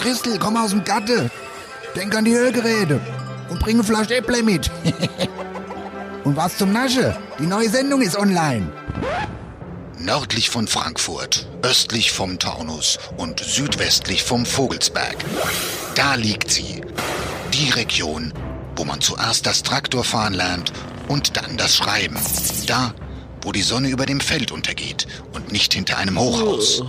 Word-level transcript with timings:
Christel, 0.00 0.38
komm 0.38 0.56
aus 0.56 0.70
dem 0.70 0.82
Gatte. 0.82 1.30
Denk 1.94 2.14
an 2.16 2.24
die 2.24 2.34
Hörgeräte 2.34 3.00
und 3.50 3.60
bring 3.60 3.76
eine 3.76 3.84
Flasche 3.84 4.16
Äpple 4.16 4.42
mit. 4.42 4.70
und 6.24 6.36
was 6.36 6.56
zum 6.56 6.72
Nasche? 6.72 7.16
Die 7.38 7.46
neue 7.46 7.68
Sendung 7.68 8.00
ist 8.00 8.16
online. 8.16 8.72
Nördlich 9.98 10.48
von 10.48 10.66
Frankfurt, 10.66 11.46
östlich 11.62 12.12
vom 12.12 12.38
Taunus 12.38 12.98
und 13.18 13.40
südwestlich 13.40 14.22
vom 14.24 14.46
Vogelsberg. 14.46 15.16
Da 15.94 16.14
liegt 16.14 16.50
sie. 16.50 16.80
Die 17.52 17.68
Region, 17.70 18.32
wo 18.76 18.84
man 18.84 19.02
zuerst 19.02 19.44
das 19.44 19.62
Traktorfahren 19.62 20.32
lernt 20.32 20.72
und 21.08 21.36
dann 21.36 21.58
das 21.58 21.76
Schreiben. 21.76 22.18
Da, 22.66 22.94
wo 23.42 23.52
die 23.52 23.62
Sonne 23.62 23.88
über 23.88 24.06
dem 24.06 24.20
Feld 24.20 24.52
untergeht 24.52 25.06
und 25.34 25.52
nicht 25.52 25.74
hinter 25.74 25.98
einem 25.98 26.18
Hochhaus. 26.18 26.82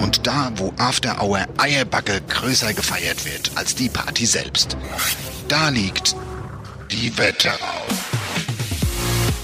Und 0.00 0.26
da, 0.26 0.52
wo 0.56 0.72
After 0.78 1.22
Hour 1.22 1.40
Eierbacke 1.56 2.20
größer 2.28 2.72
gefeiert 2.72 3.24
wird 3.24 3.50
als 3.56 3.74
die 3.74 3.88
Party 3.88 4.26
selbst. 4.26 4.76
Da 5.48 5.70
liegt 5.70 6.14
die 6.90 7.16
Wetterau. 7.18 7.82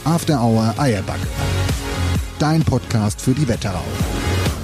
After 0.05 0.41
Hour 0.41 0.75
Eierbacke. 0.79 1.27
Dein 2.39 2.63
Podcast 2.63 3.21
für 3.21 3.33
die 3.33 3.49
Wetterau. 3.49 3.85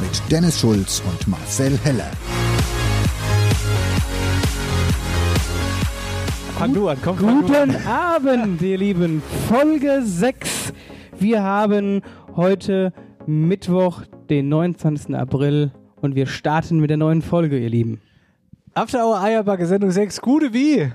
Mit 0.00 0.22
Dennis 0.30 0.60
Schulz 0.60 1.02
und 1.10 1.26
Marcel 1.26 1.78
Heller. 1.82 2.10
Fang 6.58 6.74
du 6.74 6.88
an, 6.88 6.98
komm, 7.02 7.18
fang 7.18 7.40
Guten 7.42 7.54
an. 7.54 7.86
Abend, 7.86 8.62
ihr 8.62 8.78
Lieben. 8.78 9.22
Folge 9.48 10.02
6. 10.04 10.72
Wir 11.18 11.42
haben 11.42 12.02
heute 12.36 12.92
Mittwoch, 13.26 14.02
den 14.28 14.48
29. 14.48 15.14
April 15.16 15.72
und 16.00 16.14
wir 16.14 16.26
starten 16.26 16.80
mit 16.80 16.90
der 16.90 16.96
neuen 16.96 17.22
Folge, 17.22 17.58
ihr 17.58 17.70
Lieben. 17.70 18.00
After 18.74 19.04
Hour 19.04 19.20
Eierbacke, 19.20 19.66
Sendung 19.66 19.90
6, 19.90 20.20
gute 20.20 20.52
wie? 20.52 20.90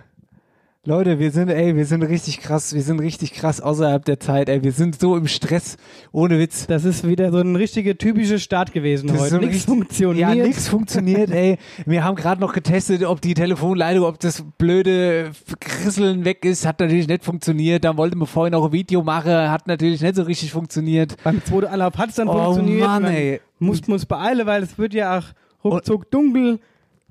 Leute, 0.88 1.18
wir 1.18 1.32
sind, 1.32 1.50
ey, 1.50 1.76
wir 1.76 1.88
sind 1.88 2.04
richtig 2.04 2.42
krass, 2.42 2.76
wir 2.76 2.82
sind 2.84 3.00
richtig 3.00 3.34
krass 3.34 3.60
außerhalb 3.60 4.06
der 4.06 4.20
Zeit, 4.20 4.50
ey, 4.50 4.64
wir 4.64 4.72
sind 4.72 5.00
so 5.00 5.18
im 5.18 5.26
Stress, 5.26 5.78
ohne 6.12 6.38
Witz. 6.38 6.68
Das 6.68 6.86
ist 6.86 7.08
wieder 7.08 7.32
so 7.32 7.40
ein 7.40 7.56
richtiger 7.56 7.98
typischer 7.98 8.38
Start 8.38 8.72
gewesen 8.72 9.08
Das 9.08 9.18
heute. 9.20 9.30
so 9.32 9.38
Nichts 9.40 9.66
funktioniert. 9.66 10.36
Ja, 10.36 10.36
nichts 10.36 10.68
funktioniert, 10.68 11.32
ey. 11.32 11.58
Wir 11.88 12.04
haben 12.04 12.16
gerade 12.16 12.40
noch 12.40 12.54
getestet, 12.54 13.04
ob 13.04 13.20
die 13.20 13.34
Telefonleitung, 13.34 14.06
ob 14.06 14.20
das 14.20 14.44
blöde 14.60 15.32
Krisseln 15.60 16.24
weg 16.24 16.46
ist, 16.46 16.68
hat 16.68 16.80
natürlich 16.80 17.08
nicht 17.08 17.24
funktioniert. 17.24 17.84
Dann 17.84 17.98
wollten 17.98 18.20
wir 18.20 18.28
vorhin 18.28 18.52
noch 18.52 18.66
ein 18.66 18.72
Video 18.72 19.02
machen, 19.02 19.32
hat 19.34 19.66
natürlich 19.66 20.02
nicht 20.02 20.16
so 20.16 20.22
richtig 20.22 20.52
funktioniert. 20.52 21.16
Beim 21.24 21.44
zweiten 21.44 21.66
Anlauf 21.66 21.98
hat 21.98 22.10
es 22.10 22.16
dann 22.18 22.28
Oh 22.28 22.54
funktioniert. 22.54 22.86
Mann, 22.88 23.02
Man 23.02 23.12
ey. 23.12 23.42
Mussten 23.58 23.88
wir 23.88 23.94
uns 23.96 24.06
beeilen, 24.06 24.46
weil 24.46 24.62
es 24.62 24.78
wird 24.78 24.94
ja 24.94 25.18
auch 25.18 25.24
ruckzuck 25.64 26.12
dunkel. 26.12 26.60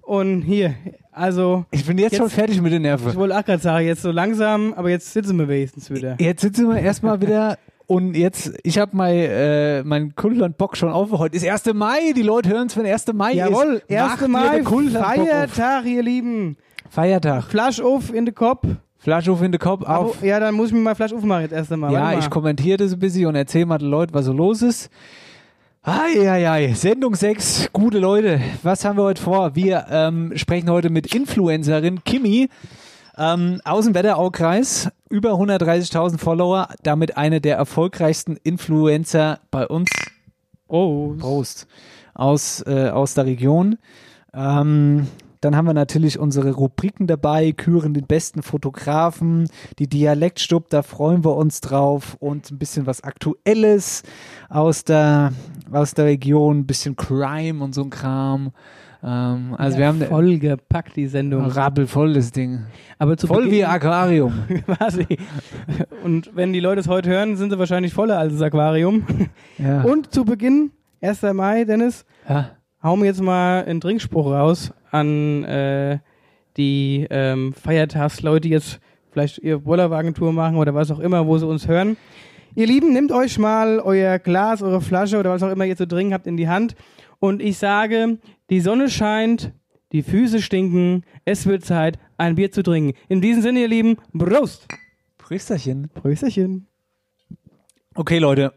Und 0.07 0.43
hier, 0.43 0.75
also, 1.13 1.65
Ich 1.71 1.87
bin 1.87 1.97
jetzt, 1.99 2.13
Jetzt- 2.13 2.21
schon 2.21 2.31
fertig 2.31 2.61
mit 2.61 2.73
den 2.73 2.83
ich 2.83 2.89
Nerven. 2.89 3.15
wollte 3.15 3.39
auch 3.39 3.45
gerade 3.45 3.63
sagen, 3.63 3.87
jetzt 3.87 4.03
so 4.03 4.11
langsam, 4.11 4.75
aber 4.75 4.91
jetzt 4.91 5.13
sitzen 5.13 5.39
wir 5.39 5.49
wenigstens 5.49 5.91
wieder. 5.91 6.17
Jetzt 6.21 6.43
sitzen 6.43 6.69
wir 6.69 6.79
erstmal 6.79 7.21
wieder 7.23 7.57
und 7.87 8.15
jetzt, 8.15 8.53
ich 8.65 8.79
habe 8.79 8.97
mein, 8.97 9.15
äh, 9.17 9.83
mein 9.83 10.15
Kultland-Bock 10.15 10.77
schon 10.77 10.91
auf. 10.91 11.11
Heute 11.13 11.37
ist 11.37 11.47
1. 11.47 11.73
Mai, 11.75 12.13
die 12.15 12.23
Leute 12.23 12.51
hören 12.51 12.67
es, 12.67 12.77
wenn 12.77 12.85
1. 12.87 13.13
Mai 13.15 13.33
Jawohl, 13.35 13.83
ist. 13.87 13.97
Macht 13.99 14.23
1. 14.23 14.23
ihr 14.23 14.29
Mai. 14.29 14.63
Feiertag, 14.93 15.85
ihr 15.87 16.03
Lieben. 16.03 16.57
Feiertag. 16.91 17.45
Flasch 17.45 17.81
auf 17.81 18.13
in 18.13 18.27
den 18.27 18.35
Kopf. 18.35 18.67
Flasche 18.99 19.33
auf 19.33 19.43
in 19.43 19.53
den 19.53 19.59
Kopf, 19.59 19.85
auf. 19.85 20.23
Ja, 20.23 20.41
dann 20.41 20.55
muss 20.55 20.69
ich 20.69 20.73
mir 20.75 20.81
mal 20.81 20.95
Flasch 20.95 21.13
aufmachen 21.13 21.43
jetzt 21.43 21.53
erst 21.53 21.71
einmal. 21.71 21.93
ja, 21.93 22.01
Warte 22.01 22.19
ich 22.21 22.25
mal. 22.25 22.31
kommentiere 22.31 22.79
das 22.79 22.93
ein 22.95 22.99
bisschen 22.99 23.27
und 23.27 23.35
erzähle 23.35 23.67
mal 23.67 23.77
den 23.77 23.89
Leuten, 23.91 24.15
was 24.15 24.25
so 24.25 24.33
los 24.33 24.63
ist. 24.63 24.89
Eieiei, 25.87 26.73
Sendung 26.73 27.15
6, 27.15 27.69
gute 27.75 27.99
Leute, 27.99 28.41
was 28.63 28.87
haben 28.87 28.97
wir 28.97 29.03
heute 29.03 29.21
vor? 29.21 29.55
Wir 29.55 29.85
ähm, 29.91 30.33
sprechen 30.35 30.71
heute 30.71 30.89
mit 30.89 31.15
Influencerin 31.15 32.03
Kimi 32.05 32.49
ähm, 33.19 33.61
aus 33.67 33.85
dem 33.85 33.95
Wetteraukreis, 33.95 34.89
über 35.11 35.33
130.000 35.33 36.17
Follower, 36.17 36.69
damit 36.83 37.19
eine 37.19 37.43
der 37.43 37.59
erfolgreichsten 37.59 38.39
Influencer 38.43 39.41
bei 39.51 39.67
uns. 39.67 39.91
Oh, 40.69 41.13
Prost. 41.19 41.67
Aus, 42.15 42.65
äh, 42.67 42.89
aus 42.89 43.13
der 43.13 43.27
Region. 43.27 43.77
Ähm, 44.33 45.07
dann 45.45 45.57
haben 45.57 45.67
wir 45.67 45.75
natürlich 45.75 46.19
unsere 46.19 46.53
Rubriken 46.53 47.07
dabei, 47.07 47.53
küren 47.53 47.93
den 47.93 48.07
besten 48.07 48.43
Fotografen, 48.43 49.49
die 49.79 49.87
Dialektstub, 49.87 50.71
da 50.71 50.83
freuen 50.83 51.23
wir 51.23 51.37
uns 51.37 51.61
drauf 51.61 52.17
und 52.19 52.51
ein 52.51 52.59
bisschen 52.59 52.87
was 52.87 53.05
Aktuelles 53.05 54.05
aus 54.49 54.85
der, 54.85 55.33
aus 55.71 55.93
der 55.93 56.07
Region, 56.07 56.61
ein 56.61 56.67
bisschen 56.67 56.97
Crime 56.97 57.63
und 57.63 57.75
so 57.75 57.83
ein 57.83 57.91
Kram. 57.91 58.53
Ähm, 59.03 59.55
also 59.59 59.77
wir 59.77 59.87
haben 59.87 60.01
eine 60.01 60.07
voll 60.07 60.39
gepackt, 60.39 60.97
die 60.97 61.09
Sendung. 61.09 61.45
rappelvoll 61.45 62.15
das 62.15 62.33
Ding. 62.33 62.61
Aber 62.99 63.19
zu 63.19 63.27
Voll 63.27 63.45
wie 63.45 63.51
Beginn 63.51 63.67
Aquarium. 63.67 64.45
quasi. 64.65 65.19
Und 66.03 66.31
wenn 66.35 66.55
die 66.55 66.61
Leute 66.61 66.81
es 66.81 66.89
heute 66.89 67.11
hören, 67.11 67.37
sind 67.37 67.51
sie 67.51 67.59
wahrscheinlich 67.59 67.93
voller 67.93 68.19
als 68.19 68.33
das 68.33 68.41
Aquarium. 68.41 69.05
Ja. 69.59 69.83
Und 69.83 70.13
zu 70.13 70.25
Beginn, 70.25 70.71
1. 71.03 71.21
Mai, 71.35 71.65
Dennis, 71.65 72.07
ja. 72.27 72.53
hauen 72.83 73.01
wir 73.01 73.07
jetzt 73.07 73.21
mal 73.21 73.63
einen 73.67 73.83
Trinkspruch 73.83 74.27
raus 74.27 74.73
an 74.95 75.45
äh, 75.45 75.99
die 76.57 77.07
ähm, 77.11 77.53
Feiertagsleute, 77.53 78.43
die 78.43 78.51
jetzt 78.51 78.81
vielleicht 79.11 79.39
ihre 79.39 79.61
Bollerwagentour 79.61 80.33
machen 80.33 80.57
oder 80.57 80.75
was 80.75 80.91
auch 80.91 81.01
immer, 81.01 81.27
wo 81.27 81.37
sie 81.39 81.47
uns 81.47 81.69
hören. 81.69 81.97
Ihr 82.55 82.67
Lieben, 82.67 82.93
nehmt 82.93 83.11
euch 83.11 83.39
mal 83.39 83.81
euer 83.81 84.19
Glas, 84.19 84.63
eure 84.63 84.81
Flasche 84.81 85.19
oder 85.19 85.31
was 85.31 85.43
auch 85.43 85.51
immer 85.51 85.67
ihr 85.67 85.77
zu 85.77 85.89
trinken 85.89 86.15
habt 86.15 86.27
in 86.27 86.37
die 86.37 86.49
Hand 86.49 86.77
und 87.19 87.43
ich 87.43 87.59
sage, 87.59 88.19
die 88.51 88.61
Sonne 88.61 88.89
scheint, 88.89 89.53
die 89.93 90.03
Füße 90.03 90.41
stinken, 90.41 91.05
es 91.25 91.47
wird 91.47 91.65
Zeit, 91.65 91.99
ein 92.17 92.37
Bier 92.37 92.53
zu 92.53 92.63
trinken. 92.63 92.97
In 93.09 93.21
diesem 93.21 93.43
Sinne, 93.43 93.61
ihr 93.61 93.69
Lieben, 93.69 93.97
Prost! 94.17 94.69
Prösterchen. 95.19 95.89
Prösterchen. 95.95 96.67
Okay, 97.95 98.19
Leute. 98.19 98.53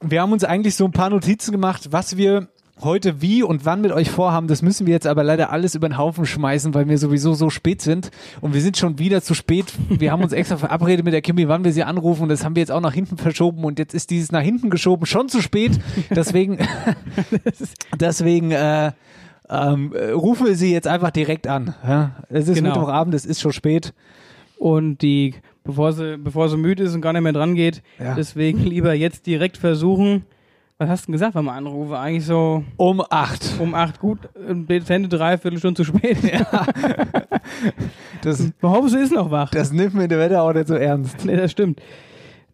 Wir 0.00 0.22
haben 0.22 0.32
uns 0.32 0.44
eigentlich 0.44 0.74
so 0.76 0.86
ein 0.86 0.92
paar 0.92 1.10
Notizen 1.10 1.52
gemacht, 1.52 1.88
was 1.90 2.16
wir 2.16 2.48
heute 2.82 3.20
wie 3.22 3.42
und 3.42 3.64
wann 3.64 3.80
mit 3.80 3.92
euch 3.92 4.10
vorhaben. 4.10 4.46
Das 4.48 4.62
müssen 4.62 4.86
wir 4.86 4.94
jetzt 4.94 5.06
aber 5.06 5.22
leider 5.24 5.50
alles 5.50 5.74
über 5.74 5.88
den 5.88 5.98
Haufen 5.98 6.26
schmeißen, 6.26 6.72
weil 6.74 6.88
wir 6.88 6.98
sowieso 6.98 7.34
so 7.34 7.50
spät 7.50 7.82
sind. 7.82 8.10
Und 8.40 8.54
wir 8.54 8.60
sind 8.60 8.76
schon 8.76 8.98
wieder 8.98 9.22
zu 9.22 9.34
spät. 9.34 9.72
Wir 9.88 10.12
haben 10.12 10.22
uns 10.22 10.32
extra 10.32 10.56
verabredet 10.56 11.04
mit 11.04 11.12
der 11.14 11.22
Kimi, 11.22 11.48
wann 11.48 11.64
wir 11.64 11.72
sie 11.72 11.82
anrufen. 11.84 12.22
Und 12.24 12.28
das 12.30 12.44
haben 12.44 12.54
wir 12.56 12.60
jetzt 12.60 12.72
auch 12.72 12.80
nach 12.80 12.94
hinten 12.94 13.16
verschoben. 13.16 13.64
Und 13.64 13.78
jetzt 13.78 13.94
ist 13.94 14.10
dieses 14.10 14.32
nach 14.32 14.42
hinten 14.42 14.70
geschoben 14.70 15.06
schon 15.06 15.28
zu 15.28 15.40
spät. 15.42 15.78
Deswegen, 16.10 16.58
deswegen, 18.00 18.50
äh, 18.52 18.92
ähm, 19.48 19.92
äh, 19.94 20.10
rufen 20.10 20.46
wir 20.46 20.54
sie 20.54 20.72
jetzt 20.72 20.86
einfach 20.86 21.10
direkt 21.10 21.46
an. 21.46 21.74
Ja? 21.86 22.12
Es 22.28 22.48
ist 22.48 22.54
Genau. 22.56 22.70
Mittwochabend, 22.70 23.14
es 23.14 23.26
ist 23.26 23.40
schon 23.40 23.52
spät. 23.52 23.92
Und 24.58 24.98
die, 25.02 25.34
bevor 25.64 25.92
sie, 25.92 26.18
bevor 26.18 26.48
sie 26.48 26.56
müde 26.56 26.84
ist 26.84 26.94
und 26.94 27.00
gar 27.00 27.12
nicht 27.12 27.22
mehr 27.22 27.32
dran 27.32 27.54
geht, 27.54 27.82
Ja. 27.98 28.14
deswegen 28.14 28.58
lieber 28.64 28.94
jetzt 28.94 29.26
direkt 29.26 29.56
versuchen. 29.56 30.24
Was 30.80 30.88
hast 30.88 31.02
du 31.02 31.06
denn 31.08 31.12
gesagt, 31.12 31.34
wenn 31.34 31.44
man 31.44 31.56
anrufe? 31.56 31.98
Eigentlich 31.98 32.24
so 32.24 32.64
Um 32.78 33.02
acht. 33.10 33.60
um 33.60 33.74
acht 33.74 34.00
gut, 34.00 34.18
ähm, 34.48 34.66
dezente 34.66 35.10
Dreiviertelstunde 35.10 35.76
zu 35.76 35.84
spät. 35.84 36.16
Das, 38.22 38.50
Behaupte, 38.60 38.90
sie 38.90 38.98
ist 38.98 39.12
noch 39.12 39.30
wach. 39.30 39.50
das 39.50 39.72
nimmt 39.72 39.94
mir 39.94 40.06
der 40.08 40.18
Wetter 40.18 40.42
auch 40.42 40.52
nicht 40.52 40.68
so 40.68 40.74
ernst. 40.74 41.24
nee, 41.24 41.36
das 41.36 41.50
stimmt. 41.50 41.80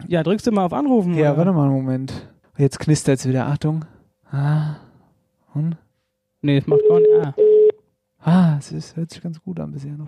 Ja, 0.08 0.22
drückst 0.22 0.46
du 0.46 0.52
mal 0.52 0.64
auf 0.64 0.72
Anrufen? 0.72 1.14
Ja, 1.14 1.30
oder? 1.32 1.38
warte 1.38 1.52
mal 1.52 1.64
einen 1.64 1.72
Moment. 1.74 2.28
Jetzt 2.56 2.78
knistert 2.78 3.18
es 3.18 3.28
wieder. 3.28 3.46
Achtung. 3.46 3.84
Ah. 4.30 4.76
Und? 5.54 5.76
Nee, 6.42 6.58
das 6.60 6.66
macht 6.68 6.80
gar 6.88 6.98
nicht. 7.00 7.10
Ah, 7.22 7.34
Ah, 8.20 8.56
es 8.58 8.72
ist, 8.72 8.96
hört 8.96 9.10
sich 9.10 9.22
ganz 9.22 9.40
gut 9.42 9.58
an 9.60 9.70
bisher 9.72 9.92
noch. 9.96 10.06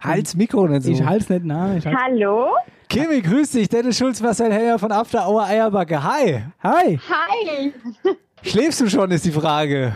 Halt's 0.00 0.34
Mikro 0.34 0.66
nicht 0.68 0.84
so. 0.84 0.90
ich 0.90 1.04
halt's 1.04 1.28
nicht 1.28 1.44
nah. 1.44 1.76
Ich 1.76 1.86
halt 1.86 1.96
Hallo? 1.96 2.50
Kimi, 2.88 3.20
grüß 3.20 3.50
dich. 3.52 3.68
Dennis 3.68 3.98
Schulz, 3.98 4.20
Marcel 4.20 4.52
Heller 4.52 4.78
von 4.78 4.92
After 4.92 5.28
Hour 5.28 5.44
Eierbacke. 5.44 6.02
Hi. 6.02 6.44
Hi! 6.62 6.98
Hi! 7.08 7.72
Schläfst 8.42 8.80
du 8.80 8.88
schon, 8.88 9.10
ist 9.10 9.24
die 9.24 9.32
Frage. 9.32 9.92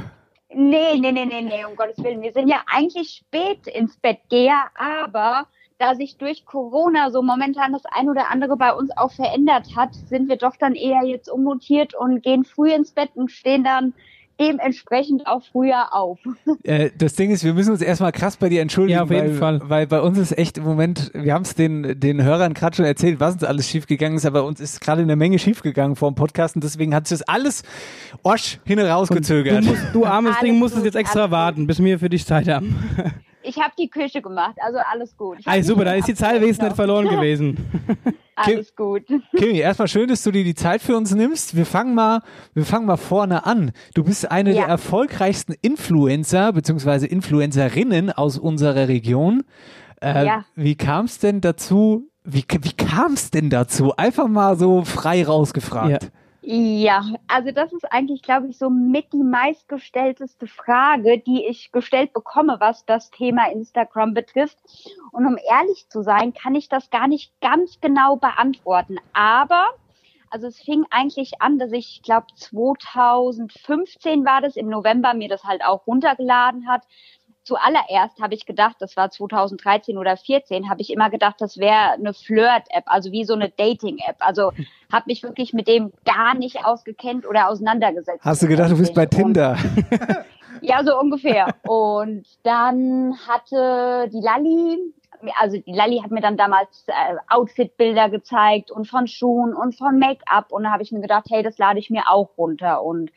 Nee, 0.53 0.99
nee, 0.99 1.13
nee, 1.13 1.25
nee, 1.25 1.43
nee, 1.43 1.65
um 1.65 1.77
Gottes 1.77 2.03
Willen. 2.03 2.23
Wir 2.23 2.33
sind 2.33 2.49
ja 2.49 2.63
eigentlich 2.67 3.23
spät 3.25 3.69
ins 3.69 3.97
Bett 3.97 4.19
geher, 4.29 4.65
aber 4.75 5.47
da 5.79 5.95
sich 5.95 6.19
durch 6.19 6.45
Corona 6.45 7.11
so 7.11 7.23
momentan 7.23 7.73
das 7.73 7.85
ein 7.87 8.09
oder 8.09 8.31
andere 8.31 8.57
bei 8.57 8.75
uns 8.75 8.91
auch 8.97 9.13
verändert 9.13 9.77
hat, 9.77 9.95
sind 9.95 10.29
wir 10.29 10.37
doch 10.37 10.57
dann 10.57 10.75
eher 10.75 11.05
jetzt 11.05 11.31
ummontiert 11.31 11.95
und 11.95 12.23
gehen 12.23 12.45
früh 12.45 12.73
ins 12.73 12.91
Bett 12.91 13.11
und 13.15 13.31
stehen 13.31 13.63
dann 13.63 13.95
dementsprechend 14.41 15.27
auch 15.27 15.43
früher 15.53 15.95
auf. 15.95 16.19
Äh, 16.63 16.91
das 16.99 17.15
Ding 17.15 17.31
ist, 17.31 17.43
wir 17.45 17.55
müssen 17.55 17.71
uns 17.73 17.81
erstmal 17.81 18.13
krass 18.13 18.37
bei 18.37 18.49
dir 18.49 18.61
entschuldigen, 18.61 18.97
Ja, 18.99 19.05
auf 19.05 19.11
jeden 19.11 19.29
weil, 19.41 19.59
Fall. 19.59 19.61
weil 19.65 19.87
bei 19.87 20.01
uns 20.01 20.19
ist 20.19 20.37
echt 20.37 20.59
im 20.59 20.65
Moment, 20.65 21.11
wir 21.15 21.33
haben 21.33 21.43
es 21.43 21.55
den, 21.55 21.99
den 21.99 22.23
Hörern 22.23 22.53
gerade 22.55 22.77
schon 22.77 22.85
erzählt, 22.85 23.19
was 23.21 23.35
uns 23.35 23.45
alles 23.45 23.69
schiefgegangen 23.69 24.17
ist, 24.19 24.27
aber 24.27 24.45
uns 24.45 24.61
ist 24.61 24.81
gerade 24.81 25.03
eine 25.03 25.17
Menge 25.17 25.39
schiefgegangen 25.39 25.97
vor 25.97 26.11
dem 26.11 26.17
Podcast 26.17 26.55
und 26.57 26.65
deswegen 26.65 26.95
hat 26.95 27.09
sich 27.09 27.19
das 27.19 27.29
alles 27.29 27.63
Osch 28.23 28.59
hin 28.65 28.79
Du, 28.79 28.87
rausgezögert. 28.87 29.65
musst, 29.65 29.83
du 29.93 30.05
armes 30.05 30.33
Alles 30.33 30.41
Ding 30.43 30.59
musstest 30.59 30.85
jetzt 30.85 30.97
extra 30.97 31.31
warten, 31.31 31.67
bis 31.67 31.83
wir 31.83 31.99
für 31.99 32.09
dich 32.11 32.27
Zeit 32.27 32.49
haben. 32.49 32.77
ich 33.43 33.59
habe 33.59 33.73
die 33.79 33.89
Küche 33.89 34.21
gemacht, 34.23 34.57
also 34.61 34.79
alles 34.91 35.17
gut. 35.17 35.39
Ey, 35.47 35.63
super, 35.63 35.81
nicht 35.81 35.89
da 35.91 35.95
ist 35.95 36.09
die 36.09 36.15
Zahl 36.15 36.41
wesentlich 36.41 36.71
noch. 36.71 36.77
verloren 36.77 37.09
gewesen. 37.17 37.57
Alles 38.37 38.75
gut. 38.75 39.03
Kimi, 39.37 39.59
erstmal 39.59 39.89
schön, 39.89 40.09
dass 40.09 40.23
du 40.23 40.31
dir 40.31 40.45
die 40.45 40.55
Zeit 40.55 40.81
für 40.81 40.97
uns 40.97 41.15
nimmst. 41.15 41.57
Wir 41.57 41.67
fangen 41.67 41.95
mal, 41.95 42.23
wir 42.55 42.65
fangen 42.65 42.87
mal 42.87 42.97
vorne 42.97 43.45
an. 43.45 43.73
Du 43.95 44.03
bist 44.05 44.31
eine 44.31 44.51
Ja. 44.53 44.61
der 44.63 44.67
erfolgreichsten 44.69 45.55
Influencer 45.61 46.53
bzw. 46.53 47.07
Influencerinnen 47.07 48.11
aus 48.13 48.39
unserer 48.39 48.89
Region. 48.89 49.43
Äh, 50.01 50.25
Ja. 50.25 50.45
Wie 50.55 50.75
kam 50.77 51.05
es 51.05 51.19
denn 51.19 51.41
dazu? 51.43 52.09
Wie, 52.25 52.45
wie 52.63 52.73
kam 52.73 53.13
es 53.15 53.31
denn 53.31 53.51
dazu? 53.51 53.95
Einfach 53.97 54.29
mal 54.29 54.57
so 54.57 54.85
frei 54.85 55.25
rausgefragt. 55.25 56.05
Ja, 56.05 56.09
also 57.29 57.51
das 57.51 57.73
ist 57.73 57.85
eigentlich, 57.93 58.23
glaube 58.23 58.49
ich, 58.49 58.57
so 58.57 58.71
mit 58.71 59.13
die 59.13 59.23
meistgestellteste 59.23 60.47
Frage, 60.47 61.19
die 61.19 61.45
ich 61.45 61.71
gestellt 61.71 62.13
bekomme, 62.15 62.57
was 62.61 62.87
das 62.87 63.11
Thema 63.11 63.51
Instagram 63.51 64.15
betrifft. 64.15 64.57
Und 65.13 65.27
um 65.27 65.37
ehrlich 65.37 65.87
zu 65.89 66.03
sein, 66.03 66.33
kann 66.33 66.55
ich 66.55 66.69
das 66.69 66.91
gar 66.91 67.09
nicht 67.09 67.39
ganz 67.41 67.81
genau 67.81 68.17
beantworten. 68.17 68.97
Aber, 69.13 69.67
also 70.31 70.47
es 70.47 70.61
fing 70.61 70.85
eigentlich 70.91 71.43
an, 71.43 71.59
dass 71.59 71.73
ich, 71.73 72.01
glaube 72.03 72.27
2015 72.35 74.25
war 74.25 74.41
das, 74.41 74.57
im 74.57 74.69
November 74.69 75.13
mir 75.13 75.29
das 75.29 75.45
halt 75.45 75.63
auch 75.63 75.87
runtergeladen 75.87 76.69
hat. 76.69 76.85
Zuallererst 77.43 78.21
habe 78.21 78.35
ich 78.35 78.45
gedacht, 78.47 78.77
das 78.81 78.97
war 78.97 79.11
2013 79.11 79.97
oder 79.97 80.17
14, 80.17 80.69
habe 80.69 80.83
ich 80.83 80.93
immer 80.93 81.09
gedacht, 81.11 81.37
das 81.39 81.57
wäre 81.59 81.93
eine 81.93 82.13
Flirt-App, 82.13 82.85
also 82.87 83.13
wie 83.13 83.25
so 83.25 83.33
eine 83.35 83.49
Dating-App. 83.49 84.17
Also 84.19 84.53
habe 84.93 85.05
mich 85.07 85.23
wirklich 85.23 85.53
mit 85.53 85.67
dem 85.67 85.93
gar 86.05 86.35
nicht 86.35 86.65
ausgekennt 86.65 87.27
oder 87.27 87.49
auseinandergesetzt. 87.49 88.25
Hast 88.25 88.43
du 88.43 88.47
gedacht, 88.49 88.71
du 88.71 88.77
bist 88.77 88.95
bei 88.95 89.05
Und- 89.05 89.11
Tinder? 89.11 89.57
ja, 90.61 90.85
so 90.85 90.99
ungefähr. 90.99 91.55
Und 91.67 92.27
dann 92.43 93.15
hatte 93.27 94.11
die 94.13 94.21
Lalli, 94.21 94.79
also 95.39 95.57
die 95.57 95.73
Lalli 95.73 96.01
hat 96.03 96.11
mir 96.11 96.21
dann 96.21 96.37
damals 96.37 96.85
äh, 96.89 97.17
Outfit-Bilder 97.29 98.11
gezeigt 98.11 98.71
und 98.71 98.87
von 98.87 99.07
Schuhen 99.07 99.55
und 99.55 99.75
von 99.77 99.99
Make-up. 99.99 100.53
Und 100.53 100.65
da 100.65 100.73
habe 100.73 100.83
ich 100.83 100.93
mir 100.93 101.01
gedacht, 101.01 101.25
hey, 101.31 101.43
das 101.43 101.57
lade 101.59 101.79
ich 101.79 101.89
mir 101.91 102.05
auch 102.11 102.31
runter. 102.37 102.83
Und 102.83 103.11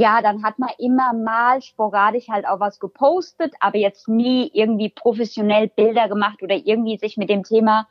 ja, 0.00 0.22
dann 0.22 0.44
hat 0.44 0.60
man 0.60 0.70
immer 0.78 1.12
mal 1.12 1.60
sporadisch 1.60 2.28
halt 2.28 2.46
auch 2.46 2.60
was 2.60 2.78
gepostet, 2.78 3.52
aber 3.58 3.78
jetzt 3.78 4.06
nie 4.06 4.48
irgendwie 4.54 4.90
professionell 4.90 5.66
Bilder 5.68 6.08
gemacht 6.08 6.40
oder 6.40 6.54
irgendwie 6.54 6.98
sich 6.98 7.16
mit 7.16 7.28
dem 7.28 7.42
Thema 7.42 7.88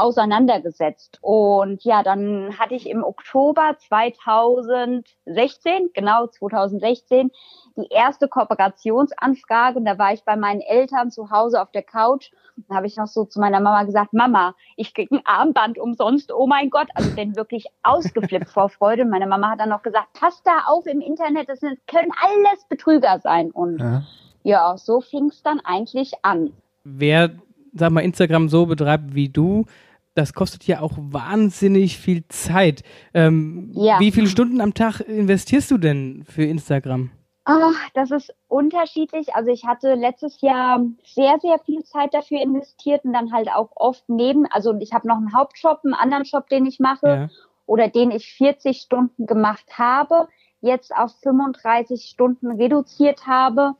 auseinandergesetzt. 0.00 1.18
Und 1.20 1.84
ja, 1.84 2.02
dann 2.02 2.58
hatte 2.58 2.74
ich 2.74 2.88
im 2.88 3.04
Oktober 3.04 3.76
2016, 3.78 5.90
genau 5.94 6.26
2016, 6.26 7.30
die 7.76 7.88
erste 7.90 8.28
Kooperationsanfrage. 8.28 9.78
Und 9.78 9.84
da 9.84 9.98
war 9.98 10.12
ich 10.12 10.24
bei 10.24 10.36
meinen 10.36 10.60
Eltern 10.60 11.10
zu 11.10 11.30
Hause 11.30 11.60
auf 11.60 11.70
der 11.70 11.82
Couch. 11.82 12.30
Und 12.56 12.64
da 12.68 12.76
habe 12.76 12.86
ich 12.86 12.96
noch 12.96 13.06
so 13.06 13.24
zu 13.24 13.40
meiner 13.40 13.60
Mama 13.60 13.84
gesagt, 13.84 14.12
Mama, 14.12 14.54
ich 14.76 14.94
krieg 14.94 15.10
ein 15.12 15.20
Armband 15.24 15.78
umsonst, 15.78 16.32
oh 16.32 16.46
mein 16.46 16.70
Gott, 16.70 16.88
also 16.94 17.14
bin 17.14 17.36
wirklich 17.36 17.66
ausgeflippt 17.82 18.48
vor 18.48 18.70
Freude. 18.70 19.02
Und 19.02 19.10
meine 19.10 19.26
Mama 19.26 19.50
hat 19.50 19.60
dann 19.60 19.68
noch 19.68 19.82
gesagt, 19.82 20.08
pass 20.14 20.42
da 20.42 20.64
auf 20.66 20.86
im 20.86 21.00
Internet, 21.00 21.48
das 21.48 21.60
können 21.60 22.10
alles 22.22 22.64
Betrüger 22.68 23.20
sein. 23.22 23.50
Und 23.50 23.80
Ja. 23.80 24.02
ja, 24.42 24.76
so 24.76 25.00
fing 25.00 25.26
es 25.26 25.42
dann 25.42 25.60
eigentlich 25.60 26.12
an. 26.22 26.52
Wer, 26.84 27.30
sag 27.74 27.92
mal, 27.92 28.00
Instagram 28.00 28.48
so 28.48 28.66
betreibt 28.66 29.14
wie 29.14 29.28
du, 29.28 29.66
das 30.14 30.32
kostet 30.34 30.64
ja 30.66 30.80
auch 30.80 30.92
wahnsinnig 30.96 31.98
viel 31.98 32.24
Zeit. 32.28 32.82
Ähm, 33.14 33.70
Ja. 33.74 34.00
Wie 34.00 34.10
viele 34.10 34.26
Stunden 34.26 34.60
am 34.60 34.74
Tag 34.74 35.00
investierst 35.00 35.70
du 35.70 35.78
denn 35.78 36.24
für 36.28 36.44
Instagram? 36.44 37.10
Ah, 37.44 37.72
das 37.94 38.10
ist 38.10 38.32
unterschiedlich. 38.48 39.34
Also 39.34 39.50
ich 39.50 39.64
hatte 39.64 39.94
letztes 39.94 40.40
Jahr 40.40 40.84
sehr, 41.04 41.38
sehr 41.40 41.58
viel 41.64 41.82
Zeit 41.84 42.12
dafür 42.14 42.40
investiert 42.40 43.04
und 43.04 43.12
dann 43.12 43.32
halt 43.32 43.48
auch 43.50 43.70
oft 43.76 44.04
neben, 44.08 44.46
also 44.46 44.74
ich 44.78 44.92
habe 44.92 45.08
noch 45.08 45.16
einen 45.16 45.34
Hauptjob, 45.34 45.80
einen 45.84 45.94
anderen 45.94 46.24
Job, 46.24 46.48
den 46.48 46.66
ich 46.66 46.78
mache 46.80 47.06
Ja. 47.08 47.28
oder 47.66 47.88
den 47.88 48.10
ich 48.10 48.32
40 48.34 48.80
Stunden 48.82 49.26
gemacht 49.26 49.66
habe, 49.78 50.28
jetzt 50.60 50.94
auf 50.94 51.12
35 51.22 52.04
Stunden 52.04 52.50
reduziert 52.52 53.26
habe. 53.26 53.72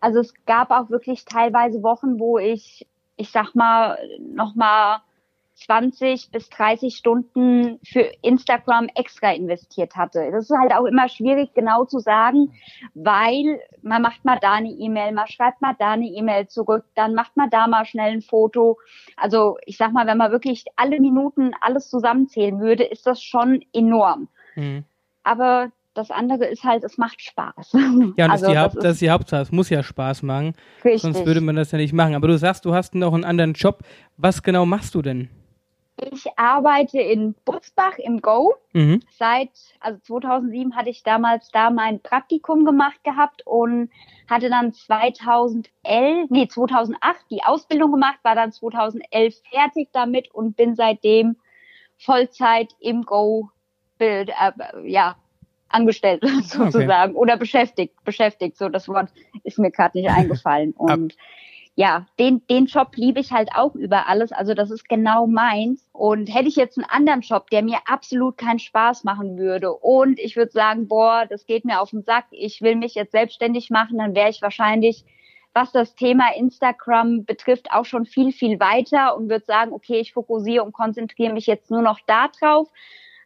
Also 0.00 0.20
es 0.20 0.34
gab 0.46 0.70
auch 0.70 0.90
wirklich 0.90 1.24
teilweise 1.24 1.82
Wochen, 1.82 2.20
wo 2.20 2.38
ich, 2.38 2.86
ich 3.16 3.30
sag 3.30 3.54
mal, 3.54 3.98
noch 4.20 4.54
mal 4.54 5.00
20 5.58 6.30
bis 6.30 6.48
30 6.50 6.96
Stunden 6.96 7.78
für 7.84 8.10
Instagram 8.22 8.88
extra 8.94 9.32
investiert 9.32 9.96
hatte. 9.96 10.30
Das 10.30 10.50
ist 10.50 10.56
halt 10.56 10.72
auch 10.72 10.84
immer 10.84 11.08
schwierig 11.08 11.52
genau 11.54 11.84
zu 11.84 11.98
sagen, 11.98 12.52
weil 12.94 13.60
man 13.82 14.02
macht 14.02 14.24
mal 14.24 14.38
da 14.40 14.54
eine 14.54 14.70
E-Mail, 14.70 15.12
man 15.12 15.26
schreibt 15.26 15.60
mal 15.60 15.74
da 15.78 15.92
eine 15.92 16.06
E-Mail 16.06 16.48
zurück, 16.48 16.84
dann 16.94 17.14
macht 17.14 17.36
man 17.36 17.50
da 17.50 17.66
mal 17.66 17.84
schnell 17.84 18.12
ein 18.12 18.22
Foto. 18.22 18.78
Also 19.16 19.58
ich 19.66 19.76
sag 19.76 19.92
mal, 19.92 20.06
wenn 20.06 20.18
man 20.18 20.30
wirklich 20.30 20.64
alle 20.76 21.00
Minuten 21.00 21.52
alles 21.60 21.90
zusammenzählen 21.90 22.60
würde, 22.60 22.84
ist 22.84 23.06
das 23.06 23.22
schon 23.22 23.64
enorm. 23.72 24.28
Mhm. 24.54 24.84
Aber 25.24 25.70
das 25.94 26.10
andere 26.12 26.46
ist 26.46 26.62
halt, 26.62 26.84
es 26.84 26.96
macht 26.96 27.20
Spaß. 27.20 27.72
Ja, 28.16 28.26
und 28.26 28.30
also, 28.30 28.46
das, 28.46 28.46
ist 28.46 28.48
die 28.48 28.58
Haupt, 28.58 28.76
das 28.76 28.82
das 28.82 28.92
ist 28.92 29.00
die 29.00 29.10
Hauptsache. 29.10 29.42
Es 29.42 29.52
muss 29.52 29.68
ja 29.68 29.82
Spaß 29.82 30.22
machen, 30.22 30.54
richtig. 30.84 31.02
sonst 31.02 31.26
würde 31.26 31.40
man 31.40 31.56
das 31.56 31.72
ja 31.72 31.78
nicht 31.78 31.92
machen. 31.92 32.14
Aber 32.14 32.28
du 32.28 32.38
sagst, 32.38 32.64
du 32.64 32.72
hast 32.72 32.94
noch 32.94 33.12
einen 33.12 33.24
anderen 33.24 33.54
Job. 33.54 33.80
Was 34.16 34.42
genau 34.42 34.64
machst 34.64 34.94
du 34.94 35.02
denn? 35.02 35.28
Ich 36.00 36.26
arbeite 36.36 37.00
in 37.00 37.34
Butzbach 37.44 37.98
im 37.98 38.20
Go. 38.20 38.54
Mhm. 38.72 39.00
Seit, 39.10 39.50
also 39.80 39.98
2007 40.00 40.76
hatte 40.76 40.90
ich 40.90 41.02
damals 41.02 41.50
da 41.50 41.70
mein 41.70 42.00
Praktikum 42.00 42.64
gemacht 42.64 43.02
gehabt 43.02 43.46
und 43.46 43.90
hatte 44.28 44.48
dann 44.48 44.72
2011, 44.72 46.30
nee, 46.30 46.48
2008 46.48 47.24
die 47.30 47.42
Ausbildung 47.42 47.92
gemacht, 47.92 48.18
war 48.22 48.34
dann 48.34 48.52
2011 48.52 49.42
fertig 49.50 49.88
damit 49.92 50.32
und 50.32 50.56
bin 50.56 50.76
seitdem 50.76 51.36
Vollzeit 51.96 52.74
im 52.78 53.02
Go 53.02 53.50
Bild, 53.98 54.30
äh, 54.30 54.52
ja, 54.88 55.16
angestellt 55.68 56.24
sozusagen 56.44 57.14
oder 57.14 57.36
beschäftigt, 57.36 58.02
beschäftigt, 58.04 58.56
so 58.56 58.68
das 58.68 58.88
Wort 58.88 59.10
ist 59.44 59.58
mir 59.58 59.70
gerade 59.70 59.98
nicht 59.98 60.10
eingefallen 60.16 60.72
und 60.72 61.16
ja, 61.78 62.06
den, 62.18 62.44
den 62.48 62.66
Job 62.66 62.96
liebe 62.96 63.20
ich 63.20 63.30
halt 63.30 63.50
auch 63.54 63.76
über 63.76 64.08
alles. 64.08 64.32
Also 64.32 64.52
das 64.52 64.72
ist 64.72 64.88
genau 64.88 65.28
meins. 65.28 65.88
Und 65.92 66.26
hätte 66.26 66.48
ich 66.48 66.56
jetzt 66.56 66.76
einen 66.76 66.90
anderen 66.90 67.20
Job, 67.20 67.50
der 67.50 67.62
mir 67.62 67.78
absolut 67.86 68.36
keinen 68.36 68.58
Spaß 68.58 69.04
machen 69.04 69.38
würde 69.38 69.72
und 69.72 70.18
ich 70.18 70.34
würde 70.34 70.50
sagen, 70.50 70.88
boah, 70.88 71.24
das 71.30 71.46
geht 71.46 71.64
mir 71.64 71.80
auf 71.80 71.90
den 71.90 72.02
Sack, 72.02 72.24
ich 72.32 72.62
will 72.62 72.74
mich 72.74 72.96
jetzt 72.96 73.12
selbstständig 73.12 73.70
machen, 73.70 73.98
dann 73.98 74.16
wäre 74.16 74.28
ich 74.28 74.42
wahrscheinlich, 74.42 75.04
was 75.54 75.70
das 75.70 75.94
Thema 75.94 76.34
Instagram 76.34 77.24
betrifft, 77.24 77.70
auch 77.70 77.84
schon 77.84 78.06
viel, 78.06 78.32
viel 78.32 78.58
weiter 78.58 79.16
und 79.16 79.28
würde 79.28 79.44
sagen, 79.44 79.72
okay, 79.72 80.00
ich 80.00 80.12
fokussiere 80.12 80.64
und 80.64 80.72
konzentriere 80.72 81.32
mich 81.32 81.46
jetzt 81.46 81.70
nur 81.70 81.82
noch 81.82 82.00
da 82.08 82.26
drauf. 82.26 82.68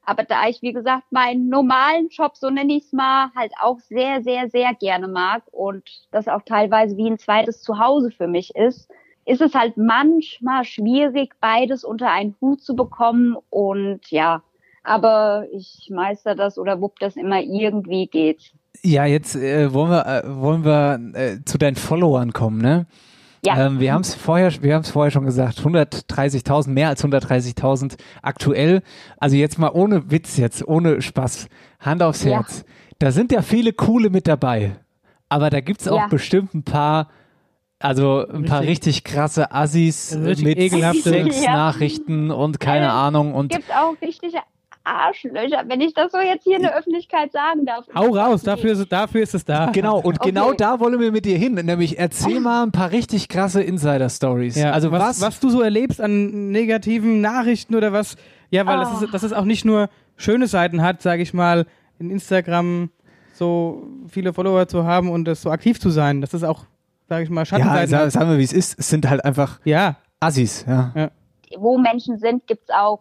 Aber 0.05 0.25
da 0.25 0.49
ich, 0.49 0.63
wie 0.63 0.73
gesagt, 0.73 1.05
meinen 1.11 1.49
normalen 1.49 2.09
Job, 2.09 2.37
so 2.37 2.51
nenne 2.51 2.75
ich 2.75 2.85
es 2.85 2.93
mal, 2.93 3.31
halt 3.37 3.53
auch 3.63 3.79
sehr, 3.79 4.23
sehr, 4.23 4.49
sehr 4.49 4.75
gerne 4.75 5.07
mag 5.07 5.43
und 5.53 5.85
das 6.11 6.27
auch 6.27 6.43
teilweise 6.43 6.97
wie 6.97 7.09
ein 7.09 7.19
zweites 7.19 7.63
Zuhause 7.63 8.11
für 8.11 8.27
mich 8.27 8.55
ist, 8.57 8.91
ist 9.25 9.41
es 9.41 9.55
halt 9.55 9.77
manchmal 9.77 10.65
schwierig, 10.65 11.35
beides 11.41 11.85
unter 11.85 12.11
einen 12.11 12.35
Hut 12.41 12.61
zu 12.61 12.75
bekommen. 12.75 13.37
Und 13.51 14.11
ja, 14.11 14.43
aber 14.83 15.47
ich 15.53 15.89
meister 15.91 16.35
das 16.35 16.59
oder 16.59 16.81
wupp 16.81 16.99
das 16.99 17.17
immer 17.17 17.41
irgendwie 17.41 18.07
geht's. 18.07 18.53
Ja, 18.83 19.05
jetzt 19.05 19.37
äh, 19.37 19.73
wollen 19.73 19.91
wir, 19.91 20.07
äh, 20.07 20.23
wollen 20.27 20.65
wir 20.65 20.99
äh, 21.15 21.45
zu 21.45 21.59
deinen 21.59 21.77
Followern 21.77 22.33
kommen, 22.33 22.61
ne? 22.61 22.87
Ja. 23.45 23.67
Ähm, 23.67 23.81
wir 23.81 23.93
haben 23.93 24.03
es 24.03 24.15
vorher, 24.15 24.53
wir 24.63 24.75
haben 24.75 24.83
es 24.83 24.91
vorher 24.91 25.11
schon 25.11 25.25
gesagt, 25.25 25.59
130.000, 25.59 26.69
mehr 26.71 26.89
als 26.89 27.03
130.000 27.05 27.97
aktuell. 28.23 28.83
Also 29.19 29.35
jetzt 29.37 29.59
mal 29.59 29.71
ohne 29.73 30.11
Witz 30.13 30.37
jetzt, 30.37 30.67
ohne 30.67 31.03
Spaß, 31.03 31.49
Hand 31.81 32.03
aufs 32.05 32.23
Ja. 32.23 32.35
Herz. 32.37 32.65
Da 33.01 33.11
sind 33.11 33.33
ja 33.33 33.43
viele 33.43 33.73
coole 33.73 34.11
mit 34.11 34.29
dabei, 34.29 34.77
aber 35.29 35.51
da 35.51 35.61
gibt's 35.61 35.89
auch 35.89 35.97
Ja. 35.99 36.07
bestimmt 36.07 36.55
ein 36.55 36.63
paar, 36.63 37.09
also 37.81 38.25
ein 38.29 38.45
paar 38.45 38.61
Richtig- 38.61 38.69
richtig 38.97 39.05
krasse 39.05 39.51
Assis 39.51 40.17
Richtig 40.17 40.45
mit 40.73 41.03
Sexnachrichten 41.03 42.31
und 42.31 42.61
keine 42.61 42.87
Äh, 42.87 42.91
Ahnung 42.91 43.35
und 43.35 43.51
Gibt 43.51 43.75
auch 43.75 43.97
richtige 44.01 44.39
Arschlöcher, 44.85 45.63
wenn 45.69 45.81
ich 45.81 45.95
das 45.95 46.11
so 46.13 46.19
jetzt 46.19 46.45
hier 46.45 46.57
in 46.57 46.63
der 46.63 46.77
Öffentlichkeit 46.77 47.33
sagen 47.33 47.65
darf. 47.65 47.85
Hau 47.95 48.09
raus, 48.15 48.43
dafür 48.43 48.73
ist, 48.73 48.79
es- 48.81 48.89
dafür 48.89 49.23
ist 49.23 49.35
es 49.35 49.45
da. 49.45 49.67
Genau, 49.73 49.99
und 50.01 50.19
Okay. 50.21 50.31
genau 50.31 50.53
da 50.53 50.81
wollen 50.81 50.99
wir 50.99 51.13
mit 51.13 51.25
dir 51.25 51.37
hin. 51.39 51.55
Nämlich 51.55 51.99
erzähl 51.99 52.41
mal 52.41 52.65
ein 52.65 52.73
paar 52.73 52.91
richtig 52.91 53.29
krasse 53.29 53.63
Insider-Stories. 53.63 54.57
Ja, 54.57 54.73
also 54.73 54.91
was, 54.91 55.01
was, 55.01 55.21
was 55.21 55.41
du 55.41 55.51
so 55.51 55.61
erlebst 55.63 56.01
an 56.01 56.51
negativen 56.51 57.21
Nachrichten 57.21 57.75
oder 57.75 57.93
was, 57.93 58.17
ja, 58.51 58.67
weil 58.67 58.79
das, 58.79 58.89
Oh. 59.01 59.05
ist, 59.05 59.15
dass 59.15 59.23
es 59.23 59.33
auch 59.33 59.45
nicht 59.45 59.65
nur 59.65 59.89
schöne 60.17 60.47
Seiten 60.47 60.83
hat, 60.83 61.01
sage 61.03 61.23
ich 61.23 61.33
mal, 61.33 61.67
in 61.99 62.11
Instagram 62.11 62.91
so 63.35 63.87
viele 64.09 64.33
Follower 64.33 64.67
zu 64.69 64.85
haben 64.85 65.11
und 65.11 65.25
das 65.25 65.43
so 65.43 65.51
aktiv 65.51 65.81
zu 65.81 65.91
sein, 65.91 66.21
das 66.21 66.35
ist 66.35 66.43
auch, 66.45 66.65
sage 67.09 67.25
ich 67.25 67.31
mal, 67.31 67.43
ja, 67.43 67.45
Schattenseiten 67.47 67.97
hat. 67.99 68.13
sagen 68.13 68.31
wir, 68.31 68.39
wie 68.39 68.43
es 68.45 68.53
ist. 68.53 68.79
Es 68.79 68.89
sind 68.89 69.09
halt 69.09 69.25
einfach 69.25 69.61
Ja, 69.65 69.97
Assis, 70.21 70.65
ja. 70.69 71.11
Wo 71.57 71.79
Menschen 71.79 72.19
sind, 72.19 72.47
gibt's 72.47 72.71
auch 72.71 73.01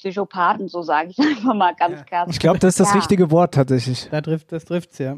Psychopathen, 0.00 0.68
so 0.68 0.82
sage 0.82 1.10
ich 1.10 1.18
einfach 1.18 1.54
mal 1.54 1.74
ganz 1.74 2.04
krass. 2.06 2.28
Ich 2.30 2.40
glaube, 2.40 2.58
das 2.58 2.70
ist 2.74 2.80
das 2.80 2.90
Ja. 2.90 2.96
richtige 2.96 3.30
Wort 3.30 3.54
tatsächlich. 3.54 4.08
da 4.10 4.20
trifft, 4.20 4.50
das 4.52 4.64
trifft's 4.64 4.98
ja. 4.98 5.16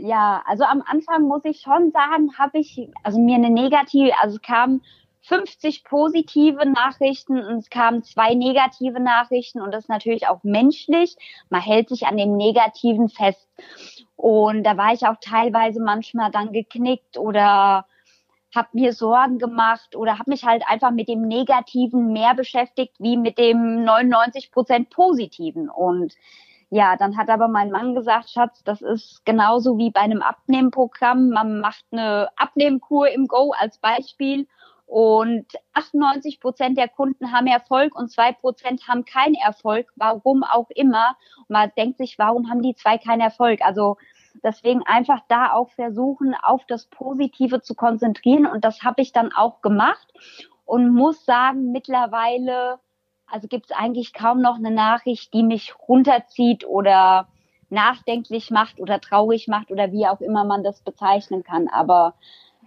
Ja, 0.00 0.42
also 0.46 0.64
am 0.64 0.82
Anfang 0.86 1.22
muss 1.22 1.44
ich 1.44 1.60
schon 1.60 1.92
sagen, 1.92 2.36
habe 2.38 2.58
ich, 2.58 2.90
also 3.02 3.18
mir 3.18 3.36
eine 3.36 3.48
negative, 3.50 4.12
also 4.20 4.36
es 4.36 4.42
kamen 4.42 4.82
50 5.22 5.84
positive 5.84 6.66
Nachrichten 6.68 7.42
und 7.42 7.58
es 7.58 7.70
kamen 7.70 8.02
zwei 8.02 8.34
negative 8.34 9.00
Nachrichten 9.00 9.60
und 9.60 9.72
das 9.72 9.84
ist 9.84 9.88
natürlich 9.88 10.28
auch 10.28 10.42
menschlich. 10.42 11.16
Man 11.48 11.60
hält 11.60 11.88
sich 11.88 12.06
an 12.06 12.16
dem 12.16 12.36
Negativen 12.36 13.08
fest. 13.08 13.48
Und 14.16 14.64
da 14.64 14.76
war 14.76 14.92
ich 14.92 15.06
auch 15.06 15.16
teilweise 15.20 15.82
manchmal 15.82 16.30
dann 16.30 16.52
geknickt 16.52 17.18
oder 17.18 17.86
habe 18.54 18.68
mir 18.72 18.92
Sorgen 18.92 19.38
gemacht 19.38 19.94
oder 19.94 20.18
habe 20.18 20.30
mich 20.30 20.44
halt 20.44 20.62
einfach 20.66 20.90
mit 20.90 21.08
dem 21.08 21.22
Negativen 21.22 22.12
mehr 22.12 22.34
beschäftigt 22.34 22.94
wie 22.98 23.16
mit 23.16 23.38
dem 23.38 23.84
99 23.84 24.50
Prozent 24.50 24.90
Positiven. 24.90 25.68
Und 25.68 26.14
ja, 26.70 26.96
dann 26.96 27.16
hat 27.16 27.30
aber 27.30 27.48
mein 27.48 27.70
Mann 27.70 27.94
gesagt, 27.94 28.30
Schatz, 28.30 28.62
das 28.64 28.82
ist 28.82 29.24
genauso 29.24 29.78
wie 29.78 29.90
bei 29.90 30.00
einem 30.00 30.22
Abnehmprogramm. 30.22 31.30
Man 31.30 31.60
macht 31.60 31.84
eine 31.90 32.28
Abnehmkur 32.36 33.08
im 33.10 33.26
Go 33.26 33.52
als 33.58 33.78
Beispiel 33.78 34.46
und 34.88 35.46
98 35.74 36.40
Prozent 36.40 36.78
der 36.78 36.88
Kunden 36.88 37.30
haben 37.30 37.46
Erfolg 37.46 37.94
und 37.94 38.10
zwei 38.10 38.32
Prozent 38.32 38.88
haben 38.88 39.04
keinen 39.04 39.34
Erfolg, 39.34 39.92
warum 39.96 40.42
auch 40.42 40.70
immer. 40.70 41.14
Und 41.40 41.50
man 41.50 41.70
denkt 41.76 41.98
sich, 41.98 42.18
warum 42.18 42.48
haben 42.48 42.62
die 42.62 42.74
zwei 42.74 42.96
keinen 42.96 43.20
Erfolg? 43.20 43.60
Also 43.60 43.98
deswegen 44.42 44.82
einfach 44.86 45.20
da 45.28 45.52
auch 45.52 45.70
versuchen, 45.70 46.34
auf 46.42 46.64
das 46.66 46.86
Positive 46.86 47.60
zu 47.60 47.74
konzentrieren. 47.74 48.46
Und 48.46 48.64
das 48.64 48.82
habe 48.82 49.02
ich 49.02 49.12
dann 49.12 49.32
auch 49.32 49.60
gemacht 49.60 50.12
und 50.64 50.90
muss 50.94 51.24
sagen, 51.24 51.72
mittlerweile 51.72 52.78
also 53.30 53.46
gibt 53.48 53.66
es 53.66 53.76
eigentlich 53.76 54.12
kaum 54.12 54.40
noch 54.40 54.56
eine 54.56 54.70
Nachricht, 54.70 55.32
die 55.34 55.42
mich 55.42 55.74
runterzieht 55.88 56.66
oder 56.66 57.28
nachdenklich 57.70 58.50
macht 58.50 58.80
oder 58.80 59.00
traurig 59.00 59.46
macht 59.48 59.70
oder 59.70 59.92
wie 59.92 60.06
auch 60.06 60.20
immer 60.20 60.44
man 60.44 60.64
das 60.64 60.80
bezeichnen 60.80 61.42
kann. 61.42 61.68
Aber 61.68 62.14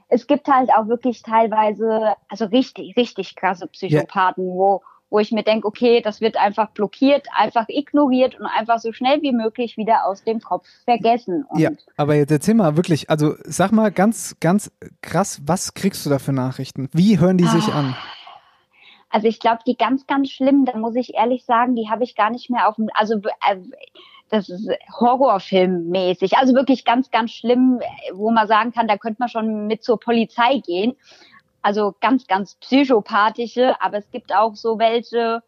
es 0.07 0.27
gibt 0.27 0.47
halt 0.47 0.71
auch 0.71 0.87
wirklich 0.87 1.23
teilweise, 1.23 2.15
also 2.29 2.45
richtig, 2.45 2.95
richtig 2.95 3.35
krasse 3.35 3.67
Psychopathen, 3.67 4.47
ja. 4.47 4.53
wo, 4.53 4.81
wo 5.11 5.19
ich 5.19 5.31
mir 5.31 5.43
denke, 5.43 5.67
okay, 5.67 6.01
das 6.01 6.21
wird 6.21 6.37
einfach 6.37 6.71
blockiert, 6.71 7.27
einfach 7.35 7.65
ignoriert 7.67 8.39
und 8.39 8.45
einfach 8.45 8.79
so 8.79 8.93
schnell 8.93 9.21
wie 9.21 9.33
möglich 9.33 9.77
wieder 9.77 10.05
aus 10.05 10.23
dem 10.23 10.39
Kopf 10.39 10.65
vergessen. 10.85 11.45
Und 11.49 11.59
ja, 11.59 11.69
aber 11.97 12.15
jetzt 12.15 12.31
erzähl 12.31 12.55
mal 12.55 12.77
wirklich, 12.77 13.09
also 13.09 13.35
sag 13.43 13.73
mal 13.73 13.91
ganz, 13.91 14.37
ganz 14.39 14.71
krass, 15.01 15.41
was 15.45 15.73
kriegst 15.73 16.05
du 16.05 16.09
da 16.09 16.17
für 16.17 16.31
Nachrichten? 16.31 16.89
Wie 16.93 17.19
hören 17.19 17.37
die 17.37 17.45
sich 17.45 17.67
ah. 17.67 17.79
an? 17.79 17.95
Also 19.09 19.27
ich 19.27 19.41
glaube, 19.41 19.59
die 19.67 19.75
ganz, 19.75 20.07
ganz 20.07 20.29
schlimm, 20.29 20.63
da 20.63 20.77
muss 20.77 20.95
ich 20.95 21.13
ehrlich 21.13 21.43
sagen, 21.43 21.75
die 21.75 21.89
habe 21.89 22.05
ich 22.05 22.15
gar 22.15 22.29
nicht 22.29 22.49
mehr 22.49 22.69
auf 22.69 22.77
dem, 22.77 22.87
also 22.93 23.15
äh, 23.15 23.57
das 24.29 24.47
ist 24.47 24.69
Horrorfilmmäßig. 24.97 26.37
Also 26.37 26.53
wirklich 26.55 26.85
ganz, 26.85 27.11
ganz 27.11 27.31
schlimm, 27.31 27.81
wo 28.13 28.31
man 28.31 28.47
sagen 28.47 28.71
kann, 28.71 28.87
da 28.87 28.97
könnte 28.97 29.17
man 29.19 29.27
schon 29.27 29.67
mit 29.67 29.83
zur 29.83 29.99
Polizei 29.99 30.59
gehen. 30.65 30.95
Also 31.61 31.95
ganz, 32.01 32.27
ganz 32.27 32.55
psychopathische, 32.55 33.79
aber 33.81 33.97
es 33.97 34.09
gibt 34.11 34.33
auch 34.33 34.55
so 34.55 34.79
welche, 34.79 35.43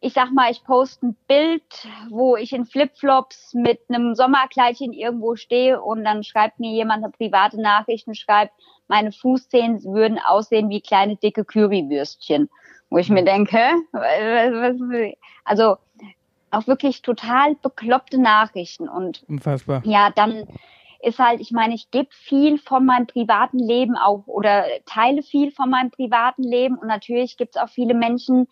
ich 0.00 0.12
sag 0.12 0.32
mal, 0.32 0.50
ich 0.50 0.62
poste 0.64 1.06
ein 1.06 1.16
Bild, 1.26 1.62
wo 2.10 2.36
ich 2.36 2.52
in 2.52 2.66
Flipflops 2.66 3.54
mit 3.54 3.80
einem 3.88 4.14
Sommerkleidchen 4.14 4.92
irgendwo 4.92 5.36
stehe 5.36 5.80
und 5.80 6.04
dann 6.04 6.22
schreibt 6.22 6.60
mir 6.60 6.70
jemand 6.70 7.04
eine 7.04 7.12
private 7.12 7.60
Nachricht 7.60 8.06
und 8.06 8.16
schreibt, 8.16 8.52
meine 8.88 9.12
Fußzehen 9.12 9.84
würden 9.84 10.18
aussehen 10.18 10.68
wie 10.68 10.80
kleine 10.80 11.16
dicke 11.16 11.44
Currywürstchen 11.44 12.50
wo 12.92 12.98
ich 12.98 13.08
mir 13.08 13.24
denke, 13.24 13.58
also 15.44 15.76
auch 16.50 16.66
wirklich 16.66 17.00
total 17.00 17.56
bekloppte 17.56 18.20
Nachrichten 18.20 18.88
und 18.88 19.24
Unfassbar. 19.28 19.82
ja, 19.84 20.10
dann 20.14 20.46
ist 21.02 21.18
halt, 21.18 21.40
ich 21.40 21.50
meine, 21.50 21.74
ich 21.74 21.90
gebe 21.90 22.08
viel 22.12 22.58
von 22.58 22.86
meinem 22.86 23.06
privaten 23.06 23.58
Leben 23.58 23.96
auch 23.96 24.26
oder 24.26 24.64
teile 24.86 25.22
viel 25.22 25.50
von 25.50 25.68
meinem 25.68 25.90
privaten 25.90 26.42
Leben 26.44 26.78
und 26.78 26.86
natürlich 26.86 27.36
gibt 27.36 27.56
es 27.56 27.62
auch 27.62 27.68
viele 27.68 27.94
Menschen, 27.94 28.46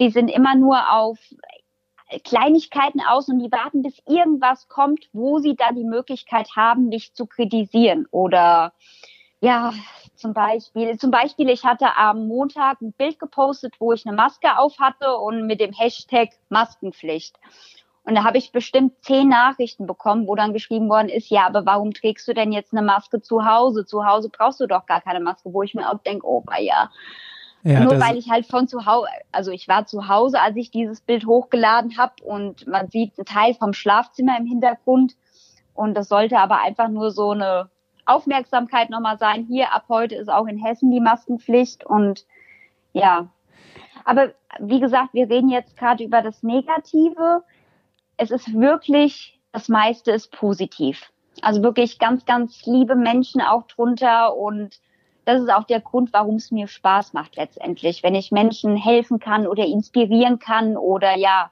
die 0.00 0.10
sind 0.10 0.28
immer 0.28 0.56
nur 0.56 0.90
auf 0.92 1.18
Kleinigkeiten 2.24 3.00
aus 3.00 3.28
und 3.28 3.38
die 3.38 3.52
warten, 3.52 3.82
bis 3.82 4.02
irgendwas 4.08 4.66
kommt, 4.68 5.08
wo 5.12 5.38
sie 5.38 5.54
dann 5.54 5.76
die 5.76 5.84
Möglichkeit 5.84 6.48
haben, 6.56 6.88
mich 6.88 7.12
zu 7.14 7.26
kritisieren 7.26 8.06
oder 8.10 8.72
ja, 9.42 9.72
zum 10.16 10.34
Beispiel, 10.34 10.98
zum 10.98 11.10
Beispiel, 11.10 11.48
ich 11.48 11.64
hatte 11.64 11.96
am 11.96 12.28
Montag 12.28 12.82
ein 12.82 12.92
Bild 12.92 13.18
gepostet, 13.18 13.74
wo 13.78 13.92
ich 13.92 14.06
eine 14.06 14.14
Maske 14.14 14.58
auf 14.58 14.78
hatte 14.78 15.16
und 15.16 15.46
mit 15.46 15.60
dem 15.60 15.72
Hashtag 15.72 16.30
Maskenpflicht. 16.50 17.36
Und 18.04 18.14
da 18.14 18.24
habe 18.24 18.38
ich 18.38 18.52
bestimmt 18.52 18.94
zehn 19.02 19.28
Nachrichten 19.28 19.86
bekommen, 19.86 20.26
wo 20.26 20.34
dann 20.34 20.52
geschrieben 20.52 20.88
worden 20.88 21.08
ist, 21.08 21.28
ja, 21.28 21.46
aber 21.46 21.66
warum 21.66 21.92
trägst 21.92 22.26
du 22.26 22.32
denn 22.32 22.50
jetzt 22.50 22.72
eine 22.72 22.82
Maske 22.82 23.20
zu 23.20 23.44
Hause? 23.44 23.84
Zu 23.84 24.06
Hause 24.06 24.30
brauchst 24.30 24.60
du 24.60 24.66
doch 24.66 24.86
gar 24.86 25.00
keine 25.00 25.20
Maske, 25.20 25.52
wo 25.52 25.62
ich 25.62 25.74
mir 25.74 25.88
auch 25.88 25.98
denke, 25.98 26.26
oh, 26.26 26.42
ja. 26.58 26.90
ja 27.62 27.80
Nur 27.80 28.00
weil 28.00 28.16
ich 28.16 28.30
halt 28.30 28.46
von 28.46 28.68
zu 28.68 28.86
Hause, 28.86 29.08
also 29.32 29.50
ich 29.50 29.68
war 29.68 29.86
zu 29.86 30.08
Hause, 30.08 30.40
als 30.40 30.56
ich 30.56 30.70
dieses 30.70 31.02
Bild 31.02 31.26
hochgeladen 31.26 31.98
habe 31.98 32.14
und 32.24 32.66
man 32.66 32.88
sieht 32.88 33.18
einen 33.18 33.26
Teil 33.26 33.54
vom 33.54 33.74
Schlafzimmer 33.74 34.36
im 34.38 34.46
Hintergrund. 34.46 35.14
Und 35.74 35.94
das 35.94 36.08
sollte 36.08 36.38
aber 36.38 36.62
einfach 36.62 36.88
nur 36.88 37.10
so 37.10 37.30
eine 37.30 37.70
Aufmerksamkeit 38.06 38.90
nochmal 38.90 39.18
sein. 39.18 39.44
Hier 39.48 39.72
ab 39.72 39.84
heute 39.88 40.16
ist 40.16 40.28
auch 40.28 40.46
in 40.46 40.58
Hessen 40.58 40.90
die 40.90 41.00
Maskenpflicht 41.00 41.84
und 41.84 42.24
ja. 42.92 43.28
Aber 44.04 44.32
wie 44.58 44.80
gesagt, 44.80 45.12
wir 45.12 45.28
reden 45.28 45.50
jetzt 45.50 45.76
gerade 45.76 46.02
über 46.02 46.22
das 46.22 46.42
Negative. 46.42 47.44
Es 48.20 48.30
ist 48.30 48.52
wirklich, 48.52 49.40
das 49.50 49.70
meiste 49.70 50.12
ist 50.12 50.30
positiv. 50.30 51.10
Also 51.40 51.62
wirklich 51.62 51.98
ganz, 51.98 52.26
ganz 52.26 52.66
liebe 52.66 52.94
Menschen 52.94 53.40
auch 53.40 53.66
drunter 53.66 54.36
und 54.36 54.78
das 55.24 55.40
ist 55.40 55.50
auch 55.50 55.64
der 55.64 55.80
Grund, 55.80 56.12
warum 56.12 56.34
es 56.34 56.50
mir 56.50 56.68
Spaß 56.68 57.14
macht 57.14 57.36
letztendlich, 57.36 58.02
wenn 58.02 58.14
ich 58.14 58.30
Menschen 58.30 58.76
helfen 58.76 59.20
kann 59.20 59.46
oder 59.46 59.64
inspirieren 59.64 60.38
kann 60.38 60.76
oder 60.76 61.16
ja, 61.16 61.50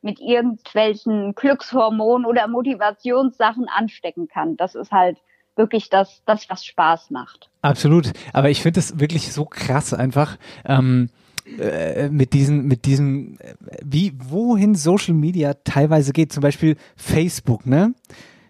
mit 0.00 0.20
irgendwelchen 0.20 1.34
Glückshormonen 1.34 2.24
oder 2.24 2.46
Motivationssachen 2.46 3.66
anstecken 3.68 4.28
kann. 4.28 4.56
Das 4.56 4.76
ist 4.76 4.92
halt 4.92 5.18
wirklich 5.56 5.90
das, 5.90 6.22
das 6.24 6.48
was 6.48 6.64
Spaß 6.64 7.10
macht. 7.10 7.50
Absolut. 7.62 8.12
Aber 8.32 8.48
ich 8.48 8.62
finde 8.62 8.78
es 8.78 9.00
wirklich 9.00 9.32
so 9.32 9.44
krass 9.44 9.92
einfach. 9.92 10.36
Ähm, 10.64 11.10
äh, 11.58 12.08
mit 12.08 12.32
diesen, 12.32 12.66
mit 12.66 12.84
diesem, 12.84 13.38
äh, 13.38 13.54
wie, 13.84 14.12
wohin 14.28 14.74
Social 14.74 15.14
Media 15.14 15.54
teilweise 15.64 16.12
geht, 16.12 16.32
zum 16.32 16.42
Beispiel 16.42 16.76
Facebook, 16.96 17.66
ne? 17.66 17.94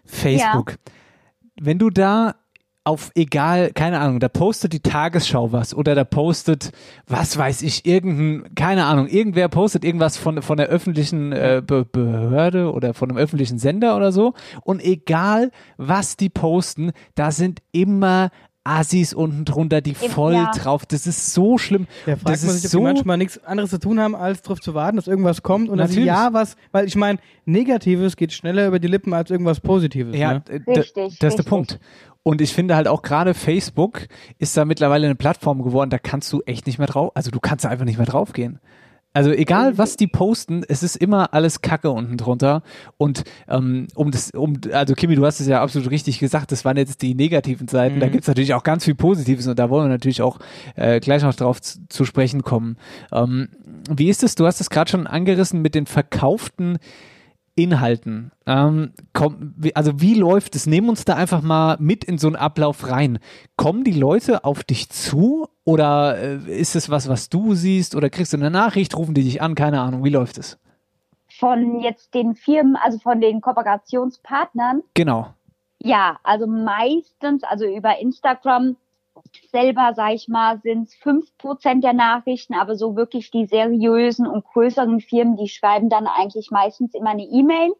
Facebook. 0.05 0.71
Ja. 0.71 0.77
Wenn 1.59 1.79
du 1.79 1.89
da 1.89 2.35
auf 2.87 3.11
egal, 3.15 3.71
keine 3.73 3.99
Ahnung, 3.99 4.21
da 4.21 4.29
postet 4.29 4.71
die 4.71 4.79
Tagesschau 4.79 5.51
was 5.51 5.75
oder 5.75 5.93
da 5.93 6.05
postet, 6.05 6.71
was 7.05 7.37
weiß 7.37 7.61
ich, 7.63 7.85
irgendein, 7.85 8.55
keine 8.55 8.85
Ahnung, 8.85 9.07
irgendwer 9.07 9.49
postet 9.49 9.83
irgendwas 9.83 10.15
von, 10.15 10.41
von 10.41 10.55
der 10.55 10.67
öffentlichen 10.67 11.33
äh, 11.33 11.61
Be 11.65 11.83
Behörde 11.83 12.71
oder 12.71 12.93
von 12.93 13.09
einem 13.09 13.17
öffentlichen 13.17 13.59
Sender 13.59 13.97
oder 13.97 14.13
so. 14.13 14.33
Und 14.63 14.81
egal, 14.81 15.51
was 15.75 16.15
die 16.15 16.29
posten, 16.29 16.91
da 17.15 17.31
sind 17.31 17.61
immer 17.73 18.29
Assis 18.67 19.13
unten 19.13 19.45
drunter, 19.45 19.81
die 19.81 19.93
voll 19.93 20.33
ja. 20.33 20.51
drauf. 20.51 20.85
Das 20.85 21.07
ist 21.07 21.33
so 21.33 21.57
schlimm. 21.57 21.87
Da 22.05 22.15
fragt 22.15 22.29
das 22.29 22.43
man 22.43 22.55
sich, 22.55 22.65
ob 22.65 22.71
so 22.71 22.77
die 22.79 22.83
manchmal 22.83 23.17
nichts 23.17 23.43
anderes 23.43 23.69
zu 23.69 23.79
tun 23.79 23.99
haben, 23.99 24.15
als 24.15 24.41
darauf 24.41 24.59
zu 24.59 24.73
warten, 24.73 24.97
dass 24.97 25.07
irgendwas 25.07 25.41
kommt 25.41 25.69
und 25.69 25.77
Natürlich. 25.77 26.05
dann 26.05 26.05
ja 26.05 26.33
was, 26.33 26.55
weil 26.71 26.85
ich 26.85 26.95
meine, 26.95 27.19
Negatives 27.45 28.17
geht 28.17 28.33
schneller 28.33 28.67
über 28.67 28.79
die 28.79 28.87
Lippen 28.87 29.13
als 29.13 29.31
irgendwas 29.31 29.59
Positives. 29.59 30.15
Ja, 30.15 30.33
ne? 30.33 30.43
richtig, 30.49 30.65
das 30.65 30.95
richtig. 30.95 31.23
ist 31.23 31.37
der 31.37 31.43
Punkt. 31.43 31.79
Und 32.23 32.41
ich 32.41 32.53
finde 32.53 32.75
halt 32.75 32.89
auch 32.89 33.03
gerade 33.03 33.33
Facebook 33.33 34.07
ist 34.37 34.57
da 34.57 34.65
mittlerweile 34.65 35.07
eine 35.07 35.15
Plattform 35.15 35.63
geworden, 35.63 35.89
da 35.89 35.97
kannst 35.97 36.31
du 36.33 36.41
echt 36.45 36.67
nicht 36.67 36.77
mehr 36.77 36.87
drauf, 36.87 37.11
also 37.15 37.31
du 37.31 37.39
kannst 37.39 37.63
da 37.63 37.69
einfach 37.69 37.85
nicht 37.85 37.97
mehr 37.97 38.05
draufgehen. 38.05 38.59
Also 39.17 39.31
egal, 39.31 39.79
was 39.79 39.97
die 39.97 40.05
posten, 40.05 40.63
es 40.67 40.83
ist 40.83 40.95
immer 40.95 41.33
alles 41.33 41.61
Kacke 41.61 41.89
unten 41.89 42.17
drunter. 42.17 42.61
Und 42.97 43.23
ähm, 43.47 43.87
um 43.95 44.11
das, 44.11 44.29
um, 44.29 44.61
also 44.71 44.93
Kimi, 44.93 45.15
du 45.15 45.25
hast 45.25 45.39
es 45.39 45.47
ja 45.47 45.59
absolut 45.59 45.89
richtig 45.89 46.19
gesagt, 46.19 46.51
das 46.51 46.65
waren 46.65 46.77
jetzt 46.77 47.01
die 47.01 47.15
negativen 47.15 47.67
Seiten. 47.67 47.95
Mhm. 47.95 47.99
Da 48.01 48.09
gibt 48.09 48.25
es 48.25 48.27
natürlich 48.27 48.53
auch 48.53 48.61
ganz 48.61 48.85
viel 48.85 48.93
Positives 48.93 49.47
und 49.47 49.57
da 49.57 49.71
wollen 49.71 49.85
wir 49.85 49.89
natürlich 49.89 50.21
auch 50.21 50.37
äh, 50.75 50.99
gleich 50.99 51.23
noch 51.23 51.33
drauf 51.33 51.59
zu, 51.59 51.79
zu 51.89 52.05
sprechen 52.05 52.43
kommen. 52.43 52.77
Ähm, 53.11 53.49
wie 53.89 54.09
ist 54.09 54.21
es? 54.21 54.35
Du 54.35 54.45
hast 54.45 54.61
es 54.61 54.69
gerade 54.69 54.91
schon 54.91 55.07
angerissen 55.07 55.63
mit 55.63 55.73
den 55.73 55.87
verkauften 55.87 56.77
Inhalten. 57.57 58.31
Ähm, 58.45 58.93
komm, 59.13 59.55
also 59.73 59.99
wie 59.99 60.13
läuft 60.13 60.55
es? 60.55 60.67
Nehmen 60.67 60.89
uns 60.89 61.05
da 61.05 61.15
einfach 61.15 61.41
mal 61.41 61.75
mit 61.79 62.03
in 62.03 62.17
so 62.17 62.27
einen 62.27 62.35
Ablauf 62.35 62.89
rein. 62.89 63.19
Kommen 63.57 63.83
die 63.83 63.99
Leute 63.99 64.45
auf 64.45 64.63
dich 64.63 64.89
zu 64.89 65.49
oder 65.65 66.17
äh, 66.17 66.59
ist 66.59 66.75
es 66.75 66.89
was, 66.89 67.09
was 67.09 67.29
du 67.29 67.55
siehst 67.55 67.95
oder 67.95 68.09
kriegst 68.09 68.31
du 68.33 68.37
eine 68.37 68.51
Nachricht, 68.51 68.95
rufen 68.95 69.15
die 69.15 69.23
dich 69.23 69.41
an? 69.41 69.55
Keine 69.55 69.81
Ahnung, 69.81 70.03
wie 70.03 70.11
läuft 70.11 70.37
es? 70.37 70.59
Von 71.39 71.81
jetzt 71.81 72.13
den 72.13 72.35
Firmen, 72.35 72.75
also 72.75 72.99
von 72.99 73.19
den 73.19 73.41
Kooperationspartnern? 73.41 74.83
Genau. 74.93 75.33
Ja, 75.79 76.19
also 76.23 76.45
meistens, 76.47 77.43
also 77.43 77.65
über 77.65 77.99
Instagram 77.99 78.75
selber, 79.57 79.93
sag 79.95 80.13
ich 80.13 80.27
mal, 80.27 80.59
sind 80.59 80.83
es 80.83 80.95
fünf 80.95 81.35
Prozent 81.39 81.83
der 81.83 81.93
Nachrichten, 81.93 82.53
aber 82.53 82.75
so 82.75 82.95
wirklich 82.95 83.31
die 83.31 83.47
seriösen 83.47 84.27
und 84.27 84.45
größeren 84.45 84.99
Firmen, 84.99 85.35
die 85.35 85.47
schreiben 85.47 85.89
dann 85.89 86.05
eigentlich 86.05 86.51
meistens 86.51 86.93
immer 86.93 87.09
eine 87.09 87.23
E-Mail, 87.23 87.73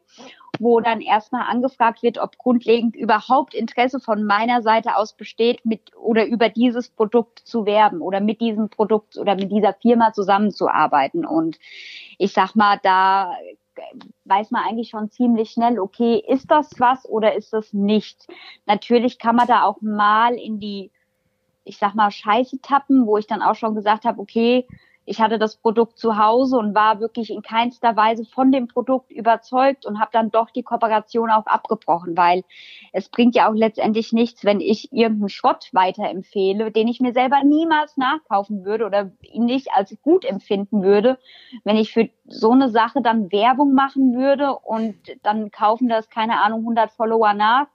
wo 0.60 0.80
dann 0.80 1.02
erstmal 1.02 1.44
angefragt 1.48 2.02
wird, 2.02 2.18
ob 2.18 2.40
grundlegend 2.40 2.96
überhaupt 2.96 3.54
Interesse 3.54 4.00
von 4.00 4.24
meiner 4.24 4.64
Seite 4.64 4.96
aus 4.96 5.14
besteht, 5.14 5.64
mit 5.66 5.96
oder 5.96 6.26
über 6.26 6.50
dieses 6.50 6.90
Produkt 6.90 7.40
zu 7.40 7.68
werben 7.68 8.02
oder 8.02 8.22
mit 8.22 8.42
diesem 8.42 8.70
Produkt 8.70 9.16
oder 9.20 9.36
mit 9.36 9.52
dieser 9.52 9.74
Firma 9.74 10.14
zusammenzuarbeiten. 10.14 11.28
Und 11.28 11.60
ich 12.18 12.34
sag 12.34 12.56
mal, 12.56 12.80
da 12.82 13.34
weiß 14.26 14.50
man 14.50 14.64
eigentlich 14.64 14.90
schon 14.90 15.12
ziemlich 15.12 15.52
schnell, 15.52 15.80
okay, 15.80 16.24
ist 16.28 16.50
das 16.50 16.72
was 16.80 17.08
oder 17.08 17.36
ist 17.36 17.54
das 17.54 17.72
nicht? 17.72 18.26
Natürlich 18.66 19.20
kann 19.20 19.36
man 19.36 19.46
da 19.46 19.64
auch 19.64 19.80
mal 19.82 20.34
in 20.34 20.60
die 20.60 20.90
ich 21.68 21.78
sag 21.78 21.96
mal, 21.96 22.12
Scheiße 22.12 22.62
tappen, 22.62 23.06
wo 23.06 23.18
ich 23.18 23.28
dann 23.28 23.42
auch 23.42 23.56
schon 23.56 23.76
gesagt 23.76 24.06
habe, 24.06 24.20
okay, 24.20 24.66
ich 25.10 25.22
hatte 25.22 25.40
das 25.40 25.56
Produkt 25.56 25.98
zu 25.98 26.18
Hause 26.18 26.58
und 26.58 26.76
war 26.76 27.00
wirklich 27.00 27.30
in 27.30 27.42
keinster 27.42 27.96
Weise 27.96 28.26
von 28.26 28.52
dem 28.52 28.68
Produkt 28.68 29.10
überzeugt 29.10 29.86
und 29.86 30.02
habe 30.02 30.10
dann 30.12 30.32
doch 30.32 30.50
die 30.50 30.64
Kooperation 30.64 31.32
auch 31.32 31.46
abgebrochen, 31.46 32.18
weil 32.18 32.44
es 32.92 33.08
bringt 33.08 33.34
ja 33.34 33.50
auch 33.50 33.54
letztendlich 33.54 34.12
nichts, 34.12 34.44
wenn 34.44 34.60
ich 34.60 34.92
irgendeinen 34.92 35.30
Schrott 35.30 35.70
weiterempfehle, 35.72 36.72
den 36.72 36.90
ich 36.90 37.00
mir 37.00 37.14
selber 37.14 37.42
niemals 37.46 37.96
nachkaufen 37.96 38.66
würde 38.66 38.86
oder 38.86 39.12
ihn 39.22 39.46
nicht 39.46 39.70
als 39.74 39.96
gut 40.02 40.26
empfinden 40.26 40.84
würde, 40.84 41.18
wenn 41.64 41.78
ich 41.78 41.94
für 41.94 42.10
so 42.26 42.52
eine 42.52 42.68
Sache 42.68 43.02
dann 43.02 43.32
Werbung 43.32 43.74
machen 43.74 44.14
würde 44.14 44.56
und 44.56 44.98
dann 45.24 45.52
kaufen 45.52 45.88
das, 45.88 46.10
keine 46.10 46.42
Ahnung, 46.42 46.60
100 46.60 46.92
Follower 46.92 47.34
nach 47.34 47.68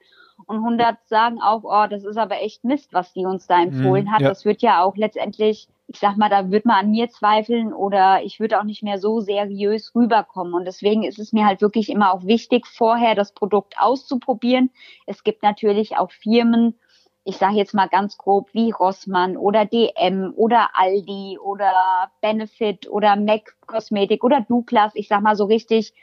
und 0.46 0.56
100 0.56 0.96
sagen 1.06 1.40
auch, 1.40 1.62
oh, 1.64 1.86
das 1.88 2.04
ist 2.04 2.16
aber 2.16 2.40
echt 2.40 2.64
Mist, 2.64 2.92
was 2.92 3.12
die 3.12 3.24
uns 3.24 3.46
da 3.46 3.62
empfohlen 3.62 4.04
mhm, 4.04 4.12
hat. 4.12 4.20
Ja. 4.20 4.28
Das 4.28 4.44
wird 4.44 4.62
ja 4.62 4.82
auch 4.82 4.96
letztendlich, 4.96 5.68
ich 5.86 5.98
sag 5.98 6.16
mal, 6.16 6.28
da 6.28 6.50
wird 6.50 6.64
man 6.64 6.84
an 6.84 6.90
mir 6.90 7.08
zweifeln 7.08 7.72
oder 7.72 8.22
ich 8.22 8.40
würde 8.40 8.58
auch 8.58 8.64
nicht 8.64 8.82
mehr 8.82 8.98
so 8.98 9.20
seriös 9.20 9.94
rüberkommen. 9.94 10.54
Und 10.54 10.64
deswegen 10.64 11.02
ist 11.02 11.18
es 11.18 11.32
mir 11.32 11.46
halt 11.46 11.60
wirklich 11.60 11.90
immer 11.90 12.12
auch 12.12 12.24
wichtig, 12.24 12.66
vorher 12.66 13.14
das 13.14 13.32
Produkt 13.32 13.74
auszuprobieren. 13.78 14.70
Es 15.06 15.24
gibt 15.24 15.42
natürlich 15.42 15.96
auch 15.96 16.10
Firmen, 16.10 16.78
ich 17.24 17.36
sage 17.36 17.56
jetzt 17.56 17.74
mal 17.74 17.88
ganz 17.88 18.18
grob, 18.18 18.48
wie 18.52 18.70
Rossmann 18.70 19.36
oder 19.36 19.64
DM 19.64 20.32
oder 20.36 20.70
Aldi 20.74 21.38
oder 21.38 21.72
Benefit 22.20 22.90
oder 22.90 23.16
MAC 23.16 23.54
Kosmetik 23.66 24.24
oder 24.24 24.40
Douglas, 24.40 24.92
ich 24.94 25.08
sag 25.08 25.22
mal 25.22 25.36
so 25.36 25.44
richtig 25.44 25.94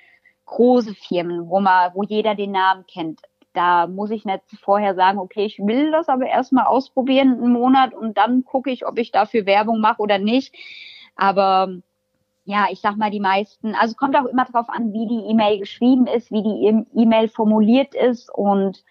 große 0.45 0.95
Firmen, 0.95 1.49
wo 1.49 1.59
man, 1.59 1.91
wo 1.93 2.03
jeder 2.03 2.35
den 2.35 2.51
Namen 2.51 2.85
kennt 2.87 3.21
da 3.59 3.87
muss 3.87 4.09
ich 4.09 4.23
nicht 4.23 4.41
vorher 4.63 4.95
sagen, 4.95 5.19
okay, 5.19 5.43
ich 5.43 5.59
will 5.59 5.91
das 5.91 6.07
aber 6.07 6.27
erstmal 6.27 6.65
ausprobieren 6.65 7.33
einen 7.33 7.51
Monat 7.51 7.93
und 7.93 8.17
dann 8.17 8.45
gucke 8.45 8.71
ich, 8.71 8.87
ob 8.87 8.97
ich 8.97 9.11
dafür 9.11 9.45
Werbung 9.45 9.81
mache 9.81 10.01
oder 10.01 10.17
nicht. 10.17 10.55
Aber 11.17 11.67
ja, 12.45 12.67
ich 12.71 12.79
sag 12.79 12.95
mal, 12.95 13.11
die 13.11 13.19
meisten, 13.19 13.75
also 13.75 13.95
kommt 13.95 14.15
auch 14.15 14.27
immer 14.27 14.45
darauf 14.45 14.69
an, 14.69 14.93
wie 14.93 15.07
die 15.07 15.29
E-Mail 15.29 15.59
geschrieben 15.59 16.07
ist, 16.07 16.31
wie 16.31 16.41
die 16.41 16.85
E-Mail 17.01 17.27
formuliert 17.27 17.95
ist 17.95 18.33
und 18.33 18.81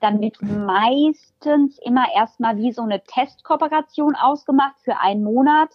dann 0.00 0.22
wird 0.22 0.40
meistens 0.40 1.78
immer 1.80 2.06
erstmal 2.14 2.56
wie 2.56 2.72
so 2.72 2.80
eine 2.80 3.02
Testkooperation 3.04 4.14
ausgemacht 4.14 4.76
für 4.84 4.98
einen 4.98 5.22
Monat, 5.22 5.68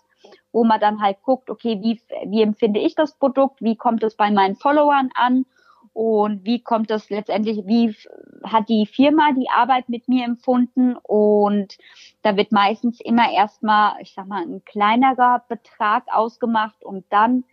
wo 0.51 0.63
man 0.63 0.79
dann 0.79 1.03
halt 1.03 1.21
guckt, 1.21 1.51
okay, 1.51 1.79
wie, 1.83 2.01
wie 2.25 2.41
empfinde 2.41 2.79
ich 2.79 2.95
das 2.95 3.13
Produkt, 3.13 3.61
wie 3.61 3.75
kommt 3.75 4.01
es 4.01 4.15
bei 4.15 4.31
meinen 4.31 4.55
Followern 4.55 5.11
an 5.13 5.45
und 5.93 6.43
wie 6.43 6.61
kommt 6.61 6.89
das 6.89 7.11
letztendlich, 7.11 7.65
wie 7.67 7.95
hat 8.43 8.67
die 8.67 8.87
Firma 8.87 9.31
die 9.31 9.49
Arbeit 9.49 9.89
mit 9.89 10.07
mir 10.07 10.25
empfunden 10.25 10.95
und 11.03 11.77
da 12.23 12.35
wird 12.35 12.51
meistens 12.51 12.99
immer 12.99 13.31
erstmal, 13.31 13.93
ich 14.01 14.13
sag 14.13 14.27
mal, 14.27 14.41
ein 14.41 14.65
kleinerer 14.65 15.43
Betrag 15.47 16.03
ausgemacht 16.11 16.83
und 16.83 17.05
dann, 17.11 17.43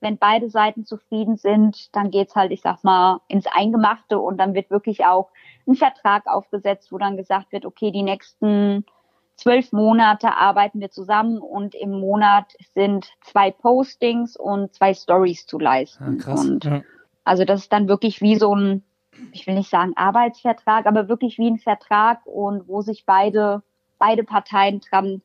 wenn 0.00 0.16
beide 0.16 0.48
Seiten 0.48 0.86
zufrieden 0.86 1.36
sind, 1.36 1.94
dann 1.94 2.10
geht's 2.10 2.34
halt, 2.34 2.52
ich 2.52 2.62
sag 2.62 2.82
mal, 2.84 3.20
ins 3.28 3.46
Eingemachte 3.46 4.18
und 4.18 4.38
dann 4.38 4.54
wird 4.54 4.70
wirklich 4.70 5.04
auch 5.04 5.28
ein 5.68 5.74
Vertrag 5.74 6.26
aufgesetzt, 6.26 6.90
wo 6.90 6.96
dann 6.96 7.18
gesagt 7.18 7.52
wird, 7.52 7.66
okay, 7.66 7.90
die 7.90 8.02
nächsten 8.02 8.86
zwölf 9.36 9.72
Monate 9.72 10.34
arbeiten 10.38 10.80
wir 10.80 10.90
zusammen 10.90 11.38
und 11.38 11.74
im 11.74 12.00
Monat 12.00 12.54
sind 12.74 13.10
zwei 13.22 13.50
Postings 13.50 14.36
und 14.36 14.74
zwei 14.74 14.94
Stories 14.94 15.46
zu 15.46 15.58
leisten. 15.58 16.16
Ja, 16.18 16.24
krass. 16.24 16.46
Und 16.46 16.64
ja 16.64 16.80
also 17.30 17.44
das 17.44 17.60
ist 17.60 17.72
dann 17.72 17.86
wirklich 17.86 18.20
wie 18.20 18.34
so 18.34 18.52
ein, 18.56 18.82
ich 19.30 19.46
will 19.46 19.54
nicht 19.54 19.70
sagen 19.70 19.92
Arbeitsvertrag, 19.94 20.86
aber 20.86 21.08
wirklich 21.08 21.38
wie 21.38 21.48
ein 21.48 21.58
Vertrag 21.58 22.26
und 22.26 22.66
wo 22.66 22.80
sich 22.80 23.04
beide, 23.06 23.62
beide 24.00 24.24
Parteien 24.24 24.80
dran 24.80 25.22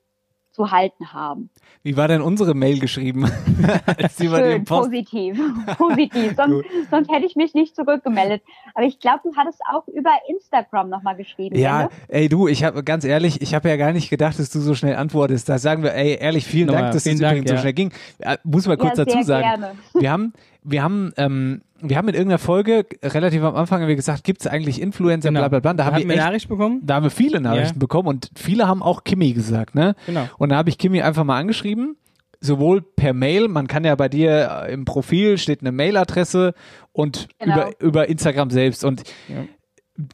zu 0.52 0.70
halten 0.70 1.12
haben. 1.12 1.50
Wie 1.82 1.96
war 1.96 2.06
denn 2.06 2.22
unsere 2.22 2.54
Mail 2.54 2.78
geschrieben? 2.78 3.26
Schön, 4.16 4.64
positiv, 4.64 5.36
positiv. 5.78 6.36
Sonst, 6.36 6.64
sonst, 6.92 7.10
hätte 7.10 7.26
ich 7.26 7.34
mich 7.34 7.54
nicht 7.54 7.74
zurückgemeldet. 7.74 8.40
Aber 8.74 8.86
ich 8.86 9.00
glaube, 9.00 9.22
du 9.24 9.34
hattest 9.36 9.60
auch 9.68 9.88
über 9.88 10.12
Instagram 10.28 10.88
nochmal 10.88 11.16
geschrieben. 11.16 11.58
Ja, 11.58 11.82
ne? 11.82 11.88
ey 12.06 12.28
du, 12.28 12.46
ich 12.46 12.62
habe 12.62 12.84
ganz 12.84 13.04
ehrlich, 13.04 13.42
ich 13.42 13.52
habe 13.52 13.68
ja 13.68 13.76
gar 13.76 13.92
nicht 13.92 14.10
gedacht, 14.10 14.38
dass 14.38 14.48
du 14.50 14.60
so 14.60 14.76
schnell 14.76 14.94
antwortest. 14.94 15.48
Da 15.48 15.58
sagen 15.58 15.82
wir, 15.82 15.92
ey, 15.92 16.16
ehrlich, 16.20 16.46
vielen 16.46 16.68
Nochmal, 16.68 16.82
Dank, 16.82 16.94
dass 16.94 17.04
es 17.04 17.20
übrigens 17.20 17.50
ja. 17.50 17.56
so 17.56 17.60
schnell 17.60 17.72
ging. 17.72 17.92
Äh, 18.20 18.38
muss 18.44 18.68
mal 18.68 18.76
kurz 18.76 18.96
ja, 18.96 19.04
dazu 19.04 19.22
sagen. 19.22 19.42
Gerne. 19.42 19.72
Wir 19.94 20.12
haben, 20.12 20.32
wir 20.62 20.82
haben 20.84 21.12
ähm, 21.16 21.62
wir 21.80 21.96
haben 21.96 22.08
in 22.08 22.14
irgendeiner 22.14 22.38
Folge 22.38 22.86
relativ 23.02 23.42
am 23.42 23.56
Anfang 23.56 23.80
haben 23.82 23.88
wir 23.88 23.96
gesagt, 23.96 24.24
gibt 24.24 24.40
es 24.40 24.46
eigentlich 24.46 24.80
Influencer, 24.80 25.28
genau. 25.28 25.40
bla 25.40 25.48
bla 25.48 25.60
bla. 25.60 25.74
Da, 25.74 25.84
da 25.90 25.96
haben 25.96 26.08
wir 26.08 26.14
echt, 26.14 26.24
Nachricht 26.24 26.48
bekommen. 26.48 26.80
Da 26.84 26.96
haben 26.96 27.04
wir 27.04 27.10
viele 27.10 27.40
Nachrichten 27.40 27.76
ja. 27.76 27.78
bekommen 27.78 28.08
und 28.08 28.30
viele 28.34 28.66
haben 28.66 28.82
auch 28.82 29.04
Kimi 29.04 29.32
gesagt, 29.32 29.74
ne? 29.74 29.94
Genau. 30.06 30.28
Und 30.38 30.50
da 30.50 30.56
habe 30.56 30.68
ich 30.68 30.78
Kimi 30.78 31.02
einfach 31.02 31.24
mal 31.24 31.38
angeschrieben, 31.38 31.96
sowohl 32.40 32.82
per 32.82 33.12
Mail, 33.12 33.48
man 33.48 33.66
kann 33.66 33.84
ja 33.84 33.94
bei 33.94 34.08
dir 34.08 34.66
im 34.68 34.84
Profil 34.84 35.38
steht 35.38 35.60
eine 35.60 35.72
Mailadresse 35.72 36.54
und 36.92 37.28
genau. 37.38 37.54
über, 37.54 37.80
über 37.80 38.08
Instagram 38.08 38.50
selbst. 38.50 38.84
Und 38.84 39.02
ja. 39.28 39.44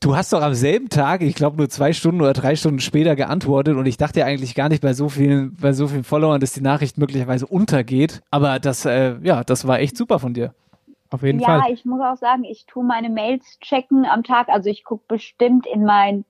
Du 0.01 0.15
hast 0.15 0.33
doch 0.33 0.43
am 0.43 0.55
selben 0.55 0.91
Tag, 0.91 1.23
ich 1.23 1.35
glaube 1.35 1.57
nur 1.57 1.69
zwei 1.69 1.93
Stunden 1.93 2.21
oder 2.21 2.35
drei 2.35 2.55
Stunden 2.55 2.79
später 2.79 3.17
geantwortet 3.17 3.77
und 3.77 3.85
ich 3.87 3.97
dachte 3.97 4.21
ja 4.21 4.27
eigentlich 4.27 4.55
gar 4.55 4.69
nicht 4.69 4.81
bei 4.81 4.93
so 4.95 5.09
vielen, 5.09 5.57
bei 5.57 5.73
so 5.73 5.89
vielen 5.89 6.05
Followern, 6.05 6.41
dass 6.41 6.53
die 6.53 6.61
Nachricht 6.61 6.99
möglicherweise 6.99 7.47
untergeht. 7.47 8.21
Aber 8.31 8.61
das, 8.61 8.85
äh, 8.85 9.17
ja, 9.25 9.43
das 9.43 9.67
war 9.67 9.81
echt 9.81 9.97
super 9.97 10.21
von 10.21 10.35
dir. 10.35 10.55
Auf 11.13 11.23
jeden 11.23 11.41
ja, 11.41 11.47
Fall. 11.47 11.61
Ja, 11.61 11.75
ich 11.75 11.85
muss 11.85 12.01
auch 12.01 12.17
sagen, 12.17 12.45
ich 12.45 12.67
tue 12.67 12.85
meine 12.85 13.11
Mails 13.11 13.59
checken 13.61 14.07
am 14.07 14.23
Tag. 14.23 14.49
Also 14.49 14.71
ich 14.71 14.85
gucke 14.85 15.05
bestimmt 15.09 15.67
in 15.67 15.85
mein 15.85 16.25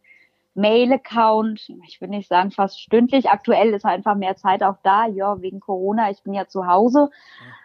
Mail-Account, 0.55 1.71
ich 1.87 2.01
würde 2.01 2.15
nicht 2.15 2.29
sagen 2.29 2.51
fast 2.51 2.81
stündlich. 2.81 3.31
Aktuell 3.31 3.73
ist 3.73 3.87
einfach 3.87 4.17
mehr 4.17 4.37
Zeit 4.37 4.63
auch 4.63 4.77
da, 4.83 5.07
ja, 5.07 5.41
wegen 5.41 5.61
Corona. 5.61 6.11
Ich 6.11 6.23
bin 6.23 6.35
ja 6.35 6.47
zu 6.47 6.67
Hause. 6.67 7.11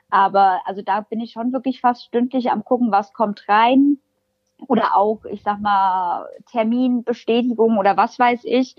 Aber 0.10 0.62
also 0.66 0.82
da 0.82 1.02
bin 1.02 1.20
ich 1.20 1.32
schon 1.32 1.52
wirklich 1.52 1.82
fast 1.82 2.06
stündlich 2.06 2.52
am 2.52 2.64
gucken, 2.64 2.92
was 2.92 3.14
kommt 3.14 3.48
rein. 3.50 3.98
Oder 4.68 4.96
auch, 4.96 5.26
ich 5.26 5.44
sag 5.44 5.60
mal, 5.60 6.28
Terminbestätigung 6.52 7.78
oder 7.78 7.98
was 7.98 8.18
weiß 8.18 8.42
ich. 8.44 8.76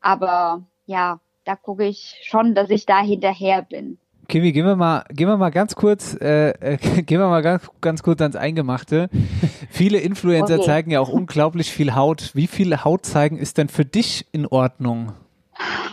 Aber 0.00 0.62
ja, 0.86 1.20
da 1.44 1.56
gucke 1.56 1.84
ich 1.84 2.20
schon, 2.22 2.54
dass 2.54 2.70
ich 2.70 2.86
da 2.86 3.00
hinterher 3.00 3.62
bin. 3.62 3.98
Kimi, 4.30 4.52
gehen 4.52 4.64
wir 4.64 4.76
mal, 4.76 5.02
gehen 5.10 5.26
wir 5.26 5.36
mal 5.36 5.50
ganz 5.50 5.74
kurz, 5.74 6.16
äh, 6.20 6.50
äh, 6.50 6.76
gehen 7.02 7.18
wir 7.18 7.28
mal 7.28 7.42
ganz, 7.42 7.68
ganz 7.80 8.00
kurz 8.04 8.20
ans 8.20 8.36
Eingemachte. 8.36 9.08
Viele 9.70 9.98
Influencer 9.98 10.54
okay. 10.54 10.66
zeigen 10.66 10.92
ja 10.92 11.00
auch 11.00 11.08
unglaublich 11.08 11.72
viel 11.72 11.96
Haut. 11.96 12.30
Wie 12.34 12.46
viel 12.46 12.84
Haut 12.84 13.04
zeigen 13.04 13.38
ist 13.38 13.58
denn 13.58 13.68
für 13.68 13.84
dich 13.84 14.26
in 14.30 14.46
Ordnung? 14.46 15.14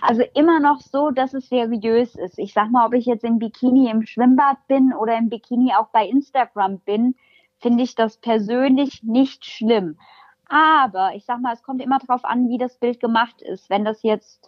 Also 0.03 0.21
immer 0.35 0.59
noch 0.59 0.81
so, 0.81 1.09
dass 1.09 1.33
es 1.33 1.49
seriös 1.49 2.13
ist. 2.13 2.37
Ich 2.37 2.53
sag 2.53 2.69
mal, 2.69 2.85
ob 2.85 2.93
ich 2.93 3.07
jetzt 3.07 3.23
im 3.23 3.39
Bikini 3.39 3.89
im 3.89 4.05
Schwimmbad 4.05 4.57
bin 4.67 4.93
oder 4.93 5.17
im 5.17 5.29
Bikini 5.29 5.73
auch 5.73 5.87
bei 5.87 6.05
Instagram 6.05 6.77
bin, 6.81 7.15
finde 7.59 7.83
ich 7.83 7.95
das 7.95 8.17
persönlich 8.17 9.01
nicht 9.01 9.45
schlimm. 9.45 9.97
Aber 10.47 11.15
ich 11.15 11.25
sag 11.25 11.41
mal, 11.41 11.53
es 11.53 11.63
kommt 11.63 11.81
immer 11.81 11.97
darauf 11.97 12.23
an, 12.23 12.49
wie 12.49 12.59
das 12.59 12.77
Bild 12.77 12.99
gemacht 12.99 13.41
ist. 13.41 13.67
Wenn 13.71 13.83
das 13.83 14.03
jetzt 14.03 14.47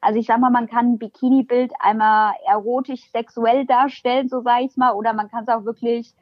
also 0.00 0.18
ich 0.18 0.26
sag 0.26 0.40
mal, 0.40 0.50
man 0.50 0.68
kann 0.68 0.92
ein 0.92 0.98
Bikini-Bild 0.98 1.72
einmal 1.80 2.34
erotisch 2.46 3.02
sexuell 3.12 3.66
darstellen, 3.66 4.28
so 4.28 4.40
sage 4.40 4.64
ich 4.64 4.76
mal, 4.76 4.92
oder 4.92 5.12
man 5.12 5.30
kann 5.30 5.44
es 5.44 5.48
auch 5.48 5.64
wirklich 5.64 6.12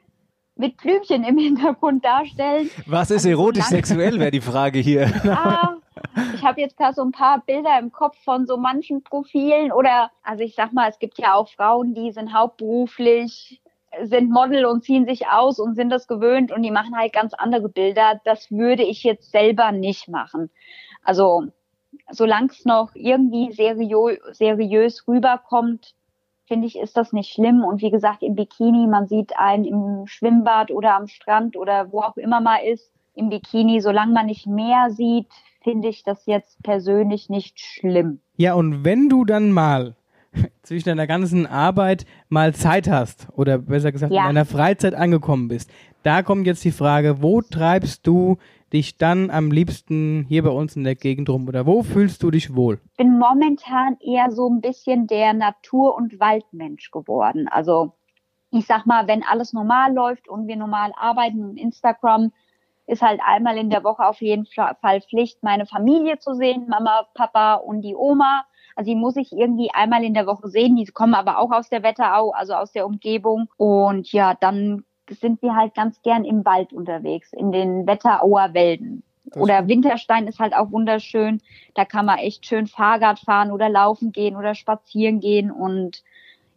mit 0.55 0.77
Blümchen 0.77 1.23
im 1.23 1.37
Hintergrund 1.39 2.03
darstellen. 2.05 2.69
Was 2.85 3.11
ist 3.11 3.25
also 3.25 3.29
erotisch 3.29 3.65
sexuell, 3.65 4.19
wäre 4.19 4.31
die 4.31 4.41
Frage 4.41 4.79
hier. 4.79 5.11
Ah, 5.25 5.77
ich 6.35 6.43
habe 6.43 6.59
jetzt 6.59 6.77
gerade 6.77 6.93
so 6.93 7.03
ein 7.03 7.11
paar 7.11 7.41
Bilder 7.45 7.79
im 7.79 7.91
Kopf 7.91 8.17
von 8.23 8.45
so 8.45 8.57
manchen 8.57 9.03
Profilen 9.03 9.71
oder, 9.71 10.11
also 10.23 10.43
ich 10.43 10.55
sag 10.55 10.73
mal, 10.73 10.89
es 10.89 10.99
gibt 10.99 11.17
ja 11.17 11.33
auch 11.33 11.49
Frauen, 11.49 11.93
die 11.93 12.11
sind 12.11 12.33
hauptberuflich 12.33 13.61
sind 14.01 14.31
Model 14.31 14.65
und 14.65 14.83
ziehen 14.83 15.05
sich 15.05 15.27
aus 15.27 15.59
und 15.59 15.75
sind 15.75 15.89
das 15.89 16.07
gewöhnt 16.07 16.51
und 16.51 16.63
die 16.63 16.71
machen 16.71 16.97
halt 16.97 17.13
ganz 17.13 17.33
andere 17.33 17.69
Bilder. 17.69 18.19
Das 18.25 18.51
würde 18.51 18.83
ich 18.83 19.03
jetzt 19.03 19.31
selber 19.31 19.71
nicht 19.71 20.09
machen. 20.09 20.49
Also 21.03 21.43
solange 22.11 22.47
es 22.47 22.65
noch 22.65 22.91
irgendwie 22.95 23.51
seriö 23.51 24.17
seriös 24.31 25.07
rüberkommt, 25.07 25.93
finde 26.45 26.67
ich, 26.67 26.77
ist 26.77 26.97
das 26.97 27.13
nicht 27.13 27.31
schlimm. 27.33 27.63
Und 27.63 27.81
wie 27.81 27.91
gesagt, 27.91 28.21
im 28.21 28.35
Bikini, 28.35 28.87
man 28.87 29.07
sieht 29.07 29.37
einen 29.37 29.65
im 29.65 30.07
Schwimmbad 30.07 30.71
oder 30.71 30.95
am 30.95 31.07
Strand 31.07 31.55
oder 31.55 31.91
wo 31.91 32.01
auch 32.01 32.17
immer 32.17 32.41
mal 32.41 32.57
ist, 32.57 32.91
im 33.15 33.29
Bikini, 33.29 33.79
solange 33.79 34.13
man 34.13 34.25
nicht 34.25 34.47
mehr 34.47 34.89
sieht, 34.89 35.27
finde 35.61 35.87
ich 35.87 36.03
das 36.03 36.25
jetzt 36.25 36.61
persönlich 36.63 37.29
nicht 37.29 37.59
schlimm. 37.59 38.19
Ja, 38.37 38.53
und 38.55 38.83
wenn 38.83 39.07
du 39.07 39.23
dann 39.23 39.51
mal 39.51 39.95
zwischen 40.63 40.89
deiner 40.89 41.07
ganzen 41.07 41.45
Arbeit 41.45 42.05
mal 42.27 42.53
Zeit 42.53 42.89
hast 42.89 43.27
oder 43.35 43.59
besser 43.59 43.91
gesagt 43.91 44.11
Ja. 44.11 44.21
in 44.21 44.27
deiner 44.35 44.45
Freizeit 44.45 44.95
angekommen 44.95 45.47
bist, 45.47 45.71
da 46.01 46.21
kommt 46.21 46.47
jetzt 46.47 46.65
die 46.65 46.71
Frage, 46.71 47.21
wo 47.21 47.41
treibst 47.41 48.05
du 48.05 48.37
dich 48.73 48.97
dann 48.97 49.29
am 49.29 49.51
liebsten 49.51 50.25
hier 50.27 50.43
bei 50.43 50.49
uns 50.49 50.75
in 50.75 50.83
der 50.83 50.95
Gegend 50.95 51.29
rum 51.29 51.47
oder 51.47 51.65
wo 51.65 51.83
fühlst 51.83 52.23
du 52.23 52.31
dich 52.31 52.55
wohl? 52.55 52.79
bin 52.97 53.19
momentan 53.19 53.97
eher 53.99 54.31
so 54.31 54.49
ein 54.49 54.61
bisschen 54.61 55.07
der 55.07 55.33
Natur- 55.33 55.95
und 55.95 56.19
Waldmensch 56.19 56.91
geworden. 56.91 57.47
Also 57.47 57.93
ich 58.51 58.65
sag 58.65 58.85
mal, 58.85 59.07
wenn 59.07 59.23
alles 59.23 59.53
normal 59.53 59.93
läuft 59.93 60.27
und 60.27 60.47
wir 60.47 60.55
normal 60.55 60.91
arbeiten 60.95 61.57
Instagram 61.57 62.31
ist 62.85 63.01
halt 63.01 63.21
einmal 63.25 63.57
in 63.57 63.69
der 63.69 63.83
Woche 63.83 64.05
auf 64.05 64.21
jeden 64.21 64.45
Fall 64.45 65.01
Pflicht, 65.01 65.41
meine 65.41 65.65
Familie 65.65 66.19
zu 66.19 66.33
sehen, 66.33 66.67
Mama, 66.67 67.07
Papa 67.13 67.55
und 67.55 67.81
die 67.81 67.95
Oma. 67.95 68.43
Also 68.75 68.91
die 68.91 68.95
muss 68.95 69.15
ich 69.15 69.31
irgendwie 69.31 69.69
einmal 69.73 70.03
in 70.03 70.13
der 70.13 70.27
Woche 70.27 70.49
sehen. 70.49 70.75
Die 70.75 70.85
kommen 70.85 71.13
aber 71.13 71.37
auch 71.37 71.51
aus 71.51 71.69
der 71.69 71.83
Wetterau, 71.83 72.31
also 72.31 72.53
aus 72.53 72.71
der 72.71 72.85
Umgebung. 72.85 73.47
Und 73.57 74.11
ja, 74.11 74.33
dann 74.33 74.83
sind 75.19 75.41
wir 75.41 75.55
halt 75.55 75.73
ganz 75.75 76.01
gern 76.01 76.25
im 76.25 76.45
Wald 76.45 76.73
unterwegs, 76.73 77.33
in 77.33 77.51
den 77.51 77.87
Wetterauer 77.87 78.53
Wälden. 78.53 79.03
Oder 79.35 79.67
Winterstein 79.67 80.27
ist 80.27 80.39
halt 80.39 80.55
auch 80.55 80.71
wunderschön. 80.71 81.41
Da 81.73 81.85
kann 81.85 82.05
man 82.05 82.19
echt 82.19 82.45
schön 82.45 82.67
Fahrrad 82.67 83.19
fahren 83.19 83.51
oder 83.51 83.69
laufen 83.69 84.11
gehen 84.11 84.35
oder 84.35 84.53
spazieren 84.53 85.19
gehen. 85.19 85.49
Und 85.49 86.03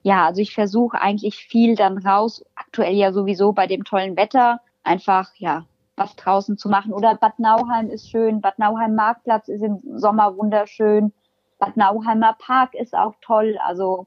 ja, 0.03 0.27
also 0.27 0.41
ich 0.41 0.55
versuche 0.55 1.01
eigentlich 1.01 1.37
viel 1.37 1.75
dann 1.75 1.99
raus, 1.99 2.45
aktuell 2.55 2.95
ja 2.95 3.13
sowieso 3.13 3.53
bei 3.53 3.67
dem 3.67 3.85
tollen 3.85 4.17
Wetter, 4.17 4.61
einfach 4.83 5.31
ja 5.37 5.65
was 5.97 6.15
draußen 6.17 6.59
zu 6.59 6.69
machen. 6.69 6.93
Oder 6.93 7.15
Bad 7.15 7.39
Nauheim 7.39 7.89
ist 7.89 8.11
schön, 8.11 8.41
Bad 8.41 8.59
Nauheim 8.59 8.95
Marktplatz 8.95 9.49
ist 9.49 9.63
im 9.63 9.81
Sommer 9.99 10.37
wunderschön, 10.37 11.13
Bad 11.59 11.77
Nauheimer 11.77 12.37
Park 12.39 12.75
ist 12.75 12.95
auch 12.95 13.15
toll. 13.23 13.59
Also 13.65 14.07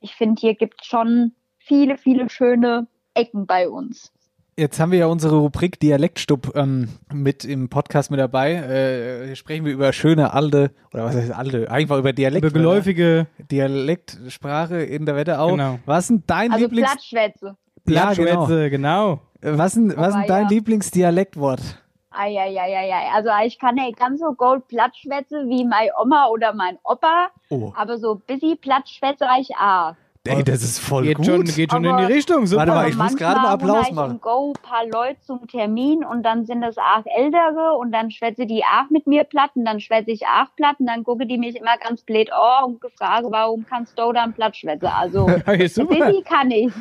ich 0.00 0.14
finde, 0.14 0.40
hier 0.40 0.54
gibt 0.54 0.84
schon 0.84 1.32
viele, 1.58 1.96
viele 1.96 2.28
schöne 2.28 2.86
Ecken 3.14 3.46
bei 3.46 3.68
uns. 3.68 4.12
Jetzt 4.56 4.78
haben 4.78 4.92
wir 4.92 4.98
ja 4.98 5.06
unsere 5.06 5.38
Rubrik 5.38 5.80
Dialektstub 5.80 6.54
ähm, 6.54 6.88
mit 7.12 7.44
im 7.46 7.68
Podcast 7.70 8.10
mit 8.10 8.20
dabei. 8.20 8.52
Äh, 8.54 9.26
hier 9.26 9.36
sprechen 9.36 9.64
wir 9.64 9.72
über 9.72 9.92
schöne 9.92 10.34
alte, 10.34 10.72
oder 10.92 11.04
was 11.04 11.14
heißt 11.16 11.32
alte, 11.32 11.70
einfach 11.70 11.96
über 11.98 12.12
Dialekt. 12.12 12.44
Über 12.44 12.52
geläufige 12.52 13.26
Dialektsprache 13.50 14.82
in 14.82 15.06
der 15.06 15.16
Wetterau. 15.16 15.52
Genau. 15.52 15.78
Was 15.86 16.08
denn 16.08 16.24
dein 16.26 16.52
Also 16.52 16.64
Lieblings... 16.64 16.90
Plattschwätze. 16.90 17.56
Ja, 17.88 18.12
genau. 18.12 18.44
Plattschwätze, 18.46 18.70
genau. 18.70 19.20
Was 19.40 19.68
ist 19.68 19.76
denn- 19.76 19.96
was 19.96 20.14
Aber 20.14 20.26
dein 20.26 20.42
ja. 20.44 20.48
Lieblingsdialektwort? 20.50 21.60
Eieieiei. 22.10 23.08
Also 23.14 23.30
ich 23.46 23.58
kann 23.58 23.76
nicht 23.76 23.96
ganz 23.98 24.20
so 24.20 24.32
gold 24.34 24.66
Plattschwätze 24.68 25.44
wie 25.48 25.64
meine 25.64 25.90
Oma 26.02 26.26
oder 26.26 26.52
mein 26.52 26.76
Opa, 26.82 27.28
Oh, 27.48 27.72
aber 27.76 27.98
so 27.98 28.20
busy 28.26 28.56
Plattschwätze 28.60 29.24
ich 29.40 29.50
auch. 29.56 29.94
Ey, 30.26 30.44
das 30.44 30.62
ist 30.62 30.78
voll 30.78 31.04
Geht 31.04 31.16
gut. 31.16 31.26
schon, 31.26 31.44
geht 31.44 31.72
schon 31.72 31.84
in 31.84 31.90
Aber- 31.90 32.06
die 32.06 32.12
Richtung. 32.12 32.46
Super. 32.46 32.60
Warte 32.60 32.72
mal, 32.72 32.78
Aber 32.80 32.88
ich 32.88 32.96
muss 32.96 33.16
gerade 33.16 33.40
mal 33.40 33.48
Applaus 33.52 33.88
ich 33.88 33.94
machen. 33.94 34.10
im 34.12 34.20
Go 34.20 34.52
ein 34.54 34.62
paar 34.62 34.84
Leute 34.86 35.20
zum 35.22 35.46
Termin 35.46 36.04
und 36.04 36.22
dann 36.22 36.44
sind 36.44 36.62
es 36.62 36.76
auch 36.78 37.04
Ältere 37.06 37.76
und 37.78 37.90
dann 37.92 38.10
schwätze 38.10 38.46
die 38.46 38.62
auch 38.62 38.90
mit 38.90 39.06
mir 39.06 39.24
platt 39.24 39.50
und 39.54 39.64
dann 39.64 39.80
schwätze 39.80 40.10
ich 40.10 40.22
auch 40.26 40.54
platt 40.56 40.76
und 40.78 40.86
dann 40.86 41.04
gucke 41.04 41.26
die 41.26 41.38
mich 41.38 41.56
immer 41.56 41.76
ganz 41.78 42.02
blöd 42.02 42.30
oh 42.36 42.66
und 42.66 42.80
gefragt, 42.80 43.24
warum 43.30 43.64
kannst 43.68 43.98
du 43.98 44.12
dann 44.12 44.32
platt 44.34 44.56
schwätzen? 44.56 44.86
Also, 44.88 45.22
Okay, 45.46 45.68
busy 45.68 46.22
kann 46.24 46.50
ich. 46.50 46.72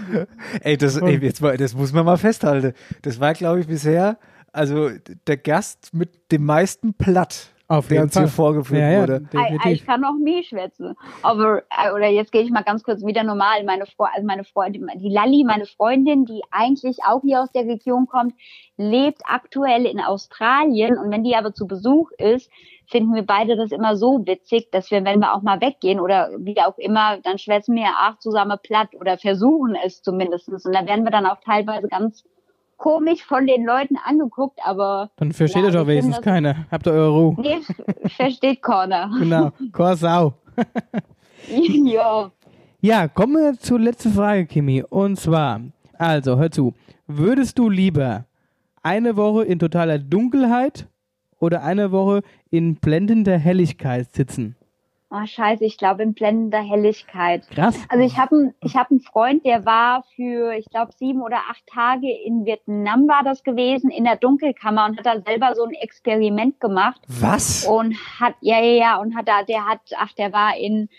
Ey, 0.61 0.77
das, 0.77 0.97
ey, 0.97 1.17
jetzt 1.23 1.41
mal, 1.41 1.55
das 1.57 1.73
muss 1.75 1.93
man 1.93 2.05
mal 2.05 2.17
festhalten. 2.17 2.73
Das 3.03 3.19
war, 3.19 3.33
glaube 3.33 3.61
ich, 3.61 3.67
bisher 3.67 4.17
also 4.51 4.89
der 5.27 5.37
Gast 5.37 5.93
mit 5.93 6.31
dem 6.31 6.43
meisten 6.43 6.95
Platt, 6.95 7.49
Auf 7.71 7.87
der 7.87 8.01
uns 8.01 8.17
hier 8.17 8.27
vorgeführt 8.27 8.81
Ja, 8.81 8.89
ja, 8.89 9.01
wurde. 9.01 9.21
Ich 9.25 9.29
definitiv. 9.29 9.85
kann 9.85 10.01
noch 10.01 10.17
nie 10.17 10.43
schwätzen. 10.43 10.95
Aber, 11.21 11.61
äh, 11.69 11.91
oder 11.93 12.07
jetzt 12.07 12.31
gehe 12.31 12.41
ich 12.41 12.49
mal 12.49 12.63
ganz 12.63 12.81
kurz 12.83 13.05
wieder 13.05 13.23
normal. 13.23 13.63
Meine, 13.63 13.85
Fre 13.85 14.07
also 14.11 14.25
meine 14.25 14.43
Freundin, 14.43 14.89
die 14.95 15.09
Lali, 15.09 15.43
meine 15.45 15.67
Freundin, 15.67 16.25
die 16.25 16.41
eigentlich 16.49 16.97
auch 17.07 17.21
hier 17.21 17.43
aus 17.43 17.51
der 17.51 17.65
Region 17.65 18.07
kommt, 18.07 18.33
lebt 18.77 19.21
aktuell 19.23 19.85
in 19.85 19.99
Australien. 19.99 20.97
Und 20.97 21.11
wenn 21.11 21.23
die 21.23 21.35
aber 21.35 21.53
zu 21.53 21.67
Besuch 21.67 22.09
ist, 22.17 22.49
finden 22.87 23.13
wir 23.13 23.23
beide 23.23 23.55
das 23.55 23.71
immer 23.71 23.95
so 23.95 24.25
witzig, 24.25 24.71
dass 24.71 24.89
wir, 24.89 25.05
wenn 25.05 25.19
wir 25.19 25.35
auch 25.35 25.43
mal 25.43 25.61
weggehen 25.61 25.99
oder 25.99 26.31
wie 26.39 26.59
auch 26.59 26.79
immer, 26.79 27.17
dann 27.21 27.37
schwätzen 27.37 27.75
wir 27.75 27.85
auch 27.85 28.17
zusammen 28.17 28.57
platt 28.63 28.89
oder 28.99 29.19
versuchen 29.19 29.77
es 29.85 30.01
zumindest. 30.01 30.49
Und 30.49 30.73
da 30.73 30.87
werden 30.87 31.03
wir 31.03 31.11
dann 31.11 31.27
auch 31.27 31.37
teilweise 31.45 31.87
ganz 31.87 32.23
komisch 32.79 33.23
von 33.23 33.45
den 33.45 33.63
Leuten 33.65 33.95
angeguckt, 34.03 34.59
aber 34.65 35.11
Dann 35.17 35.31
versteht 35.31 35.61
Ja, 35.61 35.67
euch 35.67 35.73
doch 35.75 35.85
wenigstens 35.85 36.15
finde, 36.15 36.29
keiner. 36.31 36.55
Habt 36.71 36.87
ihr 36.87 36.93
eure 36.93 37.09
Ruhe. 37.11 37.35
nee, 37.39 37.59
versteht 38.09 38.61
keiner. 38.63 39.11
Genau. 39.19 39.51
Korsau. 39.71 40.33
ja. 41.85 42.31
Ja, 42.81 43.07
kommen 43.07 43.33
wir 43.35 43.59
zur 43.59 43.79
letzten 43.79 44.11
Frage, 44.13 44.45
Kimi. 44.45 44.81
Und 44.83 45.19
zwar, 45.19 45.61
also, 45.97 46.37
hör 46.37 46.49
zu. 46.49 46.73
Würdest 47.07 47.59
du 47.59 47.69
lieber 47.69 48.25
eine 48.81 49.15
Woche 49.17 49.43
in 49.43 49.59
totaler 49.59 49.99
Dunkelheit 49.99 50.87
oder 51.39 51.63
eine 51.63 51.91
Woche 51.91 52.21
in 52.49 52.75
blendender 52.75 53.37
Helligkeit 53.37 54.11
sitzen? 54.13 54.55
Oh, 55.11 55.25
scheiße, 55.25 55.65
ich 55.65 55.79
glaube 55.79 56.03
in 56.03 56.13
blendender 56.13 56.61
Helligkeit. 56.61 57.47
Krass. 57.49 57.75
Also 57.89 58.05
ich 58.05 58.19
habe 58.19 58.53
ich 58.61 58.75
hab 58.75 58.91
einen 58.91 58.99
Freund, 58.99 59.43
der 59.43 59.65
war 59.65 60.03
für, 60.15 60.53
ich 60.53 60.65
glaube, 60.65 60.91
sieben 60.91 61.23
oder 61.23 61.37
acht 61.49 61.65
Tage 61.65 62.07
in 62.11 62.45
Vietnam 62.45 63.07
war 63.07 63.23
das 63.23 63.43
gewesen, 63.43 63.89
in 63.89 64.03
der 64.03 64.17
Dunkelkammer 64.17 64.85
und 64.85 64.99
hat 64.99 65.07
da 65.07 65.19
selber 65.21 65.55
so 65.55 65.63
ein 65.63 65.73
Experiment 65.73 66.59
gemacht 66.59 67.01
Was? 67.07 67.65
und 67.65 67.95
hat, 68.19 68.35
ja, 68.41 68.61
ja, 68.61 68.71
ja, 68.71 68.97
und 68.97 69.15
hat 69.15 69.27
da, 69.27 69.41
der 69.41 69.65
hat, 69.65 69.81
ach, 69.97 70.13
der 70.13 70.31
war 70.31 70.55
in, 70.55 70.89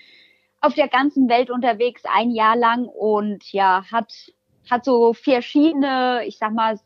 auf 0.60 0.74
der 0.74 0.88
ganzen 0.88 1.28
Welt 1.28 1.48
unterwegs 1.48 2.02
ein 2.12 2.32
Jahr 2.32 2.56
lang 2.56 2.86
und 2.86 3.52
ja, 3.52 3.84
hat, 3.92 4.12
hat 4.68 4.84
so 4.84 5.12
verschiedene, 5.12 6.24
ich 6.26 6.36
sag 6.36 6.52
mal, 6.52 6.76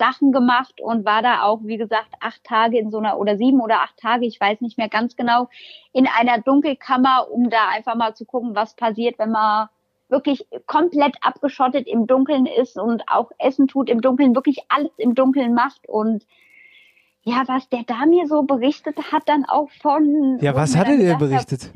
Selbstfindungssachen 0.00 0.32
gemacht 0.32 0.80
und 0.80 1.04
war 1.04 1.22
da 1.22 1.42
auch, 1.42 1.60
wie 1.62 1.76
gesagt, 1.76 2.08
acht 2.20 2.42
Tage 2.44 2.78
in 2.78 2.90
so 2.90 2.98
einer, 2.98 3.18
oder 3.18 3.36
sieben 3.36 3.60
oder 3.60 3.80
acht 3.80 3.96
Tage, 3.98 4.26
ich 4.26 4.40
weiß 4.40 4.60
nicht 4.60 4.78
mehr 4.78 4.88
ganz 4.88 5.16
genau, 5.16 5.48
in 5.92 6.06
einer 6.06 6.40
Dunkelkammer, 6.40 7.28
um 7.30 7.50
da 7.50 7.68
einfach 7.68 7.94
mal 7.94 8.14
zu 8.14 8.24
gucken, 8.24 8.54
was 8.54 8.74
passiert, 8.74 9.18
wenn 9.18 9.30
man 9.30 9.68
wirklich 10.08 10.46
komplett 10.66 11.16
abgeschottet 11.20 11.86
im 11.86 12.06
Dunkeln 12.06 12.46
ist 12.46 12.76
und 12.78 13.02
auch 13.06 13.30
Essen 13.38 13.68
tut 13.68 13.88
im 13.88 14.00
Dunkeln, 14.00 14.34
wirklich 14.34 14.58
alles 14.68 14.90
im 14.96 15.14
Dunkeln 15.14 15.54
macht 15.54 15.88
und 15.88 16.24
ja, 17.22 17.42
was 17.46 17.68
der 17.68 17.82
da 17.86 18.06
mir 18.06 18.26
so 18.26 18.42
berichtet 18.42 18.96
hat, 19.12 19.24
dann 19.26 19.44
auch 19.44 19.68
von. 19.82 20.38
Ja, 20.40 20.54
was 20.54 20.74
hat 20.74 20.88
er 20.88 20.96
dir 20.96 21.02
gedacht 21.02 21.20
hab, 21.20 21.28
berichtet? 21.28 21.70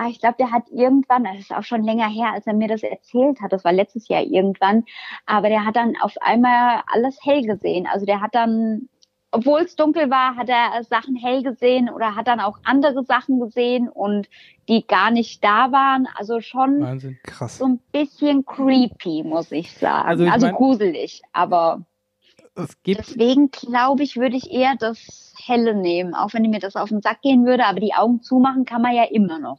Ah, 0.00 0.06
ich 0.08 0.20
glaube, 0.20 0.36
der 0.38 0.52
hat 0.52 0.68
irgendwann, 0.70 1.24
das 1.24 1.40
ist 1.40 1.52
auch 1.52 1.64
schon 1.64 1.82
länger 1.82 2.08
her, 2.08 2.32
als 2.32 2.46
er 2.46 2.54
mir 2.54 2.68
das 2.68 2.84
erzählt 2.84 3.40
hat, 3.40 3.52
das 3.52 3.64
war 3.64 3.72
letztes 3.72 4.06
Jahr 4.06 4.22
irgendwann, 4.22 4.84
aber 5.26 5.48
der 5.48 5.64
hat 5.66 5.74
dann 5.74 5.96
auf 6.00 6.14
einmal 6.20 6.82
alles 6.86 7.18
hell 7.24 7.42
gesehen. 7.42 7.88
Also 7.92 8.06
der 8.06 8.20
hat 8.20 8.32
dann, 8.36 8.88
obwohl 9.32 9.62
es 9.62 9.74
dunkel 9.74 10.08
war, 10.08 10.36
hat 10.36 10.48
er 10.48 10.84
Sachen 10.84 11.16
hell 11.16 11.42
gesehen 11.42 11.90
oder 11.90 12.14
hat 12.14 12.28
dann 12.28 12.38
auch 12.38 12.60
andere 12.62 13.02
Sachen 13.02 13.40
gesehen 13.40 13.88
und 13.88 14.28
die 14.68 14.86
gar 14.86 15.10
nicht 15.10 15.42
da 15.42 15.72
waren. 15.72 16.06
Also 16.14 16.40
schon 16.40 16.80
Wahnsinn. 16.80 17.18
So 17.58 17.64
ein 17.64 17.80
bisschen 17.90 18.46
creepy, 18.46 19.24
muss 19.24 19.50
ich 19.50 19.76
sagen. 19.76 20.08
Also 20.08 20.24
Also, 20.26 20.46
ich 20.46 20.52
mein- 20.52 20.58
gruselig, 20.58 21.22
aber 21.32 21.84
deswegen 22.86 23.50
glaube 23.50 24.04
ich, 24.04 24.16
würde 24.16 24.36
ich 24.36 24.52
eher 24.52 24.76
das 24.78 25.34
Helle 25.44 25.74
nehmen, 25.74 26.14
auch 26.14 26.32
wenn 26.34 26.42
mir 26.42 26.60
das 26.60 26.76
auf 26.76 26.88
den 26.90 27.02
Sack 27.02 27.20
gehen 27.22 27.44
würde, 27.44 27.66
aber 27.66 27.80
die 27.80 27.94
Augen 27.94 28.22
zumachen 28.22 28.64
kann 28.64 28.82
man 28.82 28.94
ja 28.94 29.02
immer 29.02 29.40
noch. 29.40 29.58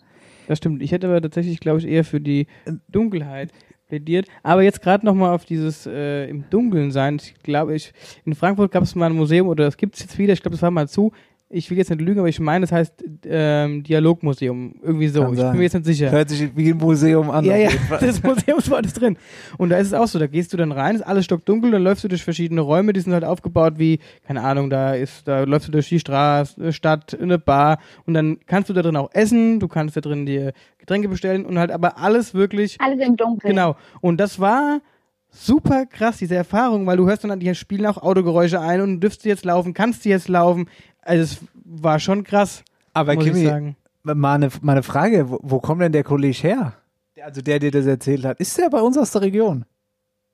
Das 0.50 0.58
stimmt. 0.58 0.82
Ich 0.82 0.92
hätte 0.92 1.08
aber 1.08 1.22
tatsächlich, 1.22 1.60
glaube 1.60 1.78
ich, 1.78 1.88
eher 1.88 2.04
für 2.04 2.20
die 2.20 2.48
Dunkelheit 2.88 3.52
plädiert. 3.88 4.28
Aber 4.42 4.64
jetzt 4.64 4.82
gerade 4.82 5.06
nochmal 5.06 5.34
auf 5.34 5.46
dieses 5.46 5.86
äh, 5.86 6.28
im 6.28 6.50
Dunkeln 6.50 6.92
sein. 6.92 7.18
Ich 7.22 7.36
glaube, 7.44 7.76
ich, 7.76 7.94
in 8.26 8.34
Frankfurt 8.34 8.72
gab 8.72 8.82
es 8.82 8.96
mal 8.96 9.06
ein 9.06 9.16
Museum, 9.16 9.48
oder 9.48 9.66
das 9.66 9.78
gibt 9.78 9.96
es 9.96 10.02
jetzt 10.02 10.18
wieder, 10.18 10.34
ich 10.34 10.42
glaube, 10.42 10.56
das 10.56 10.64
war 10.64 10.72
mal 10.72 10.88
zu. 10.88 11.12
Ich 11.52 11.70
will 11.72 11.80
jetzt 11.80 11.90
nicht 11.90 12.02
lügen, 12.02 12.20
aber 12.20 12.30
ich 12.30 12.40
meine, 12.40 12.62
das 12.62 12.72
heißt 12.72 13.04
ähm, 13.26 13.82
Dialogmuseum. 13.82 14.76
Irgendwie 14.84 15.08
so. 15.08 15.24
Kann 15.24 15.34
ich 15.34 15.40
sein. 15.40 15.52
bin 15.52 15.58
mir 15.58 15.64
jetzt 15.64 15.74
nicht 15.74 15.86
sicher. 15.86 16.12
Hört 16.12 16.30
sich 16.30 16.56
wie 16.56 16.70
ein 16.70 16.78
Museum 16.78 17.32
an. 17.32 17.44
Ja, 17.44 17.56
ja, 17.56 17.70
jeden 17.72 17.86
Fall. 17.86 18.00
das 18.02 18.22
Museumswort 18.22 18.86
ist 18.86 19.02
drin. 19.02 19.18
Und 19.58 19.70
da 19.70 19.78
ist 19.78 19.88
es 19.88 19.94
auch 19.94 20.08
so, 20.08 20.20
da 20.20 20.28
gehst 20.28 20.54
du 20.54 20.58
dann 20.58 20.72
rein, 20.72 20.96
ist 20.96 21.02
alles 21.02 21.26
stockdunkel, 21.26 21.72
dann 21.72 21.84
läufst 21.84 22.04
du 22.04 22.08
durch 22.08 22.24
verschiedene 22.24 22.62
Räume, 22.62 22.94
die 22.94 23.00
sind 23.00 23.14
halt 23.14 23.24
aufgebaut 23.24 23.74
wie, 23.78 24.00
keine 24.28 24.44
Ahnung, 24.44 24.70
da 24.70 24.94
ist, 24.94 25.28
da 25.28 25.44
läufst 25.44 25.68
du 25.68 25.72
durch 25.72 25.90
die 25.90 26.00
Straße, 26.00 26.68
äh, 26.68 26.72
Stadt, 26.72 27.14
in 27.14 27.24
eine 27.24 27.40
Bar 27.40 27.80
und 28.06 28.14
dann 28.14 28.38
kannst 28.46 28.70
du 28.70 28.74
da 28.74 28.84
drin 28.84 28.96
auch 28.96 29.10
essen, 29.14 29.60
du 29.60 29.68
kannst 29.68 29.98
da 29.98 30.02
drin 30.02 30.28
dir 30.28 30.54
Getränke 30.78 31.10
bestellen 31.10 31.46
und 31.46 31.58
halt 31.58 31.72
aber 31.72 31.98
alles 31.98 32.36
wirklich, 32.36 32.78
Alles 32.80 33.00
im 33.00 33.18
Dunkeln. 33.18 33.56
genau. 33.56 33.76
Und 34.02 34.20
das 34.20 34.40
war 34.40 34.82
super 35.30 35.86
krass, 35.86 36.18
diese 36.18 36.36
Erfahrung, 36.36 36.86
weil 36.86 36.98
du 36.98 37.08
hörst 37.08 37.24
dann, 37.24 37.40
die 37.40 37.54
spielen 37.56 37.86
auch 37.86 37.98
Autogeräusche 37.98 38.60
ein 38.60 38.82
und 38.82 39.00
dürfst 39.00 39.24
du 39.26 39.30
jetzt 39.30 39.46
laufen, 39.46 39.74
kannst 39.74 40.06
du 40.06 40.10
jetzt 40.10 40.28
laufen. 40.28 40.70
Also 41.02 41.24
es 41.24 41.38
war 41.64 42.00
schon 42.00 42.24
krass, 42.24 42.64
Aber 42.94 43.14
muss 43.16 43.26
ich 43.26 43.34
Kimi, 43.34 43.46
sagen. 43.46 43.76
mal 44.04 44.36
eine, 44.36 44.50
mal 44.62 44.74
eine 44.74 44.84
Frage. 44.84 45.30
Wo, 45.30 45.40
wo 45.42 45.60
kommt 45.60 45.82
denn 45.82 45.92
der 45.92 46.04
Kollege 46.04 46.38
her? 46.40 46.74
Der- 47.16 47.26
Also 47.26 47.42
der 47.42 47.60
dir 47.60 47.72
das 47.72 47.86
erzählt 47.86 48.26
hat. 48.26 48.40
Ist 48.40 48.58
der 48.58 48.70
bei 48.70 48.82
uns 48.82 48.98
aus 48.98 49.12
der 49.12 49.22
Region? 49.22 49.66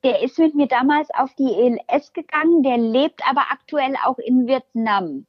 Der 0.04 0.22
ist 0.22 0.38
mit 0.38 0.54
mir 0.54 0.68
damals 0.68 1.08
auf 1.18 1.34
die 1.34 1.50
ELS 1.52 2.12
gegangen, 2.12 2.62
der 2.62 2.76
lebt 2.78 3.20
aber 3.28 3.42
aktuell 3.50 3.94
auch 4.04 4.18
in 4.18 4.46
Vietnam. 4.46 5.26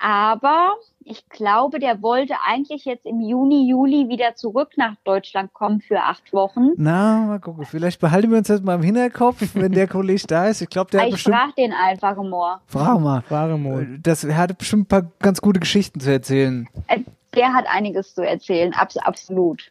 Aber 0.00 0.74
ich 1.04 1.28
glaube, 1.28 1.78
der 1.78 2.02
wollte 2.02 2.34
eigentlich 2.46 2.84
jetzt 2.84 3.06
im 3.06 3.20
Juni, 3.20 3.68
Juli 3.68 4.08
wieder 4.08 4.34
zurück 4.34 4.72
nach 4.76 4.94
Deutschland 5.04 5.54
kommen 5.54 5.80
für 5.80 6.00
acht 6.00 6.32
Wochen. 6.32 6.70
Na, 6.76 7.20
mal 7.26 7.40
gucken. 7.40 7.64
Vielleicht 7.64 8.00
behalten 8.00 8.30
wir 8.30 8.38
uns 8.38 8.48
das 8.48 8.60
mal 8.62 8.74
im 8.74 8.82
Hinterkopf, 8.82 9.42
wenn 9.54 9.72
der 9.72 9.86
Kollege 9.88 10.26
da 10.26 10.46
ist. 10.48 10.60
Ich 10.60 10.68
glaube, 10.68 10.90
der 10.90 11.00
hat 11.00 11.08
ich 11.08 11.14
bestimmt. 11.14 11.36
frage 11.36 11.52
den 11.56 11.72
einfach 11.72 12.16
immer. 12.18 12.60
Frag 12.66 13.00
mal. 13.00 13.22
Wahre 13.28 13.58
Mond. 13.58 14.06
Das, 14.06 14.24
er 14.24 14.36
hat 14.36 14.58
bestimmt 14.58 14.82
ein 14.84 14.86
paar 14.88 15.10
ganz 15.20 15.40
gute 15.40 15.60
Geschichten 15.60 16.00
zu 16.00 16.10
erzählen. 16.10 16.68
Äh, 16.88 17.00
Der 17.34 17.52
hat 17.52 17.66
einiges 17.70 18.14
zu 18.14 18.22
erzählen, 18.22 18.74
abs 18.74 18.96
absolut. 18.98 19.70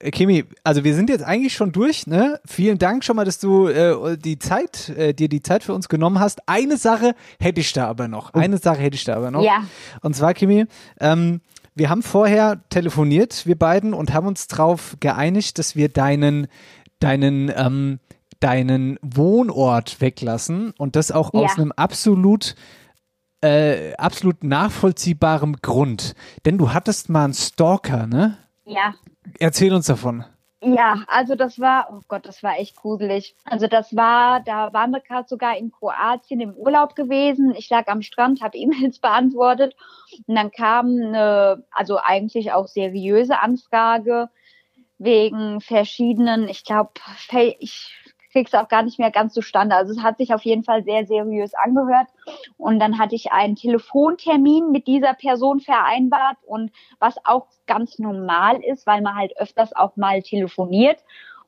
Äh, 0.00 0.10
Kimi, 0.10 0.44
also 0.64 0.84
wir 0.84 0.94
sind 0.94 1.10
jetzt 1.10 1.24
eigentlich 1.24 1.54
schon 1.54 1.72
durch, 1.72 2.06
ne? 2.06 2.40
Vielen 2.46 2.78
Dank 2.78 3.04
schon 3.04 3.16
mal, 3.16 3.24
dass 3.24 3.38
du 3.38 3.68
äh, 3.68 4.16
die 4.18 4.38
Zeit, 4.38 4.88
äh, 4.90 5.14
dir 5.14 5.28
die 5.28 5.42
Zeit 5.42 5.62
für 5.64 5.74
uns 5.74 5.88
genommen 5.88 6.20
hast. 6.20 6.48
Eine 6.48 6.76
Sache 6.76 7.14
hätte 7.40 7.60
ich 7.60 7.72
da 7.72 7.86
aber 7.88 8.08
noch. 8.08 8.34
Eine 8.34 8.58
Sache 8.58 8.80
hätte 8.80 8.96
ich 8.96 9.04
da 9.04 9.16
aber 9.16 9.30
noch. 9.30 9.42
Ja. 9.42 9.64
Und 10.02 10.14
zwar, 10.16 10.34
Kimi, 10.34 10.66
ähm, 11.00 11.40
wir 11.74 11.90
haben 11.90 12.02
vorher 12.02 12.62
telefoniert, 12.70 13.46
wir 13.46 13.58
beiden, 13.58 13.92
und 13.92 14.12
haben 14.14 14.26
uns 14.26 14.46
darauf 14.48 14.96
geeinigt, 15.00 15.58
dass 15.58 15.76
wir 15.76 15.88
deinen, 15.88 16.46
deinen, 17.00 17.52
ähm, 17.54 18.00
deinen 18.40 18.98
Wohnort 19.02 20.00
weglassen 20.00 20.72
und 20.78 20.96
das 20.96 21.10
auch 21.12 21.32
Ja. 21.34 21.40
aus 21.40 21.56
einem 21.56 21.72
absolut 21.72 22.54
äh, 23.42 23.92
absolut 23.96 24.42
nachvollziehbarem 24.44 25.56
Grund. 25.60 26.14
Denn 26.46 26.56
du 26.56 26.72
hattest 26.72 27.10
mal 27.10 27.24
einen 27.24 27.34
Stalker, 27.34 28.06
ne? 28.06 28.38
Ja. 28.64 28.94
Erzähl 29.38 29.72
uns 29.72 29.86
davon. 29.86 30.24
Ja, 30.62 31.04
also 31.06 31.34
das 31.34 31.60
war, 31.60 31.88
oh 31.92 32.00
Gott, 32.08 32.26
das 32.26 32.42
war 32.42 32.58
echt 32.58 32.76
gruselig. 32.76 33.36
Also 33.44 33.66
das 33.66 33.94
war, 33.94 34.40
da 34.40 34.72
waren 34.72 34.90
wir 34.90 35.00
gerade 35.00 35.28
sogar 35.28 35.56
in 35.56 35.70
Kroatien 35.70 36.40
im 36.40 36.54
Urlaub 36.54 36.96
gewesen. 36.96 37.54
Ich 37.56 37.68
lag 37.68 37.86
am 37.88 38.02
Strand, 38.02 38.40
habe 38.40 38.56
E-Mails 38.58 38.98
beantwortet 38.98 39.76
und 40.26 40.34
dann 40.34 40.50
kam 40.50 40.86
eine, 40.86 41.64
also 41.70 41.98
eigentlich 42.02 42.52
auch 42.52 42.68
seriöse 42.68 43.38
Anfrage 43.38 44.30
wegen 44.98 45.60
verschiedenen, 45.60 46.48
ich 46.48 46.64
glaube, 46.64 46.92
ich 47.58 47.92
krieg's 48.36 48.52
auch 48.52 48.68
gar 48.68 48.82
nicht 48.82 48.98
mehr 48.98 49.10
ganz 49.10 49.32
zustande. 49.32 49.74
Also 49.74 49.92
es 49.92 50.02
hat 50.02 50.18
sich 50.18 50.34
auf 50.34 50.42
jeden 50.42 50.62
Fall 50.62 50.84
sehr 50.84 51.06
seriös 51.06 51.54
angehört. 51.54 52.08
Und 52.58 52.78
dann 52.80 52.98
hatte 52.98 53.14
ich 53.14 53.32
einen 53.32 53.56
Telefontermin 53.56 54.70
mit 54.70 54.86
dieser 54.86 55.14
Person 55.14 55.60
vereinbart 55.60 56.36
und 56.44 56.70
was 56.98 57.16
auch 57.24 57.46
ganz 57.66 57.98
normal 57.98 58.62
ist, 58.62 58.86
weil 58.86 59.00
man 59.00 59.14
halt 59.14 59.32
öfters 59.38 59.74
auch 59.74 59.96
mal 59.96 60.20
telefoniert 60.20 60.98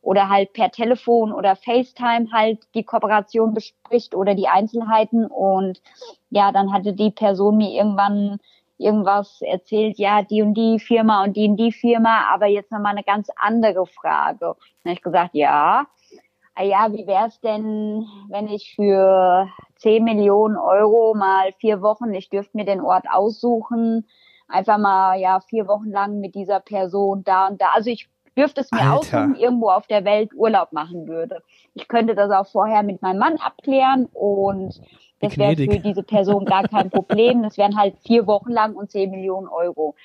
oder 0.00 0.30
halt 0.30 0.54
per 0.54 0.70
Telefon 0.70 1.30
oder 1.32 1.56
FaceTime 1.56 2.32
halt 2.32 2.60
die 2.74 2.84
Kooperation 2.84 3.52
bespricht 3.52 4.14
oder 4.14 4.34
die 4.34 4.48
Einzelheiten. 4.48 5.26
Und 5.26 5.82
ja, 6.30 6.52
dann 6.52 6.72
hatte 6.72 6.94
die 6.94 7.10
Person 7.10 7.58
mir 7.58 7.70
irgendwann 7.70 8.38
irgendwas 8.78 9.42
erzählt, 9.42 9.98
ja, 9.98 10.22
die 10.22 10.40
und 10.40 10.54
die 10.54 10.78
Firma 10.78 11.24
und 11.24 11.36
die 11.36 11.48
und 11.48 11.56
die 11.56 11.72
Firma, 11.72 12.32
aber 12.32 12.46
jetzt 12.46 12.72
nochmal 12.72 12.92
eine 12.92 13.02
ganz 13.02 13.28
andere 13.36 13.86
Frage. 13.86 14.38
Dann 14.84 14.92
habe 14.92 14.92
ich 14.94 15.02
gesagt, 15.02 15.34
ja, 15.34 15.86
ja, 16.62 16.92
wie 16.92 17.06
wäre 17.06 17.26
es 17.28 17.40
denn, 17.40 18.06
wenn 18.28 18.48
ich 18.48 18.74
für 18.74 19.48
10 19.76 20.04
Millionen 20.04 20.56
Euro 20.56 21.14
mal 21.14 21.52
vier 21.58 21.82
Wochen, 21.82 22.12
ich 22.14 22.30
dürfte 22.30 22.56
mir 22.56 22.64
den 22.64 22.80
Ort 22.80 23.04
aussuchen, 23.10 24.06
einfach 24.48 24.78
mal 24.78 25.18
ja 25.18 25.40
vier 25.40 25.68
Wochen 25.68 25.90
lang 25.90 26.20
mit 26.20 26.34
dieser 26.34 26.60
Person 26.60 27.22
da 27.24 27.48
und 27.48 27.60
da. 27.60 27.68
Also 27.74 27.90
ich 27.90 28.08
dürfte 28.36 28.60
es 28.60 28.70
mir 28.70 28.80
Alter. 28.80 28.94
aussuchen, 28.94 29.34
irgendwo 29.36 29.70
auf 29.70 29.86
der 29.86 30.04
Welt 30.04 30.32
Urlaub 30.34 30.72
machen 30.72 31.06
würde. 31.08 31.42
Ich 31.74 31.88
könnte 31.88 32.14
das 32.14 32.30
auch 32.30 32.46
vorher 32.46 32.82
mit 32.82 33.02
meinem 33.02 33.18
Mann 33.18 33.36
abklären 33.36 34.06
und 34.12 34.80
das 35.20 35.36
wäre 35.36 35.56
für 35.56 35.80
diese 35.80 36.04
Person 36.04 36.44
gar 36.44 36.62
kein 36.68 36.90
Problem. 36.90 37.42
Das 37.42 37.58
wären 37.58 37.76
halt 37.76 37.96
vier 38.06 38.26
Wochen 38.26 38.50
lang 38.50 38.74
und 38.74 38.90
10 38.90 39.10
Millionen 39.10 39.48
Euro. 39.48 39.96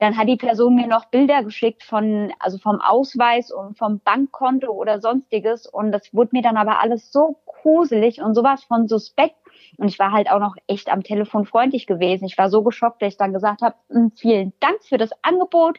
Dann 0.00 0.16
hat 0.16 0.28
die 0.28 0.36
Person 0.36 0.74
mir 0.74 0.86
noch 0.88 1.06
Bilder 1.06 1.44
geschickt 1.44 1.82
von, 1.84 2.32
also 2.40 2.58
vom 2.58 2.80
Ausweis 2.80 3.50
und 3.52 3.78
vom 3.78 4.00
Bankkonto 4.00 4.70
oder 4.70 5.00
sonstiges. 5.00 5.66
Und 5.66 5.92
das 5.92 6.12
wurde 6.12 6.30
mir 6.32 6.42
dann 6.42 6.56
aber 6.56 6.80
alles 6.80 7.12
so 7.12 7.36
gruselig 7.46 8.20
und 8.20 8.34
sowas 8.34 8.64
von 8.64 8.88
suspekt. 8.88 9.36
Und 9.78 9.88
ich 9.88 9.98
war 9.98 10.12
halt 10.12 10.30
auch 10.30 10.40
noch 10.40 10.56
echt 10.66 10.90
am 10.90 11.02
Telefon 11.04 11.46
freundlich 11.46 11.86
gewesen. 11.86 12.24
Ich 12.26 12.36
war 12.36 12.50
so 12.50 12.62
geschockt, 12.62 13.02
dass 13.02 13.12
ich 13.12 13.16
dann 13.18 13.32
gesagt 13.32 13.62
habe, 13.62 13.76
"Mm, 13.88 14.08
vielen 14.16 14.52
Dank 14.60 14.82
für 14.84 14.98
das 14.98 15.10
Angebot. 15.22 15.78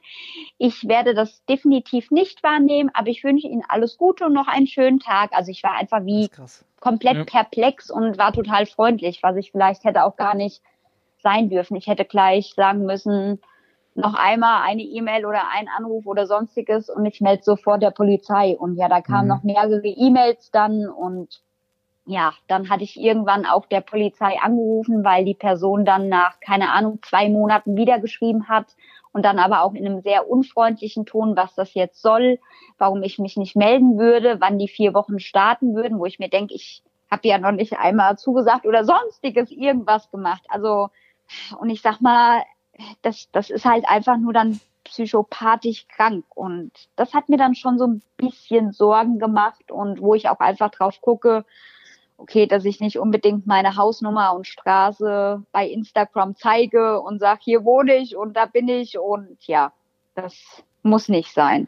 Ich 0.58 0.88
werde 0.88 1.14
das 1.14 1.44
definitiv 1.46 2.10
nicht 2.10 2.42
wahrnehmen, 2.42 2.90
aber 2.94 3.10
ich 3.10 3.24
wünsche 3.24 3.48
Ihnen 3.48 3.64
alles 3.68 3.98
Gute 3.98 4.26
und 4.26 4.34
noch 4.34 4.48
einen 4.48 4.68
schönen 4.68 5.00
Tag. 5.00 5.32
Also 5.34 5.52
ich 5.52 5.62
war 5.64 5.74
einfach 5.74 6.06
wie 6.06 6.30
komplett 6.80 7.16
Ja. 7.18 7.24
perplex 7.26 7.92
und 7.92 8.18
war 8.18 8.32
total 8.34 8.66
freundlich, 8.66 9.22
was 9.24 9.36
ich 9.36 9.52
vielleicht 9.52 9.84
hätte 9.84 10.04
auch 10.04 10.16
gar 10.16 10.36
nicht 10.36 10.62
sein 11.20 11.50
dürfen. 11.50 11.76
Ich 11.76 11.88
hätte 11.88 12.06
gleich 12.06 12.54
sagen 12.56 12.86
müssen, 12.86 13.40
noch 13.96 14.14
einmal 14.14 14.62
eine 14.64 14.84
E-Mail 14.84 15.26
oder 15.26 15.44
ein 15.54 15.68
Anruf 15.78 16.06
oder 16.06 16.28
sonstiges 16.28 16.90
und 16.90 17.06
ich 17.06 17.22
melde 17.22 17.44
sofort 17.44 17.82
der 17.82 17.92
Polizei. 17.92 18.58
Und 18.58 18.76
ja, 18.78 18.90
da 18.90 19.02
kamen 19.02 19.28
Mhm. 19.28 19.30
noch 19.30 19.44
mehrere 19.44 19.88
E-Mails 19.88 20.52
dann 20.52 20.88
und 20.90 21.42
ja, 22.06 22.34
dann 22.48 22.70
hatte 22.70 22.84
ich 22.84 23.00
irgendwann 23.00 23.46
auch 23.46 23.66
der 23.66 23.82
Polizei 23.82 24.38
angerufen, 24.42 25.04
weil 25.04 25.26
die 25.26 25.34
Person 25.34 25.86
dann 25.86 26.08
nach, 26.10 26.40
keine 26.40 26.72
Ahnung, 26.72 27.00
zwei 27.04 27.30
Monaten 27.30 27.76
wieder 27.78 28.00
geschrieben 28.00 28.48
hat 28.48 28.76
und 29.12 29.24
dann 29.26 29.40
aber 29.40 29.62
auch 29.64 29.74
in 29.74 29.86
einem 29.86 30.02
sehr 30.02 30.30
unfreundlichen 30.30 31.06
Ton, 31.06 31.36
was 31.36 31.56
das 31.56 31.74
jetzt 31.74 32.02
soll, 32.02 32.40
warum 32.78 33.02
ich 33.04 33.18
mich 33.18 33.38
nicht 33.38 33.56
melden 33.56 33.98
würde, 33.98 34.38
wann 34.40 34.60
die 34.60 34.68
vier 34.68 34.94
Wochen 34.94 35.20
starten 35.20 35.76
würden, 35.76 35.98
wo 36.00 36.06
ich 36.06 36.20
mir 36.20 36.30
denke, 36.30 36.54
ich 36.54 36.84
habe 37.10 37.28
ja 37.28 37.38
noch 37.40 37.52
nicht 37.52 37.74
einmal 37.78 38.18
zugesagt 38.18 38.66
oder 38.68 38.84
sonstiges 38.84 39.52
irgendwas 39.52 40.12
gemacht. 40.12 40.44
Also, 40.50 40.90
und 41.60 41.70
ich 41.70 41.82
sag 41.82 42.02
mal, 42.02 42.44
das, 43.02 43.30
das 43.32 43.50
ist 43.50 43.66
halt 43.66 43.88
einfach 43.88 44.18
nur 44.18 44.34
dann 44.34 44.60
psychopathisch 44.84 45.88
krank. 45.88 46.26
Und 46.36 46.72
das 46.96 47.14
hat 47.14 47.30
mir 47.30 47.38
dann 47.38 47.56
schon 47.56 47.78
so 47.78 47.88
ein 47.88 48.02
bisschen 48.18 48.72
Sorgen 48.72 49.20
gemacht 49.20 49.72
und 49.72 50.02
wo 50.02 50.14
ich 50.14 50.30
auch 50.30 50.40
einfach 50.40 50.72
drauf 50.72 51.02
gucke, 51.02 51.46
okay, 52.18 52.48
dass 52.48 52.64
ich 52.66 52.80
nicht 52.80 52.98
unbedingt 52.98 53.46
meine 53.46 53.76
Hausnummer 53.76 54.34
und 54.34 54.48
Straße 54.48 55.44
bei 55.52 55.68
Instagram 55.68 56.36
zeige 56.36 57.02
und 57.02 57.20
sag, 57.20 57.42
hier 57.42 57.66
wohne 57.66 57.96
ich 57.96 58.16
und 58.16 58.38
da 58.38 58.46
bin 58.46 58.70
ich 58.70 58.98
und 58.98 59.38
ja, 59.42 59.74
das 60.14 60.64
muss 60.82 61.10
nicht 61.10 61.34
sein. 61.34 61.68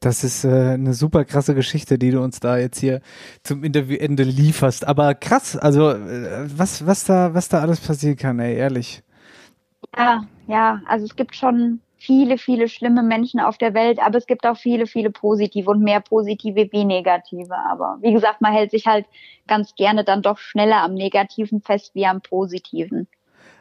Das 0.00 0.24
ist 0.24 0.44
äh, 0.44 0.72
eine 0.72 0.92
super 0.92 1.24
krasse 1.24 1.54
Geschichte, 1.54 1.98
die 1.98 2.10
du 2.10 2.20
uns 2.20 2.40
da 2.40 2.58
jetzt 2.58 2.78
hier 2.78 3.00
zum 3.42 3.62
Interviewende 3.62 4.22
lieferst. 4.22 4.86
Aber 4.86 5.14
krass, 5.14 5.56
also 5.56 5.90
äh, 5.90 6.46
was, 6.46 6.86
was 6.86 7.04
da, 7.04 7.32
was 7.32 7.48
da 7.48 7.60
alles 7.60 7.80
passieren 7.80 8.16
kann, 8.16 8.38
ey, 8.38 8.54
ehrlich. 8.56 9.03
Ja, 9.96 10.24
ja, 10.46 10.80
also 10.86 11.04
es 11.04 11.16
gibt 11.16 11.36
schon 11.36 11.80
viele, 11.96 12.36
viele 12.36 12.68
schlimme 12.68 13.02
Menschen 13.02 13.40
auf 13.40 13.56
der 13.56 13.72
Welt, 13.72 13.98
aber 13.98 14.18
es 14.18 14.26
gibt 14.26 14.46
auch 14.46 14.56
viele, 14.56 14.86
viele 14.86 15.10
positive 15.10 15.70
und 15.70 15.80
mehr 15.82 16.00
positive 16.00 16.68
wie 16.70 16.84
negative. 16.84 17.56
Aber 17.70 17.98
wie 18.02 18.12
gesagt, 18.12 18.40
man 18.40 18.52
hält 18.52 18.70
sich 18.70 18.86
halt 18.86 19.06
ganz 19.46 19.74
gerne 19.74 20.04
dann 20.04 20.20
doch 20.22 20.38
schneller 20.38 20.82
am 20.82 20.94
Negativen 20.94 21.62
fest 21.62 21.94
wie 21.94 22.06
am 22.06 22.20
Positiven. 22.20 23.08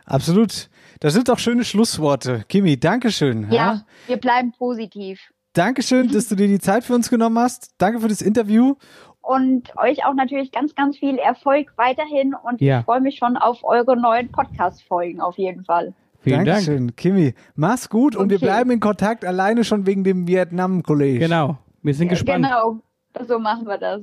Absolut. 0.06 0.70
Das 1.00 1.14
sind 1.14 1.30
doch 1.30 1.40
schöne 1.40 1.64
Schlussworte. 1.64 2.44
Kimi, 2.50 2.78
Dankeschön. 2.78 3.50
Ja, 3.50 3.84
wir 4.08 4.18
bleiben 4.18 4.52
positiv. 4.52 5.32
Dankeschön, 5.54 6.10
dass 6.10 6.28
du 6.28 6.36
dir 6.36 6.48
die 6.48 6.60
Zeit 6.60 6.84
für 6.84 6.96
uns 6.96 7.10
genommen 7.10 7.38
hast. 7.40 7.72
Danke 7.78 8.00
für 8.02 8.08
das 8.10 8.22
Interview. 8.22 8.76
Und 9.22 9.72
euch 9.78 10.06
auch 10.06 10.16
natürlich 10.16 10.52
ganz, 10.52 10.76
ganz 10.76 10.98
viel 10.98 11.18
Erfolg 11.18 11.72
weiterhin 11.78 12.34
und 12.34 12.60
Ja. 12.60 12.80
ich 12.80 12.86
freue 12.86 13.00
mich 13.00 13.16
schon 13.18 13.38
auf 13.38 13.64
eure 13.64 13.96
neuen 13.96 14.30
Podcast-Folgen 14.30 15.22
auf 15.22 15.38
jeden 15.38 15.64
Fall. 15.64 15.94
Vielen 16.24 16.46
Dank. 16.46 16.66
Dankeschön, 16.66 16.96
Kimi. 16.96 17.34
Mach's 17.56 17.90
gut 17.90 18.16
und 18.16 18.30
wir 18.30 18.38
Okay. 18.38 18.46
bleiben 18.46 18.72
in 18.72 18.80
Kontakt, 18.80 19.26
alleine 19.26 19.64
schon 19.64 19.86
wegen 19.86 20.04
dem 20.04 20.26
Vietnam-Kollege. 20.28 21.20
Genau. 21.20 21.58
Wir 21.82 21.94
sind 21.94 22.08
gespannt. 22.08 22.46
Genau, 22.46 22.80
so 23.28 23.38
machen 23.40 23.68
wir 23.68 23.78
das. 23.78 24.02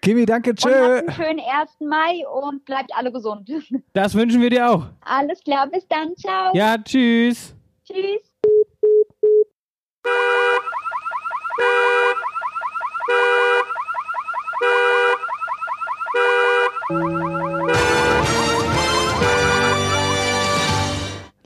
Kimi, 0.00 0.24
danke, 0.26 0.50
Und 0.50 0.60
tschö. 0.60 0.70
habt 0.70 1.08
einen 1.08 1.12
schönen 1.12 1.40
1. 1.40 1.70
Mai 1.80 2.22
und 2.28 2.64
bleibt 2.64 2.92
alle 2.96 3.10
gesund. 3.12 3.50
Das 3.92 4.14
wünschen 4.14 4.40
wir 4.40 4.50
dir 4.50 4.70
auch. 4.70 4.86
Alles 5.00 5.42
klar, 5.42 5.66
bis 5.68 5.86
dann. 5.88 6.14
Ciao. 6.16 6.54
Ja, 6.54 6.76
tschüss. 6.78 7.54
Tschüss. 7.84 8.30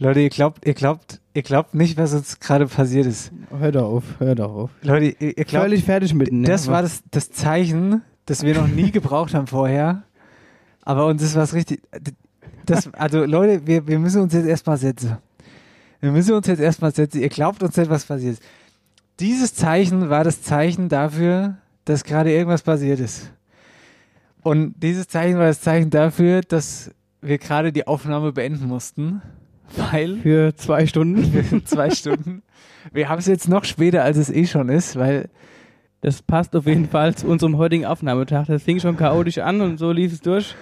Leute, 0.03 0.21
ihr 0.21 0.31
glaubt, 0.31 0.67
ihr 0.67 0.73
glaubt, 0.73 1.21
ihr 1.35 1.43
glaubt 1.43 1.75
nicht, 1.75 1.99
was 1.99 2.15
uns 2.15 2.41
gerade 2.41 2.67
passiert 2.67 3.05
ist. 3.05 3.33
Hör 3.51 3.71
doch 3.71 3.85
auf, 3.85 4.05
hör 4.19 4.35
doch 4.35 4.51
auf. 4.51 4.71
Leute, 4.81 5.15
ihr, 5.21 5.37
ihr 5.37 5.45
glaubt, 5.45 5.67
Völlig 5.67 5.85
fertig 5.85 6.15
mit 6.15 6.33
ne? 6.33 6.49
das 6.49 6.69
war 6.69 6.81
das, 6.81 7.03
das 7.11 7.31
Zeichen, 7.31 8.01
das 8.25 8.43
wir 8.43 8.55
noch 8.55 8.67
nie 8.67 8.91
gebraucht 8.93 9.35
haben 9.35 9.47
vorher. 9.47 10.05
Aber 10.81 11.05
uns 11.05 11.23
ist 11.23 11.37
was 11.37 11.53
richtig. 11.53 11.83
Das, 12.65 12.93
also 12.95 13.27
Leute, 13.27 13.67
wir, 13.67 13.87
wir 13.87 13.99
müssen 13.99 14.23
uns 14.23 14.33
jetzt 14.33 14.47
erstmal 14.47 14.79
setzen. 14.79 15.19
Wir 16.01 16.13
müssen 16.13 16.33
uns 16.33 16.47
jetzt 16.47 16.61
erstmal 16.61 16.95
setzen. 16.95 17.21
Ihr 17.21 17.29
glaubt 17.29 17.63
uns 17.63 17.77
nicht, 17.77 17.91
was 17.91 18.07
passiert 18.07 18.33
ist. 18.33 18.43
Dieses 19.19 19.55
Zeichen 19.55 20.09
war 20.09 20.25
das 20.25 20.41
Zeichen 20.41 20.89
dafür, 20.89 21.59
dass 21.85 22.05
gerade 22.05 22.33
irgendwas 22.33 22.63
passiert 22.63 23.01
ist. 23.01 23.31
Und 24.43 24.77
dieses 24.79 25.09
Zeichen 25.09 25.37
war 25.37 25.49
das 25.49 25.61
Zeichen 25.61 25.91
dafür, 25.91 26.41
dass 26.41 26.91
wir 27.21 27.37
gerade 27.37 27.71
die 27.71 27.87
Aufnahme 27.87 28.33
beenden 28.33 28.67
mussten. 28.67 29.21
Weil 29.77 30.17
Für 30.19 30.55
zwei 30.57 30.87
Stunden. 30.87 31.63
zwei 31.65 31.91
Stunden. 31.91 32.43
Wir 32.93 33.09
haben 33.09 33.19
es 33.19 33.27
jetzt 33.27 33.49
noch 33.49 33.65
später, 33.65 34.03
als 34.03 34.17
es 34.17 34.31
eh 34.31 34.47
schon 34.47 34.69
ist, 34.69 34.97
weil 34.97 35.29
Das 36.01 36.23
passt 36.23 36.57
auf 36.57 36.67
jeden 36.67 36.89
Fall 36.89 37.15
zu 37.15 37.27
unserem 37.27 37.59
heutigen 37.59 37.85
Aufnahmetag. 37.85 38.47
Das 38.47 38.63
fing 38.63 38.81
schon 38.81 38.97
chaotisch 38.97 39.39
an 39.39 39.61
und 39.61 39.79
so 39.79 39.93
lief 39.93 40.13
es 40.13 40.21
durch. 40.21 40.55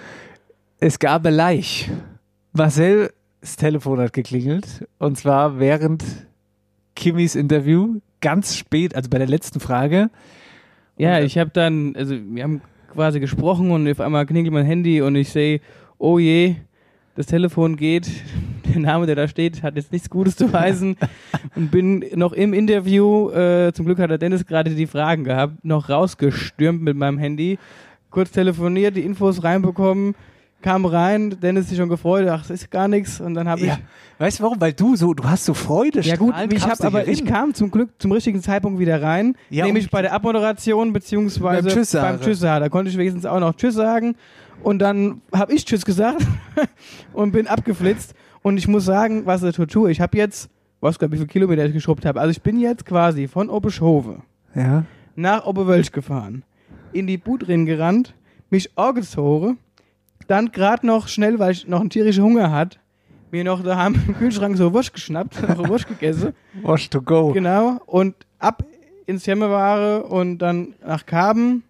es 0.79 0.99
gab 0.99 1.25
ein 1.25 1.33
Leich. 1.33 1.89
Marcel, 2.51 3.11
das 3.41 3.55
Telefon 3.55 3.99
hat 3.99 4.11
geklingelt 4.13 4.87
und 4.97 5.17
zwar 5.17 5.59
während 5.59 6.03
Kimmys 6.95 7.35
Interview, 7.35 8.01
ganz 8.19 8.57
spät, 8.57 8.95
also 8.95 9.09
bei 9.09 9.17
der 9.17 9.27
letzten 9.27 9.61
Frage. 9.61 10.09
Ja, 10.97 11.21
ich 11.21 11.37
habe 11.37 11.51
dann, 11.51 11.95
also 11.95 12.15
wir 12.15 12.43
haben 12.43 12.61
quasi 12.91 13.21
gesprochen 13.21 13.71
und 13.71 13.89
auf 13.89 14.01
einmal 14.01 14.25
klingelt 14.25 14.53
mein 14.53 14.65
Handy 14.65 15.01
und 15.01 15.15
ich 15.15 15.29
sehe, 15.29 15.61
oh 15.97 16.19
je, 16.19 16.55
das 17.15 17.27
Telefon 17.27 17.77
geht, 17.77 18.09
der 18.73 18.79
Name, 18.79 19.05
der 19.05 19.15
da 19.15 19.27
steht, 19.27 19.63
hat 19.63 19.75
jetzt 19.75 19.91
nichts 19.91 20.09
Gutes 20.09 20.35
zu 20.35 20.51
heißen 20.51 20.95
und 21.55 21.71
bin 21.71 22.05
noch 22.15 22.33
im 22.33 22.53
Interview, 22.53 23.29
äh, 23.31 23.71
zum 23.73 23.85
Glück 23.85 23.99
hat 23.99 24.09
der 24.09 24.17
Dennis 24.17 24.45
gerade 24.45 24.71
die 24.71 24.87
Fragen 24.87 25.23
gehabt, 25.23 25.63
noch 25.63 25.89
rausgestürmt 25.89 26.81
mit 26.81 26.95
meinem 26.95 27.17
Handy, 27.17 27.59
kurz 28.09 28.31
telefoniert, 28.31 28.95
die 28.95 29.01
Infos 29.01 29.43
reinbekommen, 29.43 30.15
kam 30.61 30.85
rein, 30.85 31.37
Dennis 31.41 31.69
sich 31.69 31.77
schon 31.77 31.89
gefreut, 31.89 32.27
ach, 32.27 32.41
das 32.41 32.61
ist 32.61 32.71
gar 32.71 32.87
nichts 32.87 33.21
und 33.21 33.33
dann 33.33 33.47
habe 33.47 33.61
Ja, 33.61 33.77
weißt 34.17 34.39
du 34.39 34.43
warum? 34.43 34.59
Weil 34.59 34.73
du 34.73 34.95
so, 34.95 35.13
du 35.13 35.23
hast 35.23 35.45
so 35.45 35.53
Freude. 35.53 35.99
ich 35.99 36.07
ja 36.07 36.17
gut, 36.17 36.33
ich 36.51 36.67
habe 36.67 36.83
aber 36.83 37.01
hier 37.01 37.13
ich 37.13 37.19
hin. 37.19 37.27
kam 37.27 37.53
zum 37.53 37.71
Glück 37.71 37.89
zum 37.97 38.11
richtigen 38.11 38.41
Zeitpunkt 38.41 38.79
wieder 38.79 39.01
rein, 39.01 39.35
Ja, 39.49 39.65
nämlich 39.65 39.89
bei 39.89 40.01
der 40.01 40.13
Abmoderation 40.13 40.91
beziehungsweise 40.91 41.63
Beim 41.69 41.73
Tschüss 41.73 41.91
beim 41.93 42.19
Tschüss 42.19 42.39
sagen. 42.39 42.63
Da 42.63 42.69
konnte 42.69 42.91
ich 42.91 42.97
wenigstens 42.97 43.25
auch 43.25 43.39
noch 43.39 43.55
Tschüss 43.55 43.75
sagen 43.75 44.15
und 44.63 44.79
dann 44.79 45.21
habe 45.33 45.53
ich 45.53 45.65
Tschüss 45.65 45.85
gesagt 45.85 46.25
und 47.13 47.31
bin 47.31 47.47
abgeflitzt 47.47 48.13
und 48.41 48.57
ich 48.57 48.67
muss 48.67 48.85
sagen, 48.85 49.25
was 49.25 49.43
ich 49.43 49.55
tue, 49.55 49.91
ich 49.91 50.01
habe 50.01 50.17
jetzt, 50.17 50.49
was 50.81 50.97
glaube 50.99 51.13
wie 51.13 51.17
viele 51.17 51.27
Kilometer 51.27 51.65
ich 51.65 51.73
geschrubbt 51.73 52.05
habe. 52.05 52.19
Also 52.19 52.31
ich 52.31 52.41
bin 52.41 52.59
jetzt 52.59 52.85
quasi 52.85 53.27
von 53.27 53.49
Obeschhove 53.49 54.21
Ja. 54.55 54.83
nach 55.15 55.45
Oberwölsch 55.45 55.91
gefahren, 55.91 56.43
in 56.93 57.07
die 57.07 57.17
Budrin 57.17 57.65
gerannt, 57.65 58.13
mich 58.49 58.77
angezogen, 58.77 59.57
dann 60.27 60.51
gerade 60.51 60.85
noch 60.85 61.07
schnell, 61.07 61.39
weil 61.39 61.51
ich 61.51 61.67
noch 61.67 61.81
einen 61.81 61.89
tierischen 61.89 62.23
Hunger 62.23 62.51
hatte, 62.51 62.77
mir 63.31 63.43
noch 63.43 63.61
daheim 63.63 63.95
im 64.07 64.15
Kühlschrank 64.17 64.57
so 64.57 64.73
Wurst 64.73 64.93
geschnappt, 64.93 65.41
noch 65.47 65.59
eine 65.59 65.67
Wurst 65.69 65.87
gegessen. 65.87 66.33
Wash 66.63 66.89
to 66.89 67.01
go. 67.01 67.31
Genau, 67.33 67.79
und 67.85 68.15
ab 68.39 68.63
ins 69.05 69.25
Jemmeware 69.25 70.03
und 70.03 70.37
dann 70.39 70.75
nach 70.85 71.05
Kaben. 71.05 71.63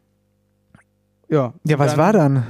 Ja. 1.30 1.54
Ja, 1.64 1.80
was 1.80 1.92
dann, 1.92 2.00
war 2.00 2.14
dann? 2.14 2.44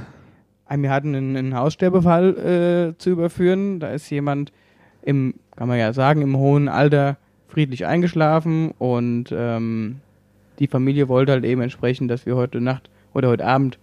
Wir 0.76 0.90
hatten 0.90 1.14
einen, 1.14 1.36
einen 1.36 1.54
Haussterbefall 1.56 2.92
äh, 2.94 2.98
zu 2.98 3.10
überführen. 3.10 3.80
Da 3.80 3.90
ist 3.90 4.08
jemand 4.10 4.52
im, 5.02 5.34
kann 5.56 5.68
man 5.68 5.78
ja 5.78 5.92
sagen, 5.92 6.22
im 6.22 6.36
hohen 6.36 6.68
Alter 6.68 7.16
friedlich 7.48 7.86
eingeschlafen 7.86 8.70
und 8.78 9.32
ähm, 9.32 9.96
die 10.60 10.68
Familie 10.68 11.08
wollte 11.08 11.32
halt 11.32 11.44
eben 11.44 11.60
entsprechend, 11.62 12.10
dass 12.10 12.26
wir 12.26 12.36
heute 12.36 12.60
Nacht 12.60 12.90
oder 13.12 13.28
heute 13.28 13.44
Abend 13.44 13.78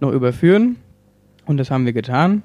noch 0.00 0.10
überführen. 0.10 0.76
Und 1.46 1.58
das 1.58 1.70
haben 1.70 1.84
wir 1.84 1.92
getan. 1.92 2.42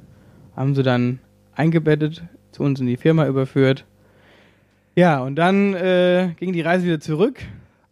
Haben 0.55 0.75
sie 0.75 0.83
dann 0.83 1.19
eingebettet, 1.55 2.23
zu 2.51 2.63
uns 2.63 2.79
in 2.79 2.87
die 2.87 2.97
Firma 2.97 3.25
überführt. 3.25 3.85
Ja, 4.95 5.21
und 5.21 5.35
dann 5.35 5.73
äh, 5.73 6.33
ging 6.37 6.51
die 6.51 6.61
Reise 6.61 6.85
wieder 6.85 6.99
zurück. 6.99 7.39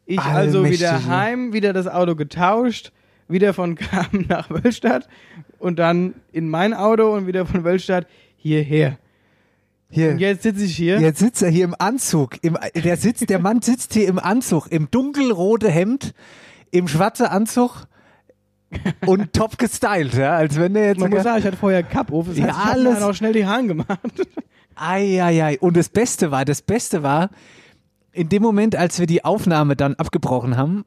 Ich 0.05 0.19
also 0.19 0.65
wieder 0.65 0.89
Allmächtige. 0.89 1.15
heim, 1.15 1.53
wieder 1.53 1.73
das 1.73 1.87
Auto 1.87 2.15
getauscht, 2.15 2.91
wieder 3.27 3.53
von 3.53 3.75
Kamen 3.75 4.25
nach 4.29 4.49
Wölstadt 4.49 5.07
und 5.59 5.79
dann 5.79 6.13
in 6.31 6.49
mein 6.49 6.73
Auto 6.73 7.13
und 7.13 7.27
wieder 7.27 7.45
von 7.45 7.63
Wölstadt 7.63 8.07
hierher. 8.37 8.97
Hier. 9.89 10.11
Und 10.11 10.19
jetzt 10.19 10.43
sitze 10.43 10.65
ich 10.65 10.75
hier. 10.75 10.99
Jetzt 10.99 11.19
sitzt 11.19 11.41
er 11.41 11.49
hier 11.49 11.63
im 11.63 11.75
Anzug. 11.77 12.43
Im, 12.43 12.57
der, 12.75 12.97
sitzt, 12.97 13.29
der 13.29 13.39
Mann 13.39 13.61
sitzt 13.61 13.93
hier 13.93 14.07
im 14.09 14.19
Anzug, 14.19 14.69
im 14.71 14.91
dunkelrote 14.91 15.69
Hemd, 15.69 16.13
im 16.71 16.87
schwarzen 16.89 17.27
Anzug 17.27 17.87
und 19.05 19.31
top 19.31 19.57
gestylt, 19.57 20.13
ja, 20.15 20.35
als 20.35 20.57
wenn 20.59 20.73
der 20.73 20.87
jetzt 20.87 20.99
Man 20.99 21.09
muss 21.09 21.23
sagen, 21.23 21.39
ich 21.39 21.45
hatte 21.45 21.55
vorher 21.55 21.83
Cup 21.83 22.11
auf. 22.11 22.27
Das 22.27 22.37
Ja, 22.37 22.47
heißt, 22.47 22.51
ich 22.53 22.59
habe 22.59 22.71
alles- 22.71 22.93
mir 22.95 22.99
dann 22.99 23.09
auch 23.09 23.13
schnell 23.13 23.31
die 23.33 23.45
Haare 23.45 23.65
gemacht. 23.65 23.99
Eieiei. 24.75 25.57
Und 25.59 25.77
das 25.77 25.87
Beste 25.89 26.31
war, 26.31 26.43
das 26.43 26.61
Beste 26.61 27.01
war, 27.01 27.29
in 28.11 28.27
dem 28.29 28.41
Moment, 28.43 28.75
als 28.75 28.99
wir 28.99 29.07
die 29.07 29.23
Aufnahme 29.23 29.75
dann 29.77 29.95
abgebrochen 29.95 30.57
haben, 30.57 30.83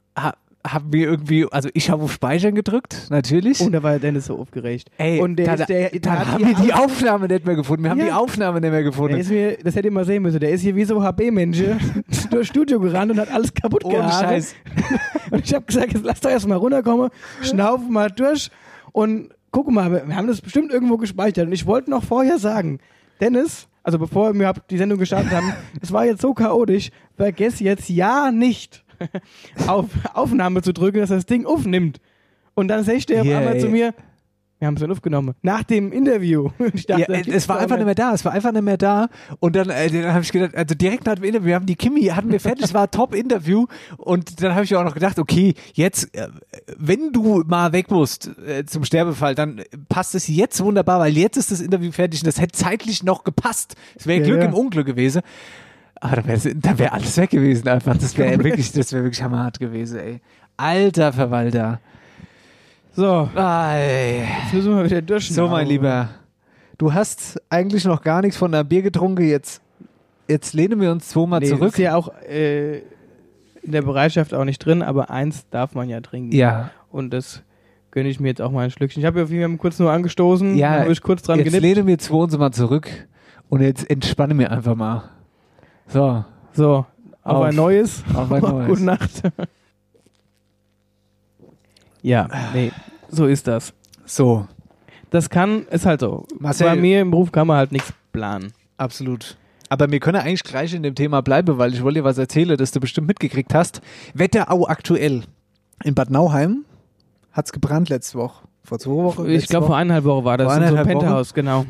ha, 0.65 0.75
haben 0.75 0.93
wir 0.93 1.09
irgendwie, 1.09 1.47
also 1.51 1.69
ich 1.75 1.91
habe 1.91 2.03
auf 2.03 2.13
Speichern 2.13 2.55
gedrückt, 2.55 3.07
natürlich. 3.11 3.61
Und 3.61 3.73
da 3.73 3.83
war 3.83 3.99
Dennis 3.99 4.27
so 4.27 4.39
aufgeregt. 4.39 4.91
Ey, 4.99 5.21
und 5.21 5.37
der, 5.37 5.47
dann, 5.47 5.61
ist, 5.61 5.69
der, 5.69 5.91
der 5.91 6.01
dann 6.01 6.27
haben 6.33 6.47
wir 6.47 6.55
die 6.55 6.73
Aufnahme 6.73 7.29
nicht 7.29 7.47
mehr 7.47 7.55
gefunden. 7.57 7.85
Wir 7.85 7.91
haben 7.91 7.99
Ja. 7.99 8.05
die 8.07 8.13
Aufnahme 8.13 8.61
nicht 8.61 8.71
mehr 8.71 8.83
gefunden. 8.83 9.17
Mir, 9.29 9.57
das 9.63 9.75
hätte 9.75 9.89
ihr 9.89 9.93
mal 9.93 10.05
sehen 10.05 10.23
müssen. 10.23 10.41
Der 10.41 10.51
ist 10.51 10.61
hier 10.63 10.77
wie 10.77 10.85
so 10.85 11.03
HB-Mensch 11.03 11.63
durchs 12.31 12.49
Studio 12.49 12.81
gerannt 12.81 13.13
und 13.13 13.19
hat 13.21 13.31
alles 13.33 13.53
kaputt 13.55 13.85
Ohne 13.85 13.97
gehabt. 13.97 14.15
Scheiß. 14.25 14.55
Und 15.31 15.45
ich 15.45 15.55
habe 15.55 15.65
gesagt, 15.65 15.93
jetzt 15.93 16.05
lass 16.05 16.21
doch 16.21 16.31
erst 16.31 16.49
mal 16.49 16.57
runterkommen, 16.57 17.11
schnaufen 17.43 17.93
mal 17.93 18.11
durch 18.11 18.51
und 18.93 19.29
guck 19.53 19.71
mal, 19.71 20.09
wir 20.09 20.17
haben 20.17 20.27
das 20.27 20.41
bestimmt 20.41 20.73
irgendwo 20.73 20.97
gespeichert. 20.97 21.47
Und 21.47 21.53
ich 21.53 21.67
wollte 21.67 21.89
noch 21.91 22.03
vorher 22.03 22.39
sagen, 22.39 22.81
Dennis, 23.21 23.69
also 23.85 23.99
bevor 23.99 24.35
wir 24.35 24.53
die 24.71 24.79
Sendung 24.79 24.99
gestartet 24.99 25.31
haben, 25.31 25.53
es 25.81 25.93
war 25.93 26.05
jetzt 26.05 26.21
so 26.23 26.35
chaotisch, 26.35 26.91
vergess 27.17 27.61
jetzt 27.61 27.89
ja 27.89 28.31
nicht 28.33 28.85
auf 29.67 29.87
Aufnahme 30.15 30.63
zu 30.63 30.73
drücken, 30.73 30.99
dass 30.99 31.11
das 31.11 31.27
Ding 31.27 31.47
aufnimmt. 31.47 32.01
Und 32.55 32.69
dann 32.69 32.85
sagt 32.85 33.09
der 33.09 33.25
Yeah, 33.25 33.35
auf 33.35 33.39
einmal 33.39 33.61
zu 33.61 33.67
ey. 33.67 33.73
mir, 33.73 33.95
wir 34.59 34.67
haben 34.67 34.75
es 34.75 34.83
dann 34.83 34.91
aufgenommen. 34.91 35.35
Nach 35.41 35.63
dem 35.63 35.91
Interview. 35.91 36.51
Dachte, 36.59 37.01
Ja, 37.01 37.07
es 37.09 37.49
war 37.49 37.59
einfach 37.59 37.77
nicht 37.77 37.87
mehr 37.87 37.95
da, 37.95 38.13
es 38.13 38.27
war 38.27 38.33
einfach 38.33 38.53
nicht 38.53 38.61
mehr 38.61 38.77
da. 38.77 39.09
Und 39.39 39.57
dann, 39.57 39.71
äh, 39.71 39.89
dann 39.89 40.13
habe 40.13 40.23
ich 40.23 40.33
gedacht, 40.33 40.55
also 40.55 40.75
direkt 40.75 41.07
nach 41.07 41.15
dem 41.15 41.25
Interview, 41.25 41.47
wir 41.47 41.55
haben 41.55 41.65
die 41.65 41.77
Kimi, 41.77 42.03
hatten 42.03 42.31
wir 42.31 42.41
fertig, 42.41 42.67
es 42.67 42.75
war 42.75 42.83
ein 42.83 42.91
Top-Interview. 42.91 43.67
Und 43.97 44.43
dann 44.43 44.55
habe 44.55 44.65
ich 44.65 44.77
auch 44.77 44.85
noch 44.85 44.93
gedacht, 44.93 45.19
okay, 45.19 45.55
jetzt, 45.73 46.15
äh, 46.15 46.29
wenn 46.77 47.11
du 47.13 47.43
mal 47.47 47.73
weg 47.73 47.91
musst 47.91 48.31
äh, 48.47 48.67
zum 48.67 48.85
Sterbefall, 48.85 49.35
dann 49.35 49.63
passt 49.89 50.15
es 50.15 50.29
jetzt 50.29 50.63
wunderbar, 50.63 51.01
weil 51.01 51.17
jetzt 51.17 51.39
ist 51.39 51.51
das 51.51 51.63
Interview 51.63 51.91
fertig 51.91 52.21
und 52.21 52.27
das 52.27 52.39
hätte 52.39 52.53
zeitlich 52.53 53.03
noch 53.03 53.25
gepasst. 53.25 53.77
Es 53.97 54.07
wäre 54.07 54.21
Ja, 54.21 54.27
Glück 54.27 54.41
ja. 54.41 54.49
im 54.49 54.55
Unglück 54.55 54.87
gewesen. 54.87 55.23
Aber 56.01 56.17
da 56.17 56.27
wäre 56.27 56.79
wär 56.79 56.93
alles 56.95 57.17
weg 57.19 57.31
gewesen 57.31 57.69
einfach. 57.69 57.97
Das 57.97 58.17
wäre 58.17 58.43
wirklich, 58.45 58.73
das 58.73 58.93
wäre 58.93 59.05
wirklich 59.05 59.23
hammerhart 59.23 59.61
gewesen, 59.61 60.01
ey. 60.01 60.21
Alter 60.57 61.13
Verwalter. 61.13 61.81
So, 62.93 63.29
jetzt 63.35 64.53
müssen 64.53 64.77
wir 64.77 64.85
wieder 64.85 65.03
durch. 65.03 65.33
So, 65.33 65.49
mein 65.49 65.67
Lieber, 65.67 66.09
du 66.79 66.93
hast 66.93 67.41
eigentlich 67.49 67.85
noch 67.85 68.03
gar 68.03 68.21
nichts 68.21 68.37
von 68.37 68.51
deinem 68.53 68.69
Bier 68.69 68.83
getrunken. 68.83 69.25
Jetzt, 69.25 69.63
jetzt 70.29 70.55
lehnen 70.55 70.81
wir 70.81 70.91
uns 70.91 71.09
zweimal 71.09 71.41
nee, 71.41 71.47
zurück. 71.47 71.69
Ist 71.69 71.79
ja 71.79 71.95
auch 71.95 72.13
äh, 72.29 72.79
in 73.63 73.73
der 73.73 73.83
Bereitschaft 73.83 74.35
auch 74.35 74.45
nicht 74.45 74.59
drin, 74.59 74.83
aber 74.83 75.11
eins 75.11 75.49
darf 75.51 75.75
man 75.75 75.89
ja 75.89 76.01
trinken. 76.01 76.35
Ja, 76.35 76.71
Und 76.91 77.11
das 77.13 77.43
gönne 77.91 78.09
ich 78.09 78.21
mir 78.21 78.29
jetzt 78.29 78.43
auch 78.43 78.51
mal 78.51 78.65
ein 78.65 78.71
Schlückchen. 78.71 79.01
Ich 79.01 79.07
habe 79.07 79.19
ja 79.19 79.25
auf 79.25 79.31
jeden 79.31 79.49
Fall 79.53 79.59
kurz 79.59 79.79
nur 79.79 79.91
angestoßen, 79.93 80.57
Ja, 80.57 80.81
habe 80.81 80.93
ich 80.93 81.01
kurz 81.01 81.23
dran 81.23 81.39
jetzt 81.39 81.47
genippt. 81.47 81.63
lehnen 81.63 81.87
wir 81.87 81.99
zwei 81.99 82.17
uns 82.17 82.37
mal 82.37 82.53
zurück 82.53 82.89
und 83.49 83.61
jetzt 83.61 83.89
entspanne 83.91 84.35
mir 84.35 84.51
einfach 84.51 84.75
mal. 84.75 85.05
So, 85.93 86.25
So, 86.53 86.87
auf, 87.23 87.37
Auf. 87.37 87.45
ein 87.47 87.55
neues. 87.55 88.03
auf 88.15 88.31
ein 88.33 88.43
neues. 88.43 88.67
Gute 88.69 88.83
Nacht. 88.85 89.23
ja, 92.03 92.29
nee, 92.55 92.73
so 93.09 93.27
ist 93.27 93.47
das. 93.47 93.73
So, 94.07 94.47
Das 95.11 95.29
kann, 95.31 95.67
ist 95.69 95.87
halt 95.87 96.01
so. 96.01 96.27
Marcel- 96.39 96.67
Bei 96.67 96.77
mir 96.77 97.01
im 97.01 97.11
Beruf 97.11 97.33
kann 97.33 97.47
man 97.47 97.57
halt 97.59 97.73
nichts 97.73 97.93
planen. 98.13 98.53
absolut. 98.77 99.37
Aber 99.73 99.89
wir 99.93 100.01
können 100.01 100.21
eigentlich 100.21 100.43
gleich 100.43 100.75
in 100.75 100.83
dem 100.83 100.97
Thema 100.97 101.21
bleiben, 101.23 101.57
weil 101.57 101.73
ich 101.73 101.85
wollte 101.85 102.01
dir 102.01 102.05
was 102.05 102.19
erzählen, 102.19 102.57
das 102.57 102.73
du 102.73 102.81
bestimmt 102.81 103.07
mitgekriegt 103.07 103.55
hast. 103.55 103.81
Wetterau 104.15 104.67
aktuell. 104.67 105.23
In 105.85 105.95
Bad 105.95 106.11
Nauheim 106.11 106.65
hat 107.31 107.47
es 107.47 107.53
gebrannt 107.53 107.89
letzte 107.89 108.19
Woche. 108.19 108.43
Vor 108.65 108.81
zwei 108.81 108.91
Wochen. 108.91 109.29
Ich 109.29 109.47
glaube, 109.47 109.67
vor 109.67 109.77
eineinhalb 109.77 110.05
Wochen 110.05 110.25
war 110.25 110.37
das 110.39 110.47
Vor 110.49 110.57
in 110.57 110.63
so 110.63 110.67
einem 110.67 110.77
eineinhalb 110.79 110.97
Wochen? 110.97 111.07
Penthouse, 111.07 111.35
genau. 111.35 111.67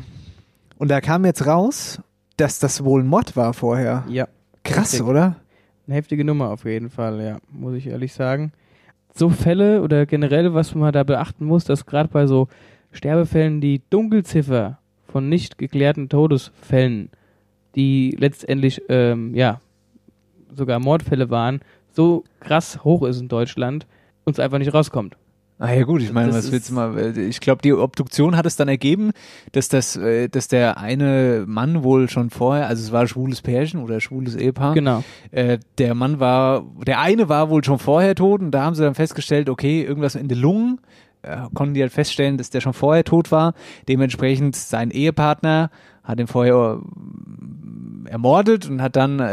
Und 0.79 0.87
da 0.89 0.99
kam 0.99 1.25
jetzt 1.25 1.45
raus, 1.45 1.99
dass 2.41 2.57
das 2.57 2.83
wohl 2.83 3.03
Mord 3.03 3.35
war 3.35 3.53
vorher. 3.53 4.03
Ja. 4.09 4.27
Krass, 4.63 4.93
Heftig. 4.93 5.03
oder? 5.07 5.35
Eine 5.85 5.95
heftige 5.95 6.25
Nummer 6.25 6.49
auf 6.49 6.65
jeden 6.65 6.89
Fall, 6.89 7.21
ja, 7.21 7.37
muss 7.51 7.75
ich 7.75 7.87
ehrlich 7.87 8.13
sagen. 8.13 8.51
So 9.13 9.29
Fälle 9.29 9.81
oder 9.81 10.05
generell, 10.05 10.53
was 10.53 10.73
man 10.73 10.91
da 10.91 11.03
beachten 11.03 11.45
muss, 11.45 11.65
dass 11.65 11.85
gerade 11.85 12.09
bei 12.09 12.25
so 12.25 12.47
Sterbefällen 12.91 13.61
die 13.61 13.81
Dunkelziffer 13.89 14.79
von 15.07 15.29
nicht 15.29 15.57
geklärten 15.57 16.09
Todesfällen, 16.09 17.09
die 17.75 18.15
letztendlich 18.17 18.81
ähm, 18.89 19.35
ja 19.35 19.59
sogar 20.55 20.79
Mordfälle 20.79 21.29
waren, 21.29 21.61
so 21.91 22.23
krass 22.39 22.83
hoch 22.83 23.03
ist 23.03 23.19
in 23.21 23.27
Deutschland, 23.27 23.85
uns 24.23 24.39
einfach 24.39 24.57
nicht 24.57 24.73
rauskommt. 24.73 25.15
Ah 25.63 25.73
ja 25.73 25.83
gut, 25.83 26.01
ich 26.01 26.11
meine, 26.11 26.29
Das 26.31 26.45
was 26.45 26.51
willst 26.51 26.71
du 26.71 26.73
mal? 26.73 26.97
äh, 26.97 27.11
Ich 27.27 27.39
glaube, 27.39 27.61
die 27.61 27.71
Obduktion 27.71 28.35
hat 28.35 28.47
es 28.47 28.55
dann 28.55 28.67
ergeben, 28.67 29.11
dass 29.51 29.69
das, 29.69 29.95
äh, 29.95 30.27
dass 30.27 30.47
der 30.47 30.79
eine 30.79 31.43
Mann 31.45 31.83
wohl 31.83 32.09
schon 32.09 32.31
vorher, 32.31 32.65
also 32.67 32.81
es 32.83 32.91
war 32.91 33.05
schwules 33.07 33.43
Pärchen 33.43 33.79
oder 33.79 34.01
schwules 34.01 34.35
Ehepaar. 34.35 34.73
Genau. 34.73 35.03
Äh, 35.29 35.59
der 35.77 35.93
Mann 35.93 36.19
war, 36.19 36.65
der 36.87 36.99
eine 36.99 37.29
war 37.29 37.51
wohl 37.51 37.63
schon 37.63 37.77
vorher 37.77 38.15
tot 38.15 38.41
und 38.41 38.49
da 38.49 38.63
haben 38.63 38.73
sie 38.73 38.81
dann 38.81 38.95
festgestellt, 38.95 39.49
okay, 39.49 39.83
irgendwas 39.83 40.15
in 40.15 40.27
den 40.27 40.39
Lungen. 40.39 40.79
Äh, 41.21 41.37
konnten 41.53 41.75
die 41.75 41.81
halt 41.83 41.91
feststellen, 41.91 42.39
dass 42.39 42.49
der 42.49 42.61
schon 42.61 42.73
vorher 42.73 43.03
tot 43.03 43.31
war. 43.31 43.53
Dementsprechend 43.87 44.55
sein 44.55 44.89
Ehepartner 44.89 45.69
hat 46.03 46.19
ihn 46.19 46.25
vorher 46.25 46.79
äh, 48.07 48.09
ermordet 48.09 48.67
und 48.67 48.81
hat 48.81 48.95
dann 48.95 49.19
äh, 49.19 49.23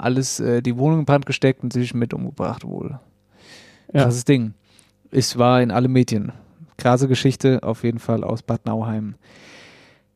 alles, 0.00 0.40
äh, 0.40 0.60
die 0.60 0.76
Wohnung 0.76 0.98
in 0.98 1.04
Brand 1.04 1.26
gesteckt 1.26 1.62
und 1.62 1.72
sich 1.72 1.94
mit 1.94 2.12
umgebracht 2.12 2.64
wohl. 2.64 2.98
Ja. 3.92 4.02
Krasses 4.02 4.24
Ding. 4.24 4.54
Es 5.10 5.38
war 5.38 5.62
in 5.62 5.70
allen 5.70 5.90
Medien. 5.92 6.32
Krasse 6.76 7.08
Geschichte, 7.08 7.62
auf 7.62 7.82
jeden 7.82 7.98
Fall 7.98 8.22
aus 8.22 8.42
Bad 8.42 8.66
Nauheim. 8.66 9.14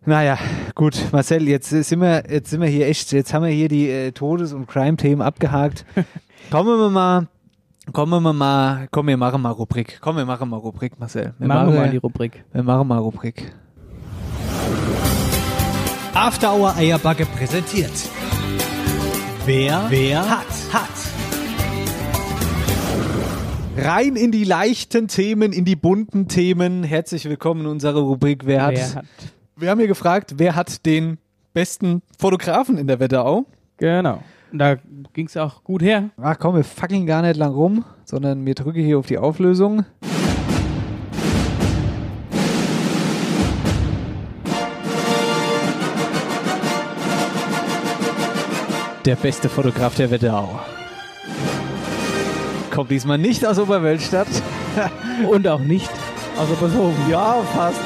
Naja, 0.05 0.37
gut, 0.75 0.97
Marcel, 1.13 1.49
jetzt 1.49 1.71
sind 1.71 2.01
wir, 2.01 2.25
jetzt 2.29 2.51
sind 2.51 2.61
wir 2.61 2.69
hier 2.69 2.89
echt, 2.89 3.13
jetzt 3.13 3.33
haben 3.33 3.45
wir 3.45 3.53
hier 3.53 3.69
die 3.69 3.89
äh, 3.89 4.13
Todes- 4.13 4.53
und 4.53 4.67
Crime-Themen 4.67 5.23
abgehakt. 5.23 5.85
kommen 6.51 6.79
wir 6.79 6.91
mal, 6.91 7.29
kommen 7.93 8.23
wir 8.23 8.33
mal, 8.33 8.89
komm, 8.91 9.07
wir 9.07 9.17
machen 9.17 9.41
mal 9.41 9.51
Rubrik. 9.51 9.99
Komm, 10.01 10.17
wir 10.17 10.25
machen 10.25 10.49
mal 10.49 10.57
Rubrik, 10.57 10.99
Marcel. 10.99 11.35
Wir 11.39 11.47
Machen 11.49 11.73
wir 11.73 11.81
mal 11.81 11.91
die 11.91 11.97
Rubrik. 11.99 12.45
wir 12.53 12.63
machen 12.65 12.89
mal 12.89 12.99
Rubrik. 12.99 13.53
After 16.15 16.53
Hour 16.55 16.75
Eierbacke 16.77 17.25
präsentiert. 17.25 17.93
Wer, 19.47 19.87
wer 19.89 20.29
hat, 20.29 20.47
hat. 20.73 21.12
Rein 23.77 24.17
in 24.17 24.33
die 24.33 24.45
leichten 24.45 25.09
Themen, 25.09 25.51
in 25.53 25.65
die 25.65 25.77
bunten 25.77 26.29
Themen. 26.29 26.85
Herzlich 26.85 27.25
willkommen 27.25 27.63
in 27.63 27.67
unserer 27.69 28.01
Rubrik 28.01 28.45
Wer 28.45 28.63
hat. 28.63 28.75
Wer 28.75 28.95
hat. 28.97 29.05
Wir 29.57 29.71
haben 29.71 29.79
hier 29.79 29.89
gefragt, 29.89 30.35
wer 30.37 30.55
hat 30.55 30.85
den 30.85 31.17
besten 31.55 32.03
Fotografen 32.19 32.77
in 32.77 32.87
der 32.87 33.01
Wetterau? 33.01 33.47
Genau. 33.79 34.23
Da 34.53 34.77
ging 35.15 35.27
es 35.27 35.39
auch 35.39 35.65
gut 35.65 35.81
her. 35.81 36.11
Ach 36.21 36.39
komm, 36.39 36.55
wir 36.55 36.65
fackeln 36.65 37.07
gar 37.07 37.23
nicht 37.23 37.39
lang 37.39 37.55
rum, 37.55 37.85
sondern 38.05 38.45
wir 38.45 38.55
drücken 38.55 38.85
hier 38.85 38.99
auf 38.99 39.07
die 39.07 39.17
Auflösung. 39.17 39.87
Der 49.07 49.17
beste 49.17 49.49
Fotograf 49.49 49.97
der 49.97 50.11
Wetterau. 50.11 50.61
Kommt 52.73 52.91
diesmal 52.91 53.19
nicht 53.19 53.45
aus 53.45 53.59
Oberwölstadt. 53.59 54.29
Und 55.29 55.47
auch 55.47 55.61
nicht 55.61 55.91
aus 56.39 56.49
Obersofen. 56.51 57.11
Ja, 57.11 57.43
fast. 57.55 57.79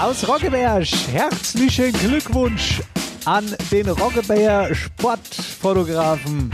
Aus 0.00 0.28
Roggeberg. 0.28 0.86
Herzlichen 1.10 1.92
Glückwunsch 1.92 2.80
an 3.24 3.44
den 3.72 3.88
Roggeberger 3.88 4.72
Sportfotografen 4.72 6.52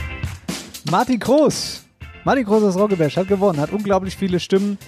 Martin 0.91 1.19
Groß. 1.19 1.85
Martin 2.25 2.45
Groß 2.47 2.63
aus 2.65 2.77
Roggeberg 2.77 3.15
hat 3.15 3.29
gewonnen, 3.29 3.61
hat 3.61 3.73
unglaublich 3.73 4.17
viele 4.17 4.41
Stimmen 4.41 4.79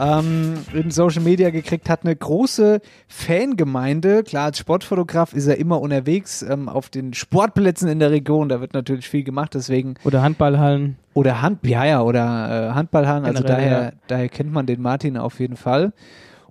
ähm, 0.00 0.54
in 0.72 0.90
Social 0.90 1.22
Media 1.22 1.50
gekriegt, 1.50 1.88
hat 1.88 2.04
eine 2.04 2.14
große 2.14 2.80
Fangemeinde. 3.08 4.22
Klar, 4.22 4.46
als 4.46 4.58
Sportfotograf 4.58 5.32
ist 5.32 5.46
er 5.46 5.58
immer 5.58 5.80
unterwegs 5.80 6.42
ähm, 6.42 6.68
auf 6.68 6.88
den 6.88 7.14
Sportplätzen 7.14 7.88
in 7.88 7.98
der 7.98 8.10
Region. 8.10 8.48
Da 8.48 8.60
wird 8.60 8.74
natürlich 8.74 9.08
viel 9.08 9.24
gemacht, 9.24 9.54
deswegen 9.54 9.94
Oder 10.04 10.22
Handballhallen. 10.22 10.96
oder 11.14 11.42
Hand, 11.42 11.66
ja, 11.66 11.84
ja, 11.84 12.02
oder 12.02 12.70
äh, 12.70 12.74
Handballhallen. 12.74 13.24
Also 13.24 13.42
daher, 13.42 13.82
ja. 13.82 13.92
daher 14.06 14.28
kennt 14.28 14.52
man 14.52 14.66
den 14.66 14.82
Martin 14.82 15.16
auf 15.16 15.40
jeden 15.40 15.56
Fall. 15.56 15.92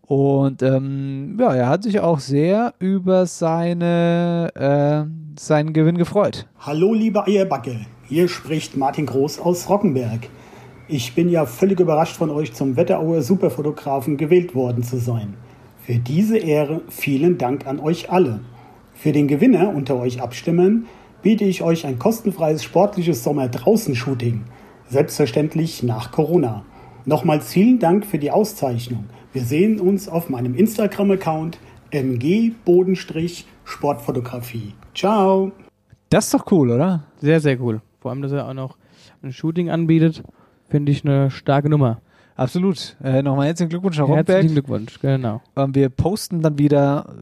Und 0.06 0.62
ähm, 0.62 1.38
ja, 1.40 1.54
er 1.54 1.70
hat 1.70 1.84
sich 1.84 2.00
auch 2.02 2.20
sehr 2.20 2.74
über 2.80 3.26
seine, 3.26 4.52
äh, 4.54 5.40
seinen 5.40 5.74
Gewinn 5.74 5.98
gefreut. 5.98 6.46
Hallo 6.60 6.94
liebe 6.94 7.26
Eierbacke, 7.26 7.86
hier 8.08 8.28
spricht 8.28 8.76
Martin 8.76 9.06
Groß 9.06 9.40
aus 9.40 9.70
Rockenberg. 9.70 10.28
Ich 10.96 11.16
bin 11.16 11.28
ja 11.28 11.48
völlig 11.48 11.80
überrascht 11.80 12.18
von 12.18 12.30
euch 12.30 12.54
zum 12.54 12.78
Wetterauer 12.78 13.24
Superfotografen 13.24 14.16
gewählt 14.16 14.54
worden 14.54 14.84
zu 14.84 14.98
sein. 14.98 15.34
Für 15.82 15.96
diese 15.96 16.38
Ehre 16.38 16.82
vielen 16.88 17.40
Dank 17.40 17.66
an 17.66 17.80
euch 17.80 18.12
alle. 18.12 18.42
Für 18.94 19.12
den 19.12 19.28
Gewinner 19.28 19.74
unter 19.74 19.96
euch 19.96 20.22
Abstimmern 20.22 20.86
biete 21.24 21.46
ich 21.46 21.64
euch 21.64 21.88
ein 21.88 21.98
kostenfreies 21.98 22.64
sportliches 22.64 23.24
Sommer-Draußen-Shooting. 23.24 24.44
Selbstverständlich 24.88 25.82
nach 25.82 26.12
Corona. 26.12 26.64
Nochmals 27.06 27.52
vielen 27.52 27.80
Dank 27.80 28.06
für 28.06 28.20
die 28.20 28.30
Auszeichnung. 28.30 29.06
Wir 29.32 29.42
sehen 29.42 29.80
uns 29.80 30.08
auf 30.08 30.30
meinem 30.30 30.54
Instagram-Account 30.54 31.58
mg-sportfotografie. 31.90 34.76
Ciao! 34.94 35.52
Das 36.12 36.26
ist 36.26 36.36
doch 36.36 36.46
cool, 36.52 36.70
oder? 36.70 37.06
Sehr, 37.20 37.40
sehr 37.40 37.60
cool. 37.60 37.82
Vor 38.00 38.12
allem, 38.12 38.22
dass 38.22 38.32
er 38.32 38.48
auch 38.48 38.54
noch 38.54 38.78
ein 39.24 39.34
Shooting 39.34 39.72
anbietet, 39.72 40.22
finde 40.74 40.92
ich 40.92 41.06
eine 41.06 41.30
starke 41.30 41.70
Nummer. 41.70 42.02
Absolut. 42.36 42.96
Äh, 43.04 43.22
Nochmal 43.22 43.46
herzlichen 43.46 43.70
Glückwunsch 43.70 44.00
nach 44.00 44.08
Herzlichen 44.08 44.40
Rockberg. 44.40 44.52
Glückwunsch, 44.54 45.00
genau. 45.00 45.40
Ähm, 45.56 45.76
wir 45.76 45.90
posten 45.90 46.42
dann 46.42 46.58
wieder 46.58 47.14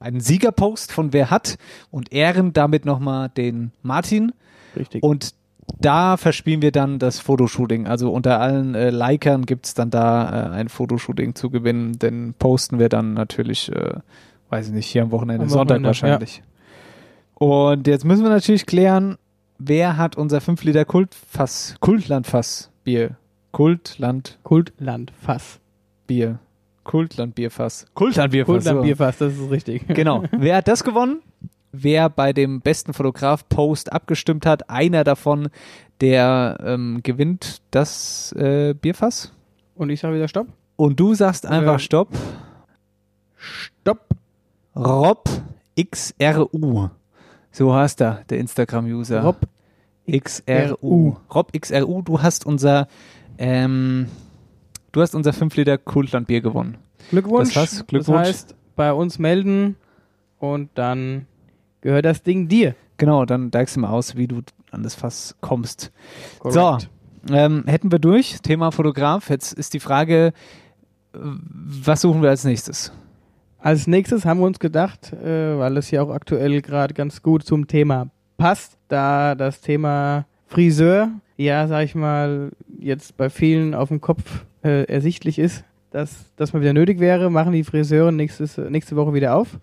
äh, 0.00 0.04
einen 0.04 0.20
Siegerpost 0.20 0.92
von 0.92 1.12
Wer 1.12 1.28
hat 1.28 1.58
und 1.90 2.12
ehren 2.12 2.52
damit 2.52 2.84
nochmal 2.84 3.28
den 3.28 3.72
Martin. 3.82 4.30
Richtig. 4.76 5.02
Und 5.02 5.34
da 5.80 6.16
verspielen 6.16 6.62
wir 6.62 6.70
dann 6.70 7.00
das 7.00 7.18
Fotoshooting. 7.18 7.88
Also 7.88 8.12
unter 8.12 8.38
allen 8.38 8.76
äh, 8.76 8.90
Likern 8.90 9.44
gibt 9.44 9.66
es 9.66 9.74
dann 9.74 9.90
da 9.90 10.30
äh, 10.30 10.50
ein 10.50 10.68
Fotoshooting 10.68 11.34
zu 11.34 11.50
gewinnen. 11.50 11.98
Den 11.98 12.34
posten 12.38 12.78
wir 12.78 12.88
dann 12.88 13.14
natürlich, 13.14 13.72
äh, 13.72 13.94
weiß 14.50 14.68
ich 14.68 14.72
nicht, 14.72 14.86
hier 14.86 15.02
am 15.02 15.10
Wochenende, 15.10 15.42
Am 15.42 15.48
Sonntag 15.48 15.82
Wochenende, 15.82 15.88
wahrscheinlich. 15.88 16.44
Und 17.34 17.88
jetzt 17.88 18.04
müssen 18.04 18.22
wir 18.22 18.30
natürlich 18.30 18.66
klären, 18.66 19.18
wer 19.58 19.96
hat 19.96 20.16
unser 20.16 20.40
5 20.40 20.62
Liter 20.62 20.84
Kultfass, 20.84 21.74
Kultlandfass 21.80 22.69
Bier, 22.84 23.16
Kultland 23.52 24.38
Kultland 24.42 25.12
Fass. 25.20 25.60
Bier, 26.06 26.38
Kultland 26.84 27.34
Bierfass, 27.34 27.86
Kultland 27.94 28.32
Bierfass. 28.32 28.54
Kultland 28.54 28.78
so. 28.78 28.82
Bierfass, 28.82 29.18
das 29.18 29.34
ist 29.38 29.50
richtig. 29.50 29.86
Genau. 29.94 30.24
Wer 30.32 30.56
hat 30.56 30.68
das 30.68 30.82
gewonnen? 30.84 31.20
Wer 31.72 32.08
bei 32.08 32.32
dem 32.32 32.60
besten 32.60 32.92
Fotograf-Post 32.92 33.92
abgestimmt 33.92 34.44
hat, 34.44 34.68
einer 34.70 35.04
davon, 35.04 35.48
der 36.00 36.58
ähm, 36.64 37.00
gewinnt 37.04 37.62
das 37.70 38.32
äh, 38.32 38.74
Bierfass. 38.74 39.32
Und 39.76 39.90
ich 39.90 40.00
sage 40.00 40.16
wieder 40.16 40.26
Stopp. 40.26 40.48
Und 40.76 40.98
du 40.98 41.14
sagst 41.14 41.46
einfach 41.46 41.72
Ja. 41.74 41.78
Stopp. 41.78 42.08
Stopp. 43.36 44.08
Rob 44.74 45.28
XRU. 45.78 46.88
So 47.52 47.74
heißt 47.74 48.00
er, 48.00 48.24
der 48.30 48.38
Instagram-User. 48.38 49.22
Rob 49.22 49.36
XRU. 50.18 51.16
Rob 51.34 51.52
XRU, 51.52 52.02
du 52.02 52.22
hast 52.22 52.46
unser, 52.46 52.88
ähm, 53.38 54.06
du 54.92 55.00
hast 55.00 55.14
unser 55.14 55.32
5 55.32 55.56
Liter 55.56 55.78
Kultland-Bier 55.78 56.40
gewonnen. 56.40 56.78
Glückwunsch. 57.10 57.54
Das 57.54 57.62
heißt, 57.62 57.88
Glückwunsch. 57.88 58.18
Das 58.18 58.28
heißt, 58.28 58.54
bei 58.76 58.92
uns 58.92 59.18
melden 59.18 59.76
und 60.38 60.70
dann 60.74 61.26
gehört 61.80 62.04
das 62.04 62.22
Ding 62.22 62.48
dir. 62.48 62.74
Genau, 62.96 63.24
dann 63.24 63.50
deigst 63.50 63.76
du 63.76 63.80
mal 63.80 63.90
aus, 63.90 64.16
wie 64.16 64.28
du 64.28 64.42
an 64.70 64.82
das 64.82 64.94
Fass 64.94 65.36
kommst. 65.40 65.90
Korrekt. 66.38 66.54
So, 67.28 67.34
ähm, 67.34 67.64
hätten 67.66 67.90
wir 67.92 67.98
durch. 67.98 68.40
Thema 68.42 68.70
Fotograf. 68.70 69.30
Jetzt 69.30 69.52
ist 69.52 69.74
die 69.74 69.80
Frage, 69.80 70.32
was 71.12 72.02
suchen 72.02 72.22
wir 72.22 72.30
als 72.30 72.44
nächstes? 72.44 72.92
Als 73.58 73.86
nächstes 73.86 74.24
haben 74.24 74.40
wir 74.40 74.46
uns 74.46 74.58
gedacht, 74.58 75.12
äh, 75.12 75.58
weil 75.58 75.76
es 75.76 75.90
ja 75.90 76.02
auch 76.02 76.10
aktuell 76.10 76.62
gerade 76.62 76.94
ganz 76.94 77.22
gut 77.22 77.44
zum 77.44 77.66
Thema 77.66 78.10
passt, 78.40 78.78
da 78.88 79.34
das 79.34 79.60
Thema 79.60 80.26
Friseur, 80.46 81.10
ja, 81.36 81.68
sag 81.68 81.84
ich 81.84 81.94
mal, 81.94 82.50
jetzt 82.78 83.16
bei 83.16 83.30
vielen 83.30 83.74
auf 83.74 83.88
dem 83.88 84.00
Kopf 84.00 84.44
äh, 84.64 84.84
ersichtlich 84.84 85.38
ist, 85.38 85.64
dass 85.90 86.32
das 86.36 86.52
mal 86.52 86.60
wieder 86.60 86.72
nötig 86.72 87.00
wäre, 87.00 87.30
machen 87.30 87.52
die 87.52 87.64
Friseure 87.64 88.12
nächstes, 88.12 88.56
nächste 88.56 88.96
Woche 88.96 89.12
wieder 89.14 89.34
auf. 89.34 89.58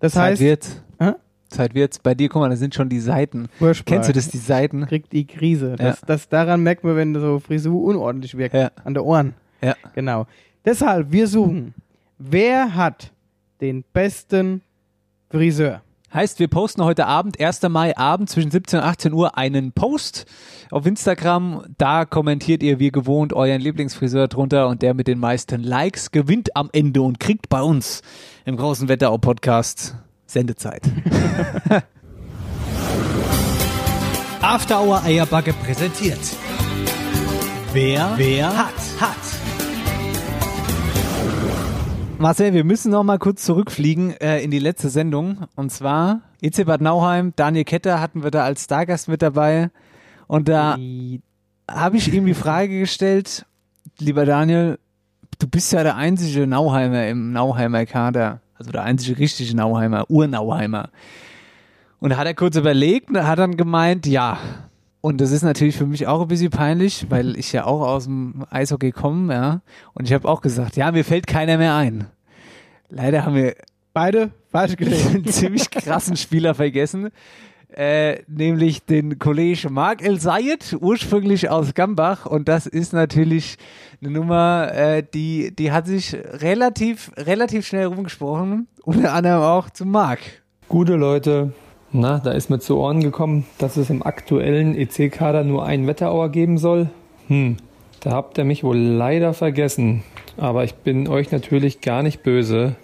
Das 0.00 0.12
Zeit 0.12 0.32
heißt, 0.32 0.42
wird. 0.42 0.82
Hä? 0.98 1.12
Zeit 1.48 1.74
wird's. 1.74 1.98
Bei 1.98 2.14
dir, 2.14 2.28
guck 2.28 2.40
mal, 2.40 2.48
da 2.48 2.56
sind 2.56 2.74
schon 2.74 2.88
die 2.88 3.00
Seiten. 3.00 3.48
Wurscht 3.58 3.84
Kennst 3.86 4.08
du 4.08 4.12
das, 4.12 4.28
die 4.28 4.38
Seiten? 4.38 4.86
kriegt 4.86 5.12
die 5.12 5.26
Krise. 5.26 5.76
Das, 5.76 6.00
das 6.00 6.28
daran 6.28 6.62
merkt 6.62 6.84
man, 6.84 6.96
wenn 6.96 7.14
so 7.14 7.38
Frisur 7.38 7.82
unordentlich 7.82 8.36
wirkt. 8.36 8.54
Ja. 8.54 8.70
An 8.84 8.94
der 8.94 9.04
Ohren. 9.04 9.34
Ja. 9.60 9.74
Genau. 9.94 10.26
Deshalb, 10.64 11.12
wir 11.12 11.26
suchen, 11.26 11.74
wer 12.18 12.74
hat 12.74 13.12
den 13.60 13.84
besten 13.92 14.62
Friseur? 15.30 15.82
Heißt, 16.12 16.38
wir 16.38 16.48
posten 16.48 16.82
heute 16.84 17.06
Abend, 17.06 17.38
1. 17.38 17.62
Mai 17.68 17.94
Abend 17.96 18.30
zwischen 18.30 18.50
17 18.50 18.78
und 18.78 18.84
18 18.86 19.12
Uhr 19.12 19.36
einen 19.36 19.72
Post 19.72 20.24
auf 20.70 20.86
Instagram. 20.86 21.64
Da 21.76 22.06
kommentiert 22.06 22.62
ihr 22.62 22.78
wie 22.78 22.90
gewohnt 22.90 23.34
euren 23.34 23.60
Lieblingsfriseur 23.60 24.26
drunter 24.28 24.68
und 24.68 24.80
der 24.80 24.94
mit 24.94 25.06
den 25.06 25.18
meisten 25.18 25.62
Likes 25.62 26.10
gewinnt 26.10 26.56
am 26.56 26.70
Ende 26.72 27.02
und 27.02 27.20
kriegt 27.20 27.50
bei 27.50 27.60
uns 27.60 28.00
im 28.46 28.56
großen 28.56 28.88
Wetterau-Podcast 28.88 29.96
Sendezeit. 30.24 30.82
After 34.40 34.80
Hour 34.80 35.02
Eierbacke 35.02 35.52
präsentiert. 35.52 36.20
Wer, 37.74 38.14
wer 38.16 38.56
hat, 38.56 38.74
hat. 38.98 39.47
Marcel, 42.18 42.52
wir 42.52 42.64
müssen 42.64 42.90
noch 42.90 43.04
mal 43.04 43.18
kurz 43.18 43.44
zurückfliegen 43.44 44.10
äh, 44.20 44.40
in 44.40 44.50
die 44.50 44.58
letzte 44.58 44.88
Sendung. 44.88 45.46
Und 45.54 45.70
zwar 45.70 46.22
EC 46.42 46.66
Bad 46.66 46.80
Nauheim, 46.80 47.32
Daniel 47.36 47.64
Ketter 47.64 48.00
hatten 48.00 48.24
wir 48.24 48.32
da 48.32 48.42
als 48.42 48.64
Stargast 48.64 49.06
mit 49.06 49.22
dabei. 49.22 49.70
Und 50.26 50.48
da 50.48 50.76
habe 51.70 51.96
ich 51.96 52.12
ihm 52.12 52.26
die 52.26 52.34
Frage 52.34 52.80
gestellt, 52.80 53.46
lieber 54.00 54.26
Daniel, 54.26 54.80
du 55.38 55.46
bist 55.46 55.72
ja 55.72 55.84
der 55.84 55.94
einzige 55.94 56.48
Nauheimer 56.48 57.06
im 57.06 57.32
Nauheimer 57.32 57.86
Kader. 57.86 58.40
Also 58.54 58.72
der 58.72 58.82
einzige 58.82 59.20
richtige 59.20 59.56
Nauheimer, 59.56 60.10
Urnauheimer. 60.10 60.90
Und 62.00 62.10
da 62.10 62.16
hat 62.16 62.26
er 62.26 62.34
kurz 62.34 62.56
überlegt 62.56 63.10
und 63.10 63.24
hat 63.24 63.38
dann 63.38 63.56
gemeint, 63.56 64.06
ja. 64.06 64.38
Und 65.00 65.20
das 65.20 65.30
ist 65.30 65.42
natürlich 65.42 65.76
für 65.76 65.86
mich 65.86 66.06
auch 66.06 66.22
ein 66.22 66.28
bisschen 66.28 66.50
peinlich, 66.50 67.06
weil 67.08 67.38
ich 67.38 67.52
ja 67.52 67.64
auch 67.64 67.82
aus 67.82 68.04
dem 68.04 68.44
Eishockey 68.50 68.90
komme, 68.90 69.32
ja. 69.32 69.60
Und 69.94 70.06
ich 70.06 70.12
habe 70.12 70.28
auch 70.28 70.40
gesagt, 70.40 70.76
ja, 70.76 70.90
mir 70.90 71.04
fällt 71.04 71.26
keiner 71.26 71.56
mehr 71.56 71.76
ein. 71.76 72.06
Leider 72.90 73.24
haben 73.24 73.36
wir 73.36 73.54
Beide 73.98 74.30
falsch 74.52 74.76
gelesen. 74.76 75.08
einen 75.16 75.26
ziemlich 75.26 75.70
krassen 75.70 76.16
Spieler 76.16 76.54
vergessen. 76.54 77.10
Äh, 77.70 78.22
nämlich 78.28 78.84
den 78.84 79.18
Kollegen 79.18 79.72
Marc 79.72 80.02
El 80.02 80.20
Sayed, 80.20 80.76
ursprünglich 80.80 81.50
aus 81.50 81.74
Gambach. 81.74 82.24
Und 82.24 82.48
das 82.48 82.68
ist 82.68 82.92
natürlich 82.92 83.56
eine 84.00 84.12
Nummer, 84.12 84.72
äh, 84.72 85.02
die, 85.02 85.52
die 85.52 85.72
hat 85.72 85.88
sich 85.88 86.14
relativ, 86.14 87.10
relativ 87.16 87.66
schnell 87.66 87.86
rumgesprochen. 87.86 88.68
Unter 88.84 89.12
anderem 89.12 89.42
auch 89.42 89.68
zu 89.68 89.84
Marc. 89.84 90.20
Gute 90.68 90.94
Leute, 90.94 91.52
na, 91.90 92.18
da 92.18 92.32
ist 92.32 92.50
mir 92.50 92.58
zu 92.58 92.76
Ohren 92.76 93.02
gekommen, 93.02 93.46
dass 93.58 93.76
es 93.76 93.90
im 93.90 94.02
aktuellen 94.02 94.74
EC-Kader 94.76 95.44
nur 95.44 95.64
einen 95.64 95.86
Wetterauer 95.86 96.28
geben 96.30 96.58
soll. 96.58 96.90
Hm, 97.28 97.56
da 98.00 98.12
habt 98.12 98.38
ihr 98.38 98.44
mich 98.44 98.62
wohl 98.62 98.76
leider 98.76 99.32
vergessen. 99.32 100.02
Aber 100.36 100.64
ich 100.64 100.74
bin 100.74 101.08
euch 101.08 101.32
natürlich 101.32 101.80
gar 101.80 102.02
nicht 102.02 102.22
böse 102.22 102.76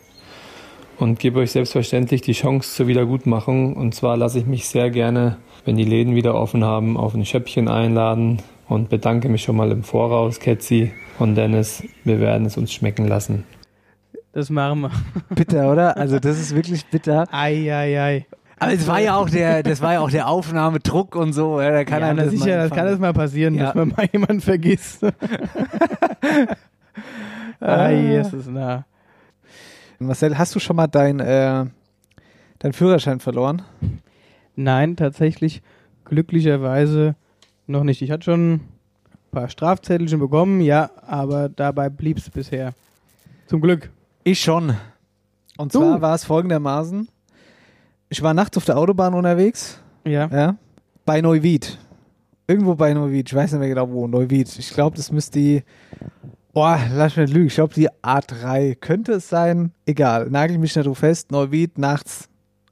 und 0.99 1.19
gebe 1.19 1.41
euch 1.41 1.53
selbstverständlich 1.53 2.23
die 2.23 2.33
Chance 2.33 2.75
zur 2.75 2.87
Wiedergutmachung. 2.87 3.77
Und 3.77 3.95
zwar 3.95 4.17
lasse 4.17 4.39
ich 4.39 4.47
mich 4.47 4.69
sehr 4.69 4.91
gerne, 4.91 5.37
wenn 5.65 5.77
die 5.77 5.85
Läden 5.85 6.15
wieder 6.15 6.35
offen 6.35 6.65
haben, 6.65 6.97
auf 6.97 7.15
ein 7.15 7.27
Schöppchen 7.27 7.69
einladen 7.69 8.39
und 8.69 8.89
bedanke 8.89 9.29
mich 9.29 9.43
schon 9.43 9.57
mal 9.57 9.71
im 9.71 9.83
Voraus, 9.83 10.41
Ketzi 10.41 10.93
und 11.19 11.35
Dennis. 11.35 11.83
Wir 12.05 12.21
werden 12.21 12.47
es 12.47 12.57
uns 12.57 12.73
schmecken 12.73 13.07
lassen. 13.07 13.45
Das 14.33 14.51
machen 14.51 14.81
wir. 14.81 14.91
Bitter, 15.29 15.71
oder? 15.71 15.97
Also 15.97 16.19
das 16.19 16.41
ist 16.41 16.57
wirklich 16.57 16.87
bitter. 16.87 17.27
Ei, 17.31 17.73
ei, 17.73 18.01
ei. 18.01 18.27
Aber 18.59 18.73
es 18.73 18.87
war 18.87 19.01
ja 19.01 19.17
auch 19.17 19.29
der, 19.29 19.63
das 19.63 19.81
war 19.83 19.95
ja 19.95 20.01
auch 20.01 20.11
der 20.11 20.29
Aufnahmedruck 20.29 21.17
und 21.17 21.33
so. 21.33 21.61
Ja, 21.61 21.71
da 21.71 21.85
kann 21.85 22.01
ja, 22.03 22.15
na 22.15 22.23
das 22.25 22.31
sicher, 22.31 22.57
das 22.57 22.71
kann 22.71 22.87
das 22.87 22.99
mal 22.99 23.13
passieren, 23.13 23.55
Ja. 23.55 23.67
dass 23.67 23.75
man 23.75 23.89
mal 23.89 24.09
jemanden 24.13 24.41
vergisst. 24.41 25.03
Es 27.61 28.33
ist 28.33 28.49
nah. 28.51 28.85
Marcel, 29.99 30.37
hast 30.39 30.55
du 30.55 30.61
schon 30.61 30.77
mal 30.77 30.87
dein, 30.87 31.21
äh, 31.21 31.65
deinen 32.59 32.73
Führerschein 32.73 33.21
verloren? 33.21 33.63
Nein, 34.57 34.97
tatsächlich 34.97 35.63
glücklicherweise 36.05 37.15
noch 37.67 37.85
nicht. 37.85 38.03
Ich 38.03 38.11
hatte 38.11 38.25
schon 38.25 38.53
ein 38.55 38.61
paar 39.33 39.49
Strafzettelchen 39.49 40.19
bekommen, 40.21 40.61
ja, 40.61 40.91
aber 41.07 41.49
dabei 41.49 41.89
blieb 41.89 42.19
es 42.19 42.29
bisher. 42.31 42.73
Zum 43.47 43.61
Glück. 43.61 43.91
Ich 44.25 44.41
schon. 44.41 44.77
Und 45.57 45.75
Du? 45.75 45.79
zwar 45.81 46.01
war 46.03 46.15
es 46.15 46.25
folgendermaßen. 46.25 47.09
Ich 48.15 48.23
war 48.23 48.33
nachts 48.33 48.57
auf 48.57 48.65
der 48.65 48.79
Autobahn 48.79 49.13
unterwegs, 49.13 49.81
Ja. 50.05 50.29
ja, 50.29 50.57
bei 51.05 51.21
Neuwied. 51.21 51.79
Irgendwo 52.47 52.77
bei 52.77 52.95
Neuwied, 52.95 53.29
ich 53.29 53.35
weiß 53.35 53.51
nicht 53.51 53.59
mehr 53.59 53.69
genau 53.71 53.91
wo, 53.91 54.07
Neuwied. 54.07 54.57
Ich 54.57 54.71
glaube, 54.73 54.97
das 54.97 55.11
müsste 55.11 55.41
die, 55.41 55.65
boah, 56.53 56.79
lass 56.95 57.17
mich 57.17 57.27
nicht 57.27 57.35
lügen, 57.35 57.47
ich 57.49 57.55
glaube 57.57 57.75
die 57.75 57.91
A3 57.91 58.77
könnte 58.77 59.15
es 59.15 59.29
sein. 59.29 59.73
Egal, 59.85 60.29
nagel 60.31 60.59
mich 60.59 60.77
nicht 60.77 60.87
drauf 60.87 60.99
fest. 60.99 61.33
Neuwied, 61.33 61.77
nachts, 61.77 62.29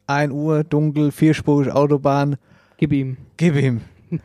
1 0.07 0.32
Uhr, 0.32 0.62
dunkel, 0.62 1.11
vierspurig 1.11 1.72
Autobahn, 1.72 2.36
Gib 2.76 2.93
ihm. 2.93 3.16
gib 3.36 3.57
ihm. 3.57 3.80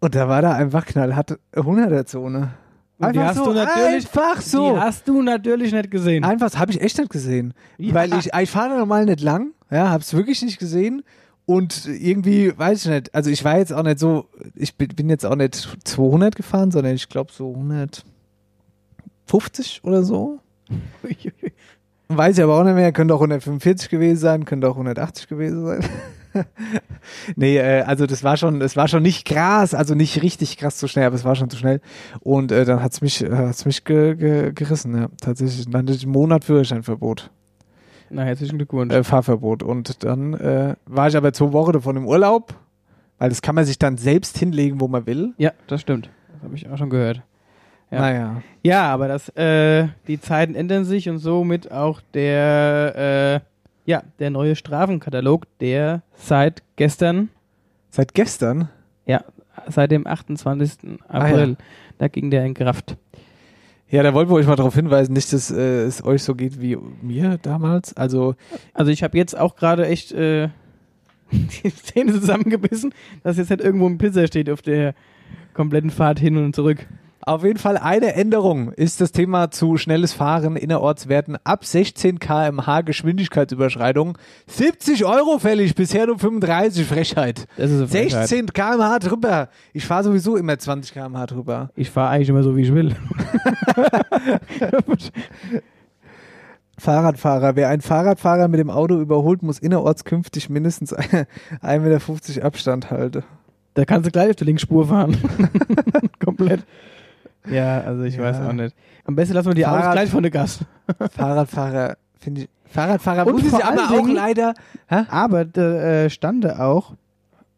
Und 0.00 0.14
da 0.14 0.28
war 0.28 0.40
da 0.40 0.52
einfach 0.52 0.86
knallhart 0.86 1.36
100er-Zone. 1.56 2.50
Und 2.98 3.14
die 3.16 3.20
hast 3.20 3.38
du 3.38 3.52
natürlich- 3.52 4.06
einfach 4.06 4.40
so. 4.40 4.74
Die 4.74 4.80
hast 4.80 5.06
du 5.08 5.22
natürlich 5.22 5.72
nicht 5.72 5.90
gesehen. 5.90 6.24
Einfach, 6.24 6.46
das 6.50 6.58
habe 6.58 6.72
ich 6.72 6.80
echt 6.80 6.98
nicht 6.98 7.10
gesehen. 7.10 7.52
Ja. 7.76 7.94
Weil 7.94 8.14
ich, 8.14 8.30
ich 8.32 8.50
fahre 8.50 8.78
normal 8.78 9.04
nicht 9.06 9.20
lang, 9.20 9.50
ja, 9.70 9.90
hab's 9.90 10.14
wirklich 10.14 10.40
nicht 10.42 10.58
gesehen. 10.58 11.02
Und 11.46 11.84
irgendwie, 11.86 12.56
weiß 12.56 12.84
ich 12.86 12.90
nicht, 12.90 13.14
also 13.14 13.28
ich 13.30 13.44
war 13.44 13.58
jetzt 13.58 13.72
auch 13.72 13.82
nicht 13.82 13.98
so, 13.98 14.26
ich 14.54 14.76
bin, 14.76 14.88
bin 14.88 15.10
jetzt 15.10 15.26
auch 15.26 15.36
nicht 15.36 15.76
200 15.84 16.34
gefahren, 16.36 16.70
sondern 16.70 16.94
ich 16.94 17.08
glaube 17.10 17.32
so 17.32 17.50
150 17.52 19.82
oder 19.84 20.02
so. 20.04 20.38
Weiß 22.08 22.36
ich 22.38 22.44
aber 22.44 22.58
auch 22.60 22.64
nicht 22.64 22.74
mehr, 22.74 22.92
könnte 22.92 23.14
auch 23.14 23.20
145 23.20 23.88
gewesen 23.90 24.18
sein, 24.18 24.44
könnte 24.44 24.68
auch 24.68 24.74
180 24.74 25.26
gewesen 25.28 25.64
sein. 25.66 25.84
nee, 27.36 27.56
äh, 27.58 27.82
also 27.82 28.06
das 28.06 28.24
war 28.24 28.36
schon, 28.36 28.60
es 28.60 28.76
war 28.76 28.88
schon 28.88 29.02
nicht 29.02 29.24
krass, 29.26 29.74
also 29.74 29.94
nicht 29.94 30.22
richtig 30.22 30.56
krass 30.56 30.76
zu 30.76 30.88
schnell, 30.88 31.06
aber 31.06 31.16
es 31.16 31.24
war 31.24 31.34
schon 31.36 31.50
zu 31.50 31.56
schnell. 31.56 31.80
Und 32.20 32.52
äh, 32.52 32.64
dann 32.64 32.82
hat's 32.82 33.00
mich, 33.00 33.22
äh, 33.22 33.30
hat's 33.30 33.64
mich 33.64 33.84
ge, 33.84 34.14
ge, 34.16 34.52
gerissen, 34.52 34.96
ja. 34.96 35.08
Tatsächlich. 35.20 35.66
Dann 35.68 35.82
hatte 35.82 35.92
ich 35.92 36.02
einen 36.04 36.12
Monat 36.12 36.44
Führerscheinverbot, 36.44 37.30
Na, 38.10 38.22
herzlichen 38.22 38.58
Glückwunsch. 38.58 38.92
äh, 38.94 39.04
Fahrverbot. 39.04 39.62
Und 39.62 40.04
dann 40.04 40.34
äh, 40.34 40.74
war 40.86 41.08
ich 41.08 41.16
aber 41.16 41.32
zwei 41.32 41.52
Wochen 41.52 41.72
davon 41.72 41.96
im 41.96 42.06
Urlaub, 42.06 42.54
weil 43.18 43.28
das 43.28 43.42
kann 43.42 43.54
man 43.54 43.64
sich 43.64 43.78
dann 43.78 43.96
selbst 43.96 44.38
hinlegen, 44.38 44.80
wo 44.80 44.88
man 44.88 45.06
will. 45.06 45.32
ja, 45.38 45.52
das 45.66 45.80
stimmt. 45.80 46.10
Das 46.32 46.42
habe 46.42 46.54
ich 46.56 46.68
auch 46.68 46.76
schon 46.78 46.90
gehört. 46.90 47.22
Ja. 47.90 48.00
Naja. 48.00 48.42
Ja, 48.62 48.82
aber 48.92 49.06
das, 49.08 49.28
äh, 49.36 49.86
die 50.08 50.18
Zeiten 50.20 50.54
ändern 50.56 50.84
sich 50.84 51.08
und 51.08 51.18
somit 51.18 51.70
auch 51.70 52.00
der, 52.12 53.40
äh, 53.44 53.53
ja, 53.84 54.02
der 54.18 54.30
neue 54.30 54.56
Strafenkatalog, 54.56 55.46
der 55.60 56.02
seit 56.14 56.62
gestern, 56.76 57.28
Seit 57.90 58.14
gestern? 58.14 58.68
ja, 59.06 59.24
seit 59.68 59.90
dem 59.90 60.06
28. 60.06 60.72
Ah, 61.08 61.18
April, 61.18 61.50
ja. 61.50 61.56
da 61.98 62.08
ging 62.08 62.30
der 62.30 62.44
in 62.44 62.54
Kraft. 62.54 62.96
Ja, 63.88 64.02
da 64.02 64.12
wollten 64.14 64.30
wir 64.30 64.36
euch 64.36 64.46
mal 64.46 64.56
darauf 64.56 64.74
hinweisen, 64.74 65.12
nicht, 65.12 65.32
dass 65.32 65.50
äh, 65.50 65.84
es 65.84 66.04
euch 66.04 66.22
so 66.24 66.34
geht 66.34 66.60
wie 66.60 66.76
mir 67.02 67.38
damals. 67.42 67.96
Also, 67.96 68.34
Also 68.72 68.90
ich 68.90 69.02
habe 69.04 69.16
jetzt 69.16 69.38
auch 69.38 69.54
gerade 69.54 69.86
echt 69.86 70.10
äh, 70.12 70.48
die 71.30 71.74
Zähne 71.74 72.12
zusammengebissen, 72.12 72.92
dass 73.22 73.36
jetzt 73.36 73.50
nicht 73.50 73.62
irgendwo 73.62 73.86
ein 73.86 73.98
Pizza 73.98 74.26
steht 74.26 74.50
auf 74.50 74.62
der 74.62 74.94
kompletten 75.52 75.90
Fahrt 75.90 76.18
hin 76.18 76.36
und 76.36 76.56
zurück. 76.56 76.86
Auf 77.26 77.42
jeden 77.42 77.58
Fall 77.58 77.78
eine 77.78 78.14
Änderung 78.14 78.70
ist 78.72 79.00
das 79.00 79.10
Thema 79.10 79.50
zu 79.50 79.78
schnelles 79.78 80.12
Fahren 80.12 80.56
innerortswerten 80.56 81.38
ab 81.42 81.64
16 81.64 82.18
km/h 82.18 82.82
Geschwindigkeitsüberschreitung. 82.82 84.18
70 84.46 85.06
Euro 85.06 85.38
fällig, 85.38 85.74
bisher 85.74 86.06
nur 86.06 86.18
35, 86.18 86.86
Frechheit. 86.86 87.46
Das 87.56 87.70
ist 87.70 87.78
eine 87.78 87.88
Frechheit. 87.88 88.28
16 88.28 88.52
km/h 88.52 88.98
drüber. 88.98 89.48
Ich 89.72 89.86
fahre 89.86 90.04
sowieso 90.04 90.36
immer 90.36 90.58
20 90.58 90.92
km/h 90.92 91.24
drüber. 91.24 91.70
Ich 91.76 91.88
fahre 91.88 92.10
eigentlich 92.10 92.28
immer 92.28 92.42
so, 92.42 92.58
wie 92.58 92.62
ich 92.62 92.74
will. 92.74 92.94
Fahrradfahrer. 96.76 97.56
Wer 97.56 97.70
einen 97.70 97.80
Fahrradfahrer 97.80 98.48
mit 98.48 98.60
dem 98.60 98.68
Auto 98.68 99.00
überholt, 99.00 99.42
muss 99.42 99.58
innerorts 99.60 100.04
künftig 100.04 100.50
mindestens 100.50 100.94
1,50 100.98 101.78
Meter 101.78 102.44
Abstand 102.44 102.90
halten. 102.90 103.24
Da 103.72 103.86
kannst 103.86 104.06
du 104.06 104.10
gleich 104.10 104.28
auf 104.28 104.36
der 104.36 104.46
Linksspur 104.46 104.88
fahren. 104.88 105.16
Komplett. 106.22 106.64
Ja, 107.48 107.80
also 107.80 108.02
ich 108.04 108.16
Ja. 108.16 108.22
weiß 108.22 108.40
auch 108.40 108.52
nicht. 108.52 108.74
Am 109.04 109.14
besten 109.14 109.34
lassen 109.34 109.48
wir 109.48 109.54
die 109.54 109.62
Fahrrad- 109.64 109.86
aus 109.88 109.92
gleich 109.92 110.10
von 110.10 110.22
der 110.22 110.30
Gas. 110.30 110.60
Fahrradfahrer, 111.16 111.96
finde 112.18 112.42
ich. 112.42 112.48
Fahrradfahrer 112.66 113.26
Und 113.26 113.34
muss 113.34 113.42
ich 113.44 113.50
vor 113.50 113.62
aber 113.64 113.70
allen 113.82 113.88
auch 113.90 114.04
Dingen- 114.04 114.14
leider. 114.16 114.54
Hä? 114.88 115.02
Aber 115.08 115.44
da 115.44 116.04
äh, 116.04 116.10
stande 116.10 116.58
auch, 116.60 116.94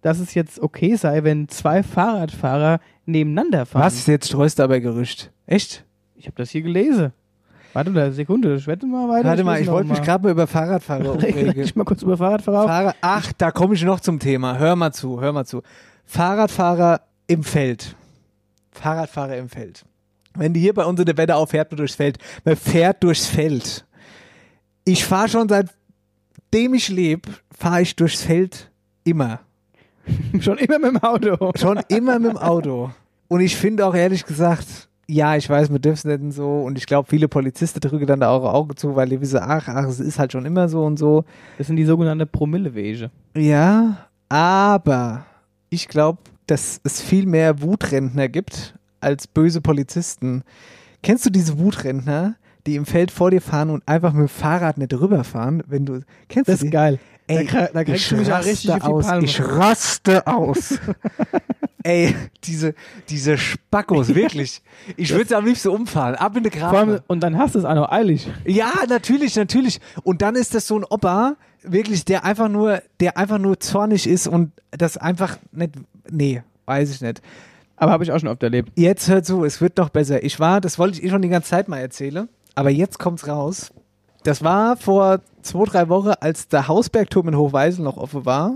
dass 0.03 0.19
es 0.19 0.35
jetzt 0.35 0.61
okay 0.61 0.95
sei, 0.97 1.25
wenn 1.25 1.49
zwei 1.49 1.83
Fahrradfahrer 1.83 2.81
nebeneinander 3.07 3.65
fahren. 3.67 3.83
Was? 3.85 4.07
Jetzt 4.07 4.29
streust 4.29 4.59
du 4.59 4.65
aber 4.65 4.81
Gerücht. 4.81 5.31
Echt? 5.47 5.85
Ich 6.17 6.27
habe 6.27 6.37
das 6.37 6.51
hier 6.51 6.63
gelesen. 6.63 7.13
Warte 7.73 7.91
eine 7.91 8.11
Sekunde, 8.13 8.59
schwette 8.59 8.87
mal 8.87 9.09
weiter. 9.09 9.29
Warte 9.29 9.45
mal, 9.45 9.61
ich 9.61 9.69
wollte 9.69 9.91
mich 9.91 10.03
gerade 10.03 10.25
mal 10.25 10.31
über 10.33 10.47
Fahrradfahrer 10.47 11.15
Reg 11.23 11.35
aufregen. 11.37 11.53
dich 11.63 11.77
mal 11.77 11.85
kurz 11.85 12.03
über 12.03 12.17
Fahrradfahrer 12.17 12.61
auf. 12.61 12.67
Fahrer, 12.67 12.95
ach, 13.03 13.33
da 13.39 13.51
komme 13.51 13.75
ich 13.75 13.85
noch 13.85 14.01
zum 14.01 14.19
Thema. 14.19 14.59
Hör 14.59 14.77
mal 14.77 14.93
zu, 14.93 15.21
hör 15.21 15.33
mal 15.33 15.45
zu. 15.45 15.63
Fahrradfahrer 16.07 17.03
im 17.27 17.43
Feld. 17.43 17.95
Fahrradfahrer 18.77 19.37
im 19.37 19.49
Feld. 19.49 19.85
Wenn 20.35 20.53
die 20.53 20.61
hier 20.61 20.75
bei 20.75 20.85
uns 20.85 21.01
in 21.01 21.07
der 21.07 21.17
Wetterau 21.17 21.47
fährt 21.47 21.71
man 21.71 21.79
durchs 21.79 21.95
Feld. 21.95 22.19
Man 22.45 22.57
fährt 22.57 23.03
durchs 23.03 23.27
Feld. 23.27 23.85
Ich 24.85 25.05
fahre 25.05 25.29
schon 25.29 25.49
seitdem 25.49 26.75
ich 26.75 26.89
lebe, 26.89 27.31
fahre 27.57 27.83
ich 27.83 27.97
durchs 27.97 28.23
Feld 28.23 28.71
immer. 29.05 29.41
Schon 30.41 30.59
immer 30.59 30.79
mit 30.79 30.91
dem 30.91 31.03
Auto. 31.03 31.51
Schon 31.57 31.81
immer 31.89 32.21
mit 32.21 32.31
dem 32.31 32.39
Auto. 32.39 32.91
Und 33.27 33.41
ich 33.41 33.57
finde 33.57 33.85
auch 33.85 33.95
ehrlich 33.95 34.25
gesagt, 34.25 34.89
ja, 35.09 35.37
ich 35.37 35.49
weiß, 35.49 35.71
man 35.71 35.81
dürfen 35.81 36.11
es 36.11 36.21
nicht 36.21 36.35
so. 36.35 36.61
Und 36.61 36.79
ich 36.79 36.87
glaube, 36.87 37.09
viele 37.09 37.29
Polizisten 37.29 37.81
drücken 37.81 38.07
dann 38.07 38.21
da 38.21 38.31
auch 38.31 38.45
Auge 38.45 38.75
zu, 38.75 38.97
weil 38.97 39.09
die 39.09 39.21
wissen, 39.21 39.41
ach, 39.43 39.69
ach, 39.69 39.85
es 39.87 40.01
ist 40.01 40.19
halt 40.19 40.33
schon 40.33 40.47
immer 40.47 40.69
so 40.69 40.85
und 40.85 40.99
so. 40.99 41.25
Das 41.59 41.67
sind 41.67 41.77
die 41.77 41.85
sogenannten 41.85 42.29
Promillewege. 42.29 43.11
Ja, 43.37 44.07
aber 44.29 45.27
ich 45.71 45.89
glaube, 45.89 46.19
dass 46.47 46.81
es 46.85 47.01
viel 47.01 47.27
mehr 47.27 47.61
Wutrentner 47.63 48.29
gibt 48.29 48.75
als 49.01 49.27
böse 49.27 49.61
Polizisten. 49.61 50.43
Kennst 51.03 51.27
du 51.27 51.31
diese 51.31 51.59
Wutrentner, 51.59 52.37
die 52.67 52.77
im 52.77 52.87
Feld 52.87 53.11
vor 53.11 53.31
dir 53.31 53.41
fahren 53.41 53.71
und 53.71 53.87
einfach 53.87 54.13
mit 54.13 54.23
dem 54.23 54.29
Fahrrad 54.29 54.79
nicht 54.79 54.93
rüberfahren, 54.93 55.63
wenn 55.67 55.87
du 55.87 56.01
kennst 56.29 56.49
Das 56.49 56.61
du 56.61 56.65
ist 56.65 56.65
die? 56.65 56.71
geil. 56.71 56.99
Ey, 57.29 57.47
da, 57.47 57.69
da 57.73 57.85
kriegst 57.85 58.03
ich 58.03 58.09
du 58.09 58.17
mich 58.17 58.29
auch 58.33 58.37
raste 58.39 58.51
richtig 58.51 58.83
aus. 58.83 59.07
Ich 59.23 59.41
raste 59.41 60.27
aus. 60.27 60.79
Ey, 61.83 62.17
diese, 62.45 62.75
diese 63.09 63.39
Spackos, 63.39 64.15
wirklich. 64.15 64.61
Ich 64.97 65.13
würde 65.13 65.29
sie 65.29 65.35
am 65.37 65.45
liebsten 65.45 65.69
umfahren. 65.69 66.17
Ab 66.17 66.37
in 66.37 66.43
die 66.43 66.51
Vor 66.51 66.73
allem, 66.73 66.89
Grab. 66.91 67.05
und 67.07 67.21
dann 67.21 67.39
hast 67.39 67.55
du 67.55 67.61
es 67.61 67.65
auch 67.65 67.75
noch 67.77 67.91
eilig. 67.93 68.29
Ja, 68.45 68.73
natürlich, 68.89 69.37
natürlich. 69.37 69.81
Und 70.03 70.21
dann 70.21 70.35
ist 70.35 70.55
das 70.55 70.67
so 70.67 70.77
ein 70.79 70.85
Opa, 70.85 71.37
wirklich, 71.63 72.05
der 72.05 72.25
einfach 72.25 72.49
nur, 72.49 72.83
der 72.99 73.17
einfach 73.17 73.39
nur 73.39 73.61
zornig 73.61 74.09
ist 74.09 74.27
und 74.27 74.51
das 74.73 74.97
einfach 74.97 75.39
nicht, 75.53 75.75
nee, 76.11 76.43
weiß 76.65 76.91
ich 76.91 77.01
nicht. 77.01 77.23
Aber 77.77 77.93
habe 77.93 78.03
ich 78.03 78.11
auch 78.11 78.19
schon 78.19 78.31
oft 78.31 78.43
erlebt. 78.43 78.73
Jetzt 78.75 79.09
hört 79.09 79.27
zu, 79.27 79.45
es 79.45 79.61
wird 79.61 79.77
noch 79.77 79.91
besser. 79.91 80.25
Ich 80.25 80.41
war, 80.41 80.61
das 80.61 80.79
wollte 80.79 80.99
ich 80.99 81.05
eh 81.05 81.11
schon 81.11 81.23
die 81.23 81.29
ganze 81.29 81.51
Zeit 81.51 81.69
mal 81.69 81.79
erzählen, 81.79 82.29
aber 82.55 82.71
jetzt 82.71 82.99
kommt's 82.99 83.29
raus. 83.29 83.73
Das 84.25 84.43
war 84.43 84.77
vor 84.77 85.21
zwei, 85.47 85.65
drei 85.65 85.89
Wochen, 85.89 86.13
als 86.21 86.49
der 86.49 86.69
Hausbergturm 86.69 87.29
in 87.29 87.37
Hochweisel 87.37 87.85
noch 87.85 87.97
offen 87.97 88.25
war. 88.27 88.55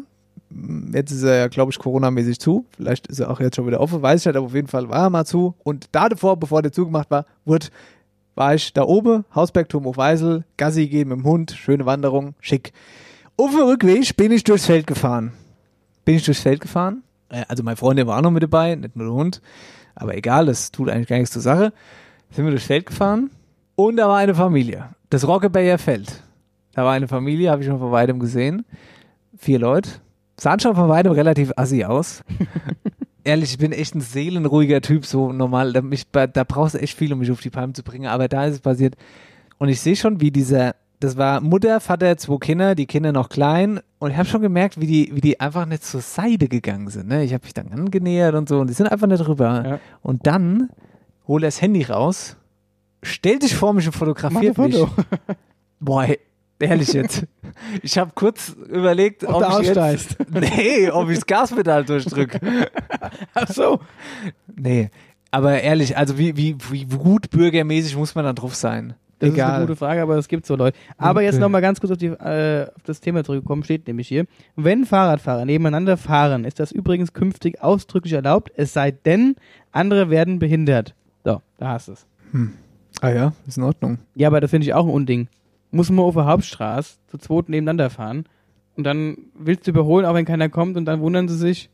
Jetzt 0.92 1.12
ist 1.12 1.22
er 1.22 1.36
ja, 1.36 1.48
glaube 1.48 1.70
ich, 1.70 1.78
Corona-mäßig 1.78 2.40
zu. 2.40 2.66
Vielleicht 2.76 3.06
ist 3.06 3.20
er 3.20 3.30
auch 3.30 3.38
jetzt 3.40 3.56
schon 3.56 3.66
wieder 3.66 3.80
offen, 3.80 4.02
weiß 4.02 4.20
ich 4.20 4.26
nicht, 4.26 4.36
aber 4.36 4.46
auf 4.46 4.54
jeden 4.54 4.66
Fall 4.68 4.88
war 4.88 5.04
er 5.04 5.10
mal 5.10 5.24
zu. 5.24 5.54
Und 5.62 5.86
da 5.92 6.08
davor, 6.08 6.36
bevor 6.36 6.60
der 6.62 6.72
zugemacht 6.72 7.10
war, 7.10 7.24
wurde, 7.44 7.66
war 8.34 8.54
ich 8.54 8.72
da 8.72 8.82
oben, 8.82 9.24
Hausbergturm 9.34 9.84
Hochweisel, 9.84 10.44
Gassi 10.56 10.88
gehen 10.88 11.08
mit 11.08 11.18
dem 11.18 11.24
Hund, 11.24 11.52
schöne 11.52 11.86
Wanderung, 11.86 12.34
schick. 12.40 12.72
Auf 13.36 13.50
dem 13.50 13.60
Rückweg 13.60 14.16
bin 14.16 14.32
ich 14.32 14.42
durchs 14.44 14.66
Feld 14.66 14.86
gefahren. 14.86 15.32
Bin 16.04 16.16
ich 16.16 16.24
durchs 16.24 16.40
Feld 16.40 16.60
gefahren. 16.60 17.02
Äh, 17.28 17.44
Also 17.48 17.62
mein 17.62 17.76
Freund, 17.76 17.98
der 17.98 18.06
war 18.06 18.18
auch 18.18 18.22
noch 18.22 18.30
mit 18.30 18.42
dabei, 18.42 18.74
nicht 18.74 18.96
nur 18.96 19.06
der 19.06 19.14
Hund. 19.14 19.40
Aber 19.94 20.16
egal, 20.16 20.46
das 20.46 20.72
tut 20.72 20.88
eigentlich 20.88 21.08
gar 21.08 21.16
nichts 21.18 21.32
zur 21.32 21.42
Sache. 21.42 21.72
Sind 22.30 22.44
wir 22.44 22.50
durchs 22.50 22.66
Feld 22.66 22.86
gefahren 22.86 23.30
und 23.76 23.96
da 23.96 24.08
war 24.08 24.16
eine 24.18 24.34
Familie. 24.34 24.90
Das 25.10 25.26
Rockebayer 25.26 25.78
Feld. 25.78 26.22
Da 26.74 26.84
war 26.84 26.92
eine 26.92 27.08
Familie, 27.08 27.50
habe 27.50 27.62
ich 27.62 27.68
schon 27.68 27.78
von 27.78 27.92
weitem 27.92 28.18
gesehen. 28.20 28.64
Vier 29.36 29.58
Leute. 29.58 29.90
Sahen 30.38 30.60
schon 30.60 30.74
von 30.74 30.88
weitem 30.88 31.12
relativ 31.12 31.52
assi 31.56 31.84
aus. 31.84 32.22
Ehrlich, 33.24 33.52
ich 33.52 33.58
bin 33.58 33.72
echt 33.72 33.94
ein 33.94 34.00
seelenruhiger 34.00 34.80
Typ, 34.80 35.04
so 35.04 35.32
normal. 35.32 35.72
Da, 35.72 35.82
mich, 35.82 36.04
da 36.10 36.26
brauchst 36.26 36.74
du 36.74 36.78
echt 36.78 36.96
viel, 36.96 37.12
um 37.12 37.18
mich 37.18 37.30
auf 37.30 37.40
die 37.40 37.50
Palme 37.50 37.74
zu 37.74 37.82
bringen. 37.82 38.06
Aber 38.06 38.28
da 38.28 38.46
ist 38.46 38.54
es 38.54 38.60
passiert. 38.60 38.94
Und 39.58 39.68
ich 39.68 39.80
sehe 39.80 39.96
schon, 39.96 40.20
wie 40.20 40.30
dieser, 40.30 40.74
das 41.00 41.18
war 41.18 41.40
Mutter, 41.42 41.80
Vater, 41.80 42.16
zwei 42.16 42.38
Kinder, 42.38 42.74
die 42.74 42.86
Kinder 42.86 43.12
noch 43.12 43.28
klein. 43.28 43.80
Und 43.98 44.12
ich 44.12 44.16
habe 44.16 44.28
schon 44.28 44.40
gemerkt, 44.40 44.80
wie 44.80 44.86
die, 44.86 45.10
wie 45.14 45.20
die 45.20 45.38
einfach 45.38 45.66
nicht 45.66 45.84
zur 45.84 46.00
Seite 46.00 46.48
gegangen 46.48 46.88
sind. 46.88 47.08
Ne? 47.08 47.24
Ich 47.24 47.34
habe 47.34 47.44
mich 47.44 47.52
dann 47.52 47.68
angenähert 47.68 48.34
und 48.34 48.48
so. 48.48 48.60
Und 48.60 48.68
die 48.68 48.74
sind 48.74 48.86
einfach 48.86 49.06
nicht 49.06 49.26
rüber. 49.28 49.64
Ja. 49.66 49.80
Und 50.00 50.26
dann 50.26 50.70
hol 51.28 51.42
er 51.42 51.48
das 51.48 51.60
Handy 51.60 51.82
raus, 51.82 52.36
stellt 53.02 53.42
sich 53.42 53.54
vor 53.54 53.74
mich 53.74 53.86
und 53.86 53.94
Mach 53.94 53.98
fotografiert 53.98 54.56
Foto. 54.56 54.86
mich. 54.86 55.06
Boah, 55.80 56.04
ey, 56.04 56.18
ehrlich 56.62 56.92
jetzt. 56.92 57.26
Ich 57.82 57.98
habe 57.98 58.12
kurz 58.14 58.54
überlegt, 58.70 59.24
Ob 59.24 59.42
ob, 59.42 59.60
ich 59.60 59.68
jetzt, 59.74 60.16
nee, 60.30 60.88
ob 60.90 61.10
ich 61.10 61.16
das 61.16 61.26
Gaspedal 61.26 61.84
durchdrücke. 61.84 62.38
Ach 63.34 63.48
so. 63.48 63.80
Nee, 64.56 64.88
aber 65.30 65.60
ehrlich, 65.60 65.96
also 65.96 66.16
wie, 66.16 66.36
wie, 66.36 66.56
wie 66.70 66.84
gut 66.86 67.28
bürgermäßig 67.30 67.96
muss 67.96 68.14
man 68.14 68.24
dann 68.24 68.36
drauf 68.36 68.54
sein? 68.54 68.94
Das 69.18 69.28
ist 69.28 69.34
Egal. 69.34 69.50
eine 69.56 69.66
gute 69.66 69.76
Frage, 69.76 70.00
aber 70.00 70.16
es 70.16 70.28
gibt 70.28 70.46
so 70.46 70.56
Leute. 70.56 70.78
Aber 70.96 71.22
jetzt 71.22 71.34
Okay. 71.34 71.42
nochmal 71.42 71.60
ganz 71.60 71.80
kurz 71.80 71.90
auf, 71.90 71.98
die, 71.98 72.06
äh, 72.06 72.66
auf 72.74 72.82
das 72.84 73.00
Thema 73.00 73.22
zurückgekommen, 73.24 73.62
steht 73.64 73.86
nämlich 73.86 74.08
hier. 74.08 74.24
Wenn 74.56 74.86
Fahrradfahrer 74.86 75.44
nebeneinander 75.44 75.96
fahren, 75.98 76.44
ist 76.44 76.60
das 76.60 76.72
übrigens 76.72 77.12
künftig 77.12 77.62
ausdrücklich 77.62 78.14
erlaubt, 78.14 78.50
es 78.56 78.72
sei 78.72 78.92
denn, 78.92 79.36
andere 79.72 80.08
werden 80.08 80.38
behindert. 80.38 80.94
So, 81.24 81.42
da 81.58 81.68
hast 81.68 81.88
du 81.88 81.92
es. 81.92 82.06
Ah 83.02 83.10
ja, 83.10 83.32
ist 83.46 83.58
in 83.58 83.64
Ordnung. 83.64 83.98
Ja, 84.14 84.28
aber 84.28 84.40
das 84.40 84.50
finde 84.50 84.66
ich 84.66 84.72
auch 84.72 84.86
ein 84.86 84.90
Unding. 84.92 85.28
Muss 85.70 85.90
man 85.90 86.04
auf 86.04 86.14
der 86.14 86.24
Hauptstraße 86.26 86.96
zu 87.08 87.18
zweit 87.18 87.48
nebeneinander 87.48 87.90
fahren 87.90 88.24
und 88.76 88.84
dann 88.84 89.16
willst 89.34 89.66
du 89.66 89.70
überholen, 89.70 90.04
auch 90.06 90.14
wenn 90.14 90.24
keiner 90.24 90.48
kommt 90.48 90.76
und 90.76 90.84
dann 90.84 91.00
wundern 91.00 91.28
sie 91.28 91.36
sich. 91.36 91.70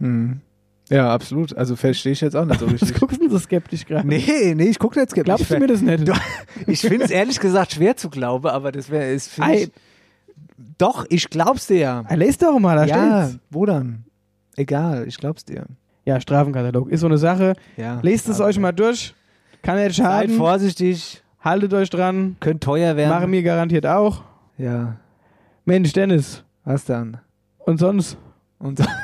Hm. 0.00 0.40
Ja, 0.88 1.14
absolut. 1.14 1.56
Also 1.56 1.76
verstehe 1.76 2.10
ich 2.12 2.20
jetzt 2.20 2.34
auch 2.34 2.44
nicht 2.44 2.58
so 2.58 2.66
Was 2.66 2.72
richtig. 2.82 2.98
guckst 2.98 3.20
du 3.20 3.30
so 3.30 3.38
skeptisch 3.38 3.86
gerade? 3.86 4.08
Nee, 4.08 4.54
nee, 4.56 4.64
ich 4.64 4.78
gucke 4.80 4.98
jetzt 4.98 5.12
skeptisch. 5.12 5.24
Glaubst 5.36 5.50
du 5.50 5.58
mir 5.58 5.68
das 5.68 5.80
nicht? 5.82 6.10
Ich 6.66 6.80
finde 6.80 7.04
es 7.04 7.10
ehrlich 7.12 7.38
gesagt 7.38 7.72
schwer 7.74 7.96
zu 7.96 8.10
glauben, 8.10 8.48
aber 8.48 8.72
das 8.72 8.90
wäre 8.90 9.04
es. 9.12 9.30
Ei, 9.38 9.62
ich- 9.64 9.70
Doch, 10.78 11.06
ich 11.08 11.30
glaub's 11.30 11.68
dir 11.68 11.78
ja. 11.78 12.04
lest 12.14 12.42
doch 12.42 12.58
mal, 12.58 12.74
da 12.76 12.84
ja, 12.86 13.26
steht's. 13.28 13.38
wo 13.50 13.64
dann? 13.66 14.04
Egal, 14.56 15.06
ich 15.06 15.16
glaub's 15.18 15.44
dir. 15.44 15.66
Ja, 16.04 16.20
Strafenkatalog 16.20 16.90
ist 16.90 17.00
so 17.00 17.06
eine 17.06 17.18
Sache. 17.18 17.54
Ja. 17.76 18.00
Lest 18.02 18.28
es 18.28 18.40
euch 18.40 18.58
mal 18.58 18.72
durch. 18.72 19.14
Kann 19.62 19.76
nicht 19.76 19.94
Seid 19.96 20.04
schaden. 20.06 20.36
vorsichtig, 20.36 21.22
Haltet 21.42 21.72
euch 21.74 21.90
dran. 21.90 22.36
könnte 22.40 22.60
teuer 22.60 22.96
werden. 22.96 23.10
Machen 23.10 23.30
mir 23.30 23.42
garantiert 23.42 23.86
auch. 23.86 24.22
Ja, 24.58 24.96
Mensch, 25.64 25.92
Dennis. 25.92 26.42
was 26.64 26.84
dann? 26.84 27.18
Und 27.58 27.78
sonst? 27.78 28.16
Und 28.58 28.78
so. 28.78 28.84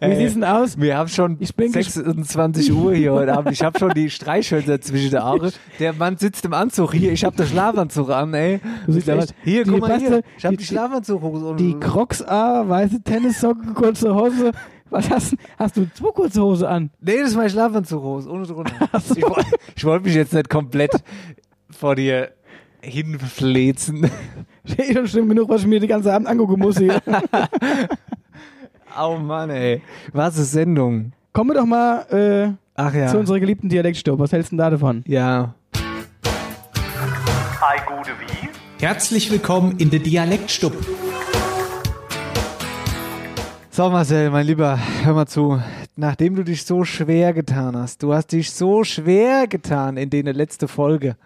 Wie 0.00 0.14
sieht's 0.16 0.34
denn 0.34 0.44
aus? 0.44 0.78
Wir 0.80 0.96
haben 0.96 1.08
schon 1.08 1.36
Ich 1.40 1.54
bin 1.56 1.72
26 1.72 2.72
Uhr 2.72 2.94
hier 2.94 3.12
heute 3.12 3.32
Abend. 3.36 3.52
Ich 3.52 3.62
habe 3.64 3.76
schon 3.78 3.90
die 3.94 4.10
Streichhölzer 4.10 4.80
zwischen 4.80 5.10
den 5.10 5.20
Augen. 5.20 5.50
Der 5.80 5.92
Mann 5.92 6.16
sitzt 6.18 6.44
im 6.44 6.52
Anzug 6.54 6.92
hier. 6.94 7.10
Ich 7.12 7.24
habe 7.24 7.36
den 7.36 7.46
Schlafanzug 7.46 8.10
an, 8.10 8.32
ey. 8.34 8.60
Der 8.86 9.26
hier, 9.42 9.64
guck 9.64 9.80
mal 9.80 9.98
hier. 9.98 10.22
Ich 10.38 10.44
habe 10.44 10.56
die- 10.56 10.62
die, 10.62 10.66
Schlafanzughose. 10.68 11.56
Die 11.56 11.74
Crocs 11.80 12.22
A, 12.22 12.68
weiße 12.68 13.02
Tennissocken, 13.02 13.74
kurze 13.74 14.14
Hose. 14.14 14.52
Was 14.92 15.10
hast 15.10 15.32
du? 15.32 15.36
Hast 15.58 15.76
du 15.76 15.86
zwei 15.94 16.10
kurze 16.10 16.42
Hose 16.42 16.68
an? 16.68 16.90
Nee, 17.00 17.18
das 17.20 17.30
ist 17.30 17.36
mein 17.36 17.50
Schlafanzughose. 17.50 18.30
Ohne 18.30 18.46
drunter. 18.46 18.72
Ich, 19.16 19.22
woll- 19.22 19.44
ich 19.74 19.84
wollte 19.84 20.04
mich 20.06 20.14
jetzt 20.14 20.32
nicht 20.34 20.48
komplett 20.50 20.92
vor 21.70 21.94
dir 21.96 22.32
hinflezen. 22.82 24.10
Steht 24.64 24.90
eh 24.90 24.94
schon 24.94 25.08
schlimm 25.08 25.28
genug, 25.28 25.48
was 25.48 25.62
ich 25.62 25.66
mir 25.66 25.80
den 25.80 25.88
ganzen 25.88 26.10
Abend 26.10 26.28
angucken 26.28 26.60
muss 26.60 26.78
hier. 26.78 27.00
Oh 29.00 29.16
Mann, 29.16 29.48
ey. 29.48 29.80
Was 30.12 30.36
ist 30.36 30.52
Sendung? 30.52 31.12
Kommen 31.32 31.48
wir 31.50 31.54
doch 31.54 31.64
mal 31.64 32.00
äh, 32.10 32.52
Ach 32.74 32.92
ja. 32.92 33.06
zu 33.06 33.18
unserer 33.18 33.40
geliebten 33.40 33.70
Dialektstub. 33.70 34.18
Was 34.18 34.32
hältst 34.32 34.52
du 34.52 34.56
denn 34.56 34.58
da 34.58 34.68
davon? 34.68 35.02
ja. 35.06 35.54
Herzlich 38.78 39.30
willkommen 39.30 39.76
in 39.78 39.88
der 39.90 40.00
Dialektstub. 40.00 40.74
So, 43.74 43.88
Marcel, 43.88 44.28
mein 44.28 44.46
Lieber, 44.46 44.78
hör 45.02 45.14
mal 45.14 45.26
zu. 45.26 45.58
Nachdem 45.96 46.36
du 46.36 46.44
dich 46.44 46.66
so 46.66 46.84
schwer 46.84 47.32
getan 47.32 47.74
hast, 47.74 48.02
du 48.02 48.12
hast 48.12 48.32
dich 48.32 48.50
so 48.50 48.84
schwer 48.84 49.46
getan 49.46 49.96
in 49.96 50.10
der 50.10 50.34
letzte 50.34 50.68
Folge. 50.68 51.16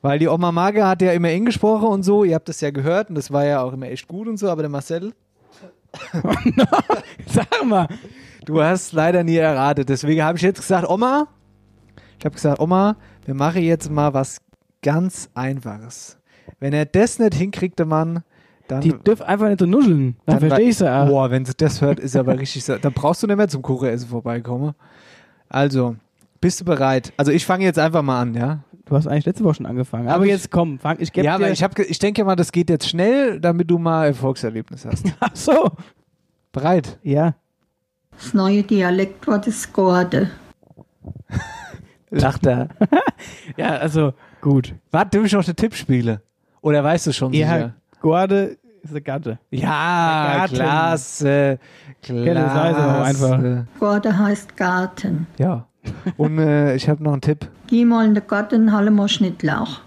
Weil 0.00 0.18
die 0.18 0.28
Oma 0.28 0.50
Marge 0.50 0.86
hat 0.86 1.02
ja 1.02 1.12
immer 1.12 1.28
eng 1.28 1.44
gesprochen 1.44 1.88
und 1.88 2.04
so, 2.04 2.24
ihr 2.24 2.36
habt 2.36 2.48
das 2.48 2.62
ja 2.62 2.70
gehört 2.70 3.10
und 3.10 3.16
das 3.16 3.30
war 3.30 3.44
ja 3.44 3.60
auch 3.60 3.74
immer 3.74 3.90
echt 3.90 4.08
gut 4.08 4.28
und 4.28 4.38
so, 4.38 4.48
aber 4.48 4.62
der 4.62 4.70
Marcel, 4.70 5.12
Sag 7.26 7.66
mal. 7.66 7.86
du 8.46 8.62
hast 8.62 8.94
leider 8.94 9.22
nie 9.22 9.36
erratet. 9.36 9.90
Deswegen 9.90 10.22
habe 10.22 10.38
ich 10.38 10.42
jetzt 10.42 10.62
gesagt, 10.62 10.88
Oma, 10.88 11.28
ich 12.18 12.24
habe 12.24 12.34
gesagt, 12.34 12.60
Oma, 12.60 12.96
wir 13.26 13.34
machen 13.34 13.60
jetzt 13.60 13.90
mal 13.90 14.14
was 14.14 14.38
ganz 14.80 15.28
Einfaches. 15.34 16.16
Wenn 16.60 16.72
er 16.72 16.86
das 16.86 17.18
nicht 17.18 17.34
hinkriegt, 17.34 17.78
der 17.78 17.84
Mann, 17.84 18.24
dann 18.68 18.80
Die 18.80 18.92
dürfen 18.92 19.22
einfach 19.24 19.48
nicht 19.48 19.60
so 19.60 19.66
nuscheln. 19.66 20.16
Dann, 20.26 20.38
Dann 20.38 20.48
verstehe 20.48 20.68
ich 20.70 20.76
sie 20.76 20.90
auch. 20.92 21.06
Boah, 21.08 21.30
wenn 21.30 21.44
sie 21.44 21.54
das 21.56 21.80
hört, 21.80 22.00
ist 22.00 22.16
aber 22.16 22.38
richtig 22.38 22.64
so. 22.64 22.76
Dann 22.76 22.92
brauchst 22.92 23.22
du 23.22 23.26
nicht 23.26 23.36
mehr 23.36 23.48
zum 23.48 23.62
Kuchenessen 23.62 24.08
vorbeikommen. 24.08 24.72
Also, 25.48 25.96
bist 26.40 26.60
du 26.60 26.64
bereit? 26.64 27.12
Also 27.16 27.30
ich 27.32 27.44
fange 27.46 27.64
jetzt 27.64 27.78
einfach 27.78 28.02
mal 28.02 28.20
an, 28.20 28.34
ja? 28.34 28.64
Du 28.86 28.96
hast 28.96 29.06
eigentlich 29.06 29.26
letzte 29.26 29.44
Woche 29.44 29.54
schon 29.56 29.66
angefangen. 29.66 30.08
Aber 30.08 30.24
ich- 30.24 30.30
jetzt 30.30 30.50
komm, 30.50 30.78
fang. 30.78 30.96
Ich 31.00 31.12
gebe 31.12 31.24
Ja, 31.26 31.36
dir. 31.38 31.44
aber 31.44 31.52
ich, 31.52 31.62
hab, 31.62 31.78
ich 31.78 31.98
denke 31.98 32.24
mal, 32.24 32.36
das 32.36 32.50
geht 32.52 32.68
jetzt 32.70 32.88
schnell, 32.88 33.40
damit 33.40 33.70
du 33.70 33.78
mal 33.78 34.06
Erfolgserlebnis 34.06 34.84
hast. 34.84 35.04
Ach 35.20 35.30
so. 35.34 35.70
Bereit? 36.52 36.98
Ja. 37.02 37.34
Das 38.12 38.34
neue 38.34 38.62
Dialektwort 38.62 39.46
ist 39.46 39.72
Gorde. 39.72 40.30
Lacht 42.10 42.46
er. 42.46 42.68
Ja, 43.56 43.76
also 43.76 44.14
gut. 44.40 44.74
Warte, 44.90 45.18
du 45.18 45.24
ich 45.24 45.32
noch 45.32 45.44
den 45.44 45.54
Tipp 45.56 45.74
spiele? 45.74 46.22
Oder 46.60 46.82
weißt 46.82 47.06
du 47.06 47.12
schon 47.12 47.32
Ja, 47.32 47.46
sicher? 47.54 47.74
Gorde 48.02 48.58
ist 48.82 48.90
eine 48.90 49.00
Gatte. 49.00 49.38
Ja, 49.50 50.34
Garten. 50.36 50.54
klasse. 50.56 51.58
Kennt 52.02 52.26
das 52.36 52.52
heißt 52.52 52.78
einfach. 52.78 53.38
Klasse. 53.38 53.66
Gorde 53.78 54.18
heißt 54.18 54.56
Garten. 54.56 55.26
Ja. 55.38 55.66
Und 56.16 56.38
äh, 56.38 56.74
ich 56.74 56.88
habe 56.88 57.02
noch 57.02 57.12
einen 57.12 57.20
Tipp. 57.22 57.48
Geh 57.68 57.84
mal 57.84 58.04
in 58.06 58.14
den 58.14 58.26
Garten, 58.26 58.72
halle 58.72 58.90
mal 58.90 59.08
Schnittlauch. 59.08 59.80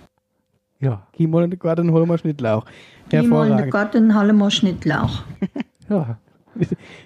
Ja. 0.79 1.05
Geh 1.13 1.27
mal 1.27 1.43
in 1.43 1.51
den 1.51 1.59
Garten 1.59 1.91
hol 1.91 2.05
mal 2.05 2.17
Schnittlauch. 2.17 2.65
Geh 3.09 3.21
mal 3.21 3.49
in 3.49 3.57
den. 3.57 3.69
Garten, 3.69 4.15
halle 4.15 4.33
mal 4.33 4.51
Schnittlauch. 4.51 5.23
Ja. 5.87 6.17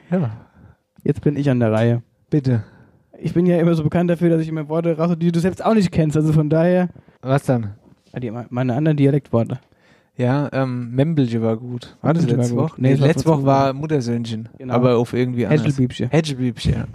Ja. 0.09 0.29
Jetzt 1.03 1.19
bin 1.19 1.35
ich 1.35 1.49
an 1.49 1.59
der 1.59 1.73
Reihe. 1.73 2.01
Bitte. 2.29 2.63
Ich 3.17 3.33
bin 3.33 3.45
ja 3.45 3.57
immer 3.57 3.73
so 3.73 3.83
bekannt 3.83 4.09
dafür, 4.09 4.29
dass 4.29 4.41
ich 4.41 4.47
immer 4.47 4.69
Worte 4.69 4.97
raus, 4.97 5.13
die 5.19 5.33
du 5.33 5.39
selbst 5.41 5.65
auch 5.65 5.73
nicht 5.73 5.91
kennst. 5.91 6.15
Also 6.15 6.31
von 6.31 6.49
daher, 6.49 6.87
Was 7.21 7.43
dann? 7.43 7.73
Ah, 8.13 8.21
die, 8.21 8.31
meine 8.31 8.75
anderen 8.75 8.95
Dialektworte. 8.95 9.59
Ja, 10.19 10.49
ähm, 10.51 10.91
Membelje 10.91 11.41
war 11.41 11.55
gut. 11.55 11.95
War 12.01 12.13
das 12.13 12.25
letzte. 12.27 12.57
Woche? 12.57 12.73
Nee, 12.75 12.95
Nee, 12.95 12.99
letzte 12.99 13.25
Woche 13.29 13.45
war 13.45 13.71
Muttersöhnchen. 13.71 14.49
Genau. 14.57 14.73
Aber 14.73 14.97
auf 14.97 15.13
irgendwie 15.13 15.45
anders. 15.45 15.61
Häschelbiebchen. 15.61 16.09
Häschelbiebchen, 16.09 16.73
ja. 16.73 16.85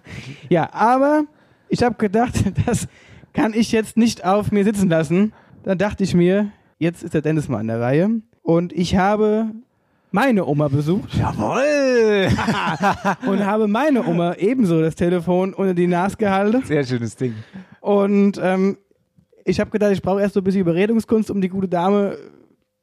Ja, 0.48 0.72
aber 0.72 1.22
ich 1.68 1.84
habe 1.84 1.94
gedacht, 1.94 2.34
das 2.66 2.88
kann 3.32 3.54
ich 3.54 3.70
jetzt 3.70 3.96
nicht 3.96 4.24
auf 4.24 4.50
mir 4.50 4.64
sitzen 4.64 4.88
lassen. 4.88 5.32
Dann 5.62 5.78
dachte 5.78 6.02
ich 6.02 6.14
mir, 6.14 6.50
jetzt 6.80 7.04
ist 7.04 7.14
der 7.14 7.22
Dennis 7.22 7.48
mal 7.48 7.58
an 7.58 7.68
der 7.68 7.80
Reihe. 7.80 8.10
Und 8.42 8.72
ich 8.72 8.96
habe 8.96 9.52
meine 10.10 10.44
Oma 10.44 10.66
besucht 10.66 11.14
Jawoll! 11.14 12.28
und 13.28 13.46
habe 13.46 13.68
meine 13.68 14.04
Oma 14.04 14.34
ebenso 14.34 14.80
das 14.80 14.96
Telefon 14.96 15.54
unter 15.54 15.74
die 15.74 15.86
Nase 15.86 16.16
gehalten. 16.16 16.64
Sehr 16.64 16.82
schönes 16.82 17.14
Ding. 17.14 17.34
Und 17.80 18.40
ähm, 18.42 18.78
ich 19.44 19.60
habe 19.60 19.70
gedacht, 19.70 19.92
ich 19.92 20.02
brauche 20.02 20.20
erst 20.20 20.34
so 20.34 20.40
ein 20.40 20.44
bisschen 20.44 20.62
Überredungskunst, 20.62 21.30
um 21.30 21.40
die 21.40 21.48
gute 21.48 21.68
Dame 21.68 22.18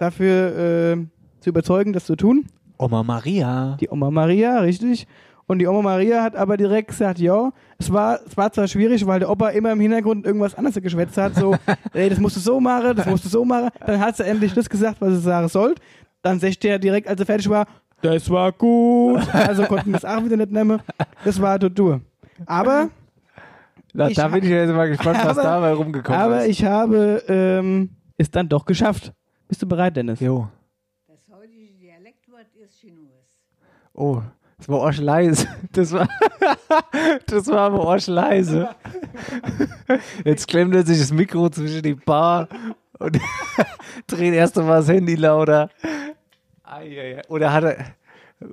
dafür 0.01 0.95
äh, 0.97 0.97
zu 1.39 1.49
überzeugen, 1.49 1.93
das 1.93 2.05
zu 2.05 2.15
tun. 2.15 2.45
Oma 2.77 3.03
Maria. 3.03 3.77
Die 3.79 3.89
Oma 3.89 4.09
Maria, 4.11 4.59
richtig. 4.59 5.07
Und 5.47 5.59
die 5.59 5.67
Oma 5.67 5.81
Maria 5.81 6.23
hat 6.23 6.35
aber 6.35 6.55
direkt 6.57 6.89
gesagt, 6.89 7.19
ja, 7.19 7.51
es 7.77 7.91
war, 7.91 8.19
es 8.25 8.37
war 8.37 8.51
zwar 8.53 8.67
schwierig, 8.67 9.05
weil 9.05 9.19
der 9.19 9.29
Opa 9.29 9.49
immer 9.49 9.71
im 9.73 9.79
Hintergrund 9.81 10.25
irgendwas 10.25 10.55
anderes 10.55 10.81
geschwätzt 10.81 11.17
hat, 11.17 11.35
so, 11.35 11.55
ey, 11.93 12.09
das 12.09 12.19
musst 12.19 12.37
du 12.37 12.39
so 12.39 12.59
machen, 12.59 12.95
das 12.95 13.05
musst 13.05 13.25
du 13.25 13.29
so 13.29 13.43
machen. 13.43 13.69
Dann 13.85 13.99
hat 13.99 14.15
sie 14.15 14.23
endlich 14.23 14.53
das 14.53 14.69
gesagt, 14.69 15.01
was 15.01 15.09
sie 15.15 15.19
sagen 15.21 15.47
sollte. 15.49 15.81
Dann 16.21 16.39
sagt 16.39 16.63
er 16.65 16.79
direkt, 16.79 17.07
als 17.07 17.19
er 17.19 17.25
fertig 17.25 17.49
war, 17.49 17.65
das 18.01 18.29
war 18.29 18.51
gut. 18.51 19.21
Also 19.33 19.63
konnten 19.65 19.91
wir 19.91 19.97
es 19.97 20.05
auch 20.05 20.23
wieder 20.23 20.37
nicht 20.37 20.51
nehmen. 20.51 20.79
Das 21.23 21.39
war 21.39 21.59
Tour. 21.59 22.01
Aber, 22.45 22.89
Na, 23.93 24.09
da 24.09 24.27
bin 24.29 24.43
ich 24.43 24.49
jetzt 24.49 24.73
mal 24.73 24.89
gespannt, 24.89 25.19
was 25.23 25.37
Aber- 25.37 25.43
dabei 25.43 25.73
rumgekommen 25.73 26.19
aber 26.19 26.41
ist. 26.45 26.49
ich 26.49 26.65
habe 26.65 27.21
ähm, 27.27 27.89
es 28.17 28.31
dann 28.31 28.47
doch 28.49 28.65
geschafft. 28.65 29.13
Bist 29.51 29.61
du 29.61 29.67
bereit, 29.67 29.97
Dennis? 29.97 30.21
Jo. 30.21 30.47
Das 31.07 31.19
heutige 31.29 31.73
Dialektwort 31.73 32.47
ist 32.55 32.79
Chinus. 32.79 33.11
Oh, 33.93 34.21
das 34.57 34.69
war 34.69 34.79
Orsch 34.79 34.99
leise. 34.99 35.45
Das 35.73 35.91
war, 35.91 36.07
das 37.25 37.47
war 37.47 37.57
aber 37.57 37.81
Orsch 37.81 38.07
leise. 38.07 38.69
Jetzt 40.23 40.47
klemmt 40.47 40.73
er 40.73 40.85
sich 40.85 40.99
das 40.99 41.11
Mikro 41.11 41.49
zwischen 41.49 41.81
die 41.81 41.95
Bar 41.95 42.47
und 42.97 43.19
dreht 44.07 44.33
erst 44.33 44.57
einmal 44.57 44.79
das 44.79 44.87
Handy 44.87 45.15
lauter. 45.15 45.69
Oder 47.27 47.51
hat 47.51 47.63
er, 47.65 47.85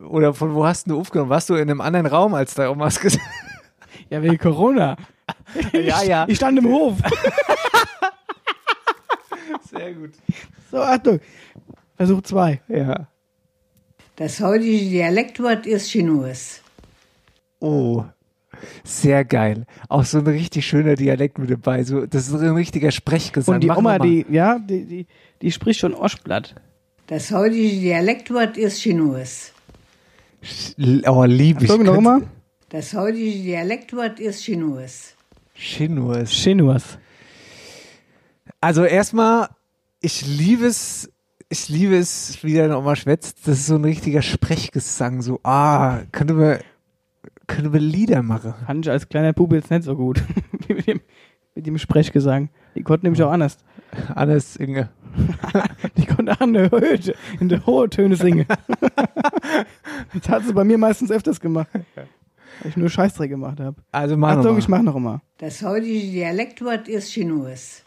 oder 0.02 0.34
von 0.34 0.52
wo 0.52 0.66
hast 0.66 0.90
du 0.90 0.98
aufgenommen? 0.98 1.30
Warst 1.30 1.48
du 1.48 1.54
in 1.54 1.70
einem 1.70 1.80
anderen 1.80 2.06
Raum 2.06 2.34
als 2.34 2.54
da 2.54 2.68
Omas 2.70 2.98
gesagt? 2.98 3.24
Ja, 4.10 4.20
wegen 4.20 4.36
Corona. 4.36 4.96
Ja, 5.72 6.02
ja. 6.02 6.24
Ich 6.26 6.38
stand 6.38 6.58
im 6.58 6.66
Hof. 6.66 6.96
Sehr 9.70 9.94
gut. 9.94 10.12
So, 10.70 10.78
Achtung. 10.78 11.20
Versuch 11.96 12.22
zwei. 12.22 12.60
Ja. 12.68 13.08
Das 14.16 14.40
heutige 14.40 14.78
Dialektwort 14.78 15.66
ist 15.66 15.88
Chinus. 15.90 16.60
Oh, 17.60 18.04
sehr 18.84 19.24
geil. 19.24 19.66
Auch 19.88 20.04
so 20.04 20.18
ein 20.18 20.26
richtig 20.26 20.66
schöner 20.66 20.94
Dialekt 20.94 21.38
mit 21.38 21.50
dabei. 21.50 21.84
So, 21.84 22.06
das 22.06 22.28
ist 22.28 22.34
ein 22.34 22.54
richtiger 22.54 22.90
Sprechgesang. 22.90 23.56
Und 23.56 23.60
die 23.62 23.68
Machen 23.68 23.78
Oma, 23.78 23.98
die, 23.98 24.26
ja, 24.30 24.58
die, 24.58 24.84
die, 24.84 25.06
die 25.42 25.52
spricht 25.52 25.80
schon 25.80 25.94
Oschblatt. 25.94 26.54
Das 27.06 27.30
heutige 27.30 27.68
Dialektwort 27.80 28.56
ist 28.56 28.80
Chinus. 28.80 29.52
Oh, 31.06 31.24
lieb 31.24 31.62
ich. 31.62 31.68
Noch 31.68 32.00
mal. 32.00 32.22
Das 32.68 32.94
heutige 32.94 33.30
Dialektwort 33.42 34.20
ist 34.20 34.42
Chinus. 34.44 35.14
Chinus. 35.54 36.30
Chinuas. 36.30 36.98
Also 38.60 38.84
erstmal, 38.84 39.48
ich 40.00 40.26
liebe 40.26 40.66
es, 40.66 41.12
ich 41.48 41.68
liebe 41.68 41.96
es, 41.96 42.42
wie 42.42 42.54
der 42.54 42.68
nochmal 42.68 42.96
schwätzt. 42.96 43.46
Das 43.46 43.58
ist 43.58 43.66
so 43.66 43.76
ein 43.76 43.84
richtiger 43.84 44.20
Sprechgesang. 44.22 45.22
So, 45.22 45.40
ah, 45.44 46.00
könnte 46.10 46.34
man, 46.34 46.58
könnte 47.46 47.70
man 47.70 47.80
Lieder 47.80 48.22
machen. 48.22 48.54
Fand 48.66 48.84
ich 48.84 48.90
als 48.90 49.08
kleiner 49.08 49.32
Bube 49.32 49.56
jetzt 49.56 49.70
nicht 49.70 49.84
so 49.84 49.94
gut. 49.94 50.22
Wie 50.66 50.74
mit, 50.74 50.86
dem, 50.88 51.00
mit 51.54 51.66
dem 51.66 51.78
Sprechgesang. 51.78 52.50
Die 52.74 52.82
konnten 52.82 53.06
nämlich 53.06 53.22
auch 53.22 53.30
anders. 53.30 53.58
Alles 54.14 54.56
Inge. 54.56 54.90
Die 55.96 56.04
konnten 56.04 56.28
auch 56.30 56.40
in 56.40 56.52
der 56.52 56.70
Höhe, 56.70 56.98
in 57.40 57.48
der 57.48 57.64
hohe 57.64 57.88
Töne 57.88 58.16
singen. 58.16 58.46
das 60.14 60.28
hat 60.28 60.44
sie 60.44 60.52
bei 60.52 60.64
mir 60.64 60.78
meistens 60.78 61.10
öfters 61.10 61.40
gemacht. 61.40 61.68
Weil 61.94 62.06
ich 62.64 62.76
nur 62.76 62.90
Scheißdreck 62.90 63.30
gemacht 63.30 63.60
habe. 63.60 63.76
Also 63.92 64.16
mach 64.16 64.30
Achtung, 64.30 64.42
nochmal. 64.44 64.58
ich 64.58 64.68
mach 64.68 64.82
noch 64.82 64.98
mal. 64.98 65.20
Das 65.38 65.62
heutige 65.62 66.00
Dialektwort 66.00 66.88
ist 66.88 67.10
Chinus. 67.10 67.84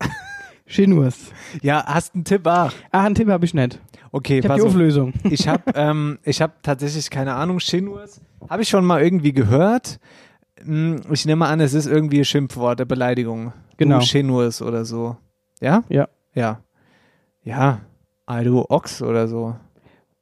Chinuas. 0.66 1.32
Ja, 1.62 1.84
hast 1.86 2.14
einen 2.14 2.24
Tipp? 2.24 2.46
Ah, 2.46 2.70
Ah, 2.90 3.04
einen 3.04 3.14
Tipp 3.14 3.28
habe 3.28 3.44
ich 3.44 3.54
nicht. 3.54 3.80
okay, 4.12 4.38
Ich 4.40 4.44
habe 4.48 4.56
die 4.56 4.62
auf. 4.62 4.68
Auflösung. 4.68 5.12
Ich 5.24 5.46
habe 5.48 5.62
ähm, 5.74 6.18
ich 6.24 6.42
hab 6.42 6.62
tatsächlich 6.62 7.08
keine 7.10 7.34
Ahnung, 7.34 7.58
Chinus. 7.58 8.20
Habe 8.48 8.62
ich 8.62 8.68
schon 8.68 8.84
mal 8.84 9.02
irgendwie 9.02 9.32
gehört. 9.32 9.98
Hm, 10.60 11.02
Ich 11.10 11.24
nehme 11.26 11.46
an, 11.46 11.60
es 11.60 11.74
ist 11.74 11.86
irgendwie 11.86 12.18
ein 12.20 12.24
Schimpfwort, 12.24 12.80
eine 12.80 12.86
Beleidigung. 12.86 13.52
Genau. 13.76 13.98
Du 14.00 14.04
Chinus 14.04 14.60
oder 14.62 14.84
so. 14.84 15.16
Ja? 15.60 15.84
Ja. 15.88 16.08
Ja. 16.34 16.60
Ja. 17.42 17.80
Du 18.42 18.64
Ochs 18.68 19.02
oder 19.02 19.28
so. 19.28 19.54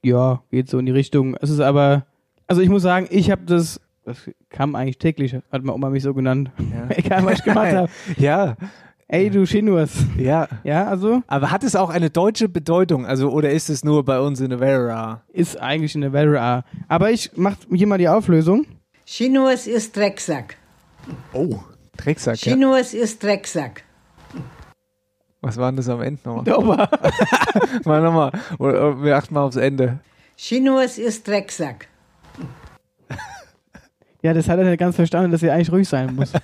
Ja, 0.03 0.43
geht 0.51 0.69
so 0.69 0.79
in 0.79 0.85
die 0.87 0.93
Richtung. 0.93 1.37
Es 1.41 1.49
ist 1.49 1.61
aber, 1.61 2.05
also 2.47 2.61
ich 2.61 2.69
muss 2.69 2.83
sagen, 2.83 3.07
ich 3.11 3.31
habe 3.31 3.43
das, 3.47 3.81
das 4.05 4.31
kam 4.51 4.75
eigentlich 4.75 4.99
täglich, 4.99 5.33
hat 5.35 5.63
meine 5.63 5.73
Oma 5.73 5.89
mich 5.89 6.03
so 6.03 6.13
genannt. 6.13 6.51
Ja. 6.59 6.89
Egal, 6.97 7.25
was 7.25 7.39
ich 7.39 7.45
gemacht 7.45 7.73
habe. 7.73 7.89
Ja, 8.19 8.57
Ey, 9.09 9.29
du 9.31 9.45
Chinuas. 9.47 9.91
ja. 10.19 10.49
Ja, 10.65 10.87
also 10.89 11.23
Aber 11.27 11.51
hat 11.51 11.63
es 11.63 11.77
auch 11.77 11.91
eine 11.91 12.11
deutsche 12.11 12.49
Bedeutung? 12.49 13.05
Also, 13.07 13.31
oder 13.31 13.51
ist 13.51 13.69
es 13.69 13.85
nur 13.85 14.05
bei 14.05 14.19
uns 14.21 14.41
in 14.41 14.51
der 14.51 14.59
Vera? 14.61 15.23
ist 15.33 15.61
eigentlich 15.61 15.95
eine 15.95 16.11
Very 16.11 16.39
A. 16.39 16.65
Aber 16.89 17.11
ich 17.11 17.31
mach 17.37 17.57
hier 17.73 17.87
mal 17.87 17.99
die 17.99 18.09
Auflösung. 18.09 18.67
Chinus 19.05 19.67
ist 19.67 19.95
Drecksack. 19.97 20.57
Oh. 21.35 21.59
Drecksack, 21.99 22.45
ja. 22.45 22.53
Chinus 22.55 22.95
ist 22.95 23.23
Drecksack. 23.23 23.83
Was 25.43 25.59
war 25.59 25.71
denn 25.71 25.77
das 25.77 25.89
am 25.91 26.01
Ende 26.01 26.21
nochmal? 26.25 26.55
Opa. 26.55 26.89
Mal 27.85 28.01
nochmal. 28.03 28.33
Oder, 28.59 29.03
wir 29.03 29.17
achten 29.17 29.35
mal 29.35 29.43
aufs 29.43 29.57
Ende. 29.57 29.99
Chinus 30.37 30.97
ist 30.97 31.29
Drecksack. 31.29 31.87
Ja, 34.23 34.33
das 34.33 34.49
hat 34.49 34.59
er 34.59 34.65
nicht 34.65 34.79
ganz 34.79 34.97
verstanden, 34.97 35.31
dass 35.33 35.43
er 35.43 35.53
eigentlich 35.53 35.71
ruhig 35.71 35.87
sein 35.89 36.15
muss. 36.15 36.33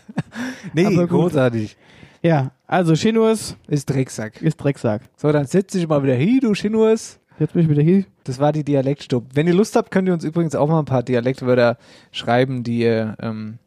Nee, 0.75 0.85
Aber 0.87 1.09
gut. 1.09 1.11
großartig. 1.11 1.77
Ja, 2.23 2.51
also 2.66 2.95
Chinuas 2.95 3.57
Ist 3.68 3.89
Drecksack. 3.91 4.43
ist 4.43 4.57
Drecksack. 4.57 5.03
So, 5.16 5.33
dann 5.33 5.47
setz 5.47 5.73
dich 5.73 5.89
mal 5.89 6.03
wieder 6.03 6.14
hin, 6.14 6.41
du 6.43 6.53
Chinus. 6.53 7.18
Jetzt 7.39 7.55
bin 7.55 7.62
ich 7.62 7.68
wieder 7.71 7.83
hier. 7.83 8.05
Das 8.25 8.39
war 8.39 8.53
die 8.53 8.64
Dialektstub. 8.64 9.25
Wenn 9.33 9.47
ihr 9.47 9.55
Lust 9.55 9.75
habt, 9.75 9.91
könnt 9.91 10.07
ihr 10.09 10.12
uns 10.12 10.25
übrigens 10.25 10.55
auch 10.55 10.68
mal 10.68 10.79
ein 10.81 10.85
paar 10.85 11.03
Dialektwörter 11.03 11.79
schreiben, 12.12 12.62
die, 12.62 12.85
ähm, 12.85 13.59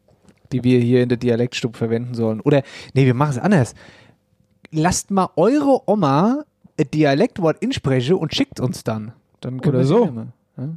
die 0.52 0.62
wir 0.62 0.78
hier 0.78 1.02
in 1.02 1.08
der 1.08 1.18
Dialektstub 1.18 1.76
verwenden 1.76 2.14
sollen. 2.14 2.40
Oder, 2.40 2.62
nee, 2.94 3.04
wir 3.06 3.14
machen 3.14 3.30
es 3.30 3.38
anders. 3.38 3.74
Lasst 4.70 5.10
mal 5.10 5.30
eure 5.34 5.80
Oma 5.90 6.44
ein 6.78 6.90
Dialektwort 6.92 7.56
insprechen 7.60 8.14
und 8.14 8.32
schickt 8.34 8.60
uns 8.60 8.84
dann. 8.84 9.12
Dann 9.40 9.60
können 9.60 9.76
Oder 9.76 9.84
so. 9.84 10.04
nehmen. 10.04 10.32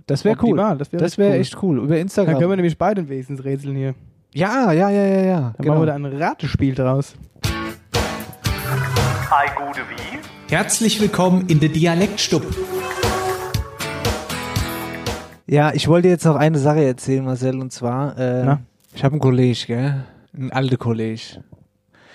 Das 0.08 0.26
wäre 0.26 0.36
cool. 0.42 0.58
Das 0.58 0.92
wär 0.92 1.00
wäre 1.00 1.34
cool. 1.36 1.40
echt 1.42 1.64
cool. 1.64 1.78
Über 1.78 1.88
Dann 1.90 1.98
Instagram. 2.00 2.38
können 2.40 2.50
wir 2.50 2.56
nämlich 2.56 2.78
beide 2.80 3.08
wenigstens 3.08 3.44
rätseln 3.44 3.76
hier. 3.76 3.94
ja, 4.34 4.72
ja, 4.72 4.90
ja, 4.90 5.06
ja, 5.06 5.22
ja. 5.22 5.40
Dann 5.40 5.54
Genau. 5.60 5.74
machen 5.76 5.82
wir 5.84 5.86
da 5.86 5.94
ein 5.96 6.06
Ratespiel 6.06 6.74
draus. 6.74 7.16
Herzlich 10.48 11.02
willkommen 11.02 11.48
in 11.50 11.60
der 11.60 11.68
Dialektstub. 11.68 12.46
Ja, 15.46 15.74
ich 15.74 15.90
wollte 15.90 16.08
jetzt 16.08 16.24
noch 16.24 16.38
eine 16.38 16.58
Sache 16.60 16.86
erzählen, 16.86 17.26
Marcel, 17.26 17.60
und 17.60 17.74
zwar, 17.74 18.18
äh, 18.18 18.56
ich 18.94 19.04
habe 19.04 19.14
einen 19.14 19.20
Kollege, 19.20 19.66
gell? 19.68 20.04
Einen 20.34 20.54
alten 20.54 20.78
Kollege. 20.78 21.44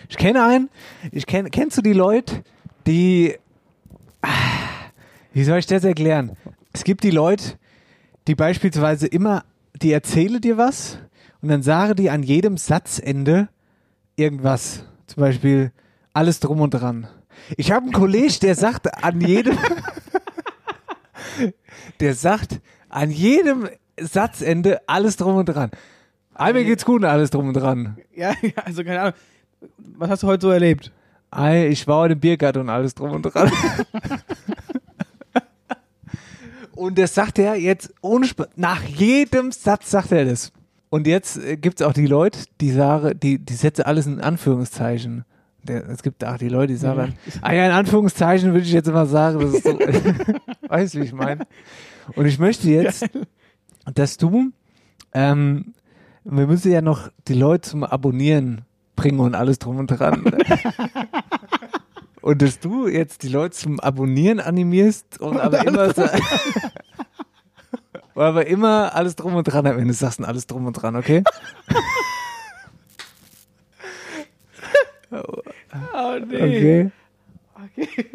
Ich 0.09 0.17
kenne 0.17 0.43
einen, 0.43 0.71
ich 1.11 1.27
kenn, 1.27 1.51
kennst 1.51 1.77
du 1.77 1.83
die 1.83 1.93
Leute, 1.93 2.45
die, 2.87 3.37
ah, 4.23 4.29
wie 5.35 5.45
soll 5.45 5.59
ich 5.59 5.67
das 5.67 5.85
erklären? 5.85 6.35
Es 6.73 6.83
gibt 6.83 7.05
die 7.05 7.11
Leute, 7.11 7.59
die 8.27 8.35
beispielsweise 8.35 9.07
immer, 9.07 9.45
die 9.83 9.93
erzählen 9.93 10.41
dir 10.41 10.57
was 10.57 10.99
und 11.43 11.51
dann 11.51 11.63
sagen 11.63 11.95
die 11.95 12.09
an 12.09 12.23
jedem 12.23 12.57
Satzende 12.57 13.51
irgendwas. 14.17 14.87
Zum 15.09 15.21
Beispiel 15.21 15.73
alles 16.13 16.41
drum 16.41 16.61
und 16.61 16.71
dran. 16.71 17.07
Ich 17.57 17.73
habe 17.73 17.85
einen 17.85 17.93
Kollege, 17.93 18.39
der 18.41 18.55
sagt 18.55 19.03
an 19.03 19.21
jedem, 19.21 19.59
der 22.01 22.15
sagt 22.15 22.61
an 22.89 23.11
jedem 23.11 23.69
Satzende 24.01 24.81
alles 24.87 25.17
drum 25.17 25.37
und 25.37 25.47
dran. 25.47 25.71
Ei, 26.35 26.53
mir 26.53 26.65
geht's 26.65 26.85
gut 26.85 27.03
und 27.03 27.09
alles 27.09 27.31
drum 27.31 27.49
und 27.49 27.55
dran. 27.55 27.99
Ja, 28.15 28.35
ja, 28.43 28.63
also 28.65 28.85
keine 28.85 29.01
Ahnung. 29.01 29.15
Was 29.77 30.11
hast 30.11 30.23
du 30.23 30.27
heute 30.27 30.43
so 30.43 30.51
erlebt? 30.51 30.93
Ei, 31.31 31.69
ich 31.69 31.87
war 31.87 31.99
heute 31.99 32.15
im 32.15 32.21
Biergarten 32.21 32.61
und 32.61 32.69
alles 32.69 32.95
drum 32.95 33.13
und 33.13 33.23
dran. 33.23 33.51
und 36.75 36.99
das 36.99 37.15
sagt 37.15 37.39
er 37.39 37.55
jetzt 37.55 37.95
ohne 38.03 38.27
Sp 38.29 38.49
nach 38.57 38.83
jedem 38.83 39.53
Satz 39.53 39.91
sagt 39.91 40.13
er 40.13 40.25
das. 40.25 40.53
Und 40.91 41.07
jetzt 41.07 41.39
äh, 41.39 41.57
gibt's 41.57 41.81
auch 41.81 41.95
die 41.95 42.07
Leute, 42.07 42.41
die 42.61 42.71
sagen, 42.71 43.19
die, 43.19 43.39
die 43.39 43.55
setzen 43.55 43.83
alles 43.83 44.07
in 44.07 44.21
Anführungszeichen. 44.21 45.25
Der, 45.65 45.89
es 45.89 46.03
gibt 46.03 46.25
auch 46.25 46.39
die 46.39 46.49
Leute, 46.49 46.73
die 46.73 46.79
sagen, 46.79 47.15
ah 47.41 47.53
ja, 47.53 47.67
in 47.67 47.73
Anführungszeichen 47.73 48.53
würde 48.53 48.67
ich 48.67 48.73
jetzt 48.73 48.89
immer 48.89 49.07
sagen, 49.07 49.39
das 49.41 49.55
ist 49.55 49.65
so, 49.65 49.79
weißt 50.69 50.95
du, 50.95 51.01
wie 51.01 51.05
ich 51.05 51.13
meine? 51.13 51.47
Und 52.17 52.27
ich 52.27 52.39
möchte 52.39 52.69
jetzt, 52.69 53.09
dass 53.95 54.17
du, 54.17 54.51
ähm, 55.13 55.75
wir 56.25 56.47
müssen 56.47 56.73
ja 56.73 56.83
noch 56.83 57.11
die 57.29 57.35
Leute 57.35 57.71
zum 57.71 57.85
Abonnieren 57.85 58.63
bringen 58.97 59.21
und 59.21 59.35
alles 59.35 59.59
drum 59.59 59.79
und 59.79 59.87
dran. 59.87 60.25
Und 62.23 62.41
dass 62.41 62.61
du 62.61 62.87
jetzt 62.87 63.25
die 63.25 63.29
Leute 63.29 63.57
zum 63.57 63.81
Abonnieren 63.81 64.39
animierst 64.39 65.21
und 65.21 65.41
aber 65.41 65.67
immer 65.67 65.93
so, 65.93 66.07
aber 68.15 68.47
immer 68.47 68.95
alles 68.95 69.17
drum 69.17 69.35
und 69.35 69.43
dran, 69.43 69.65
wenn 69.65 69.89
du 69.89 69.93
sagst, 69.93 70.21
und 70.21 70.25
alles 70.25 70.47
drum 70.47 70.67
und 70.67 70.75
dran, 70.75 70.95
okay? 70.95 71.25
Oh 75.95 76.16
nee. 76.29 76.37
Okay. 76.37 76.91
Okay. 77.64 78.07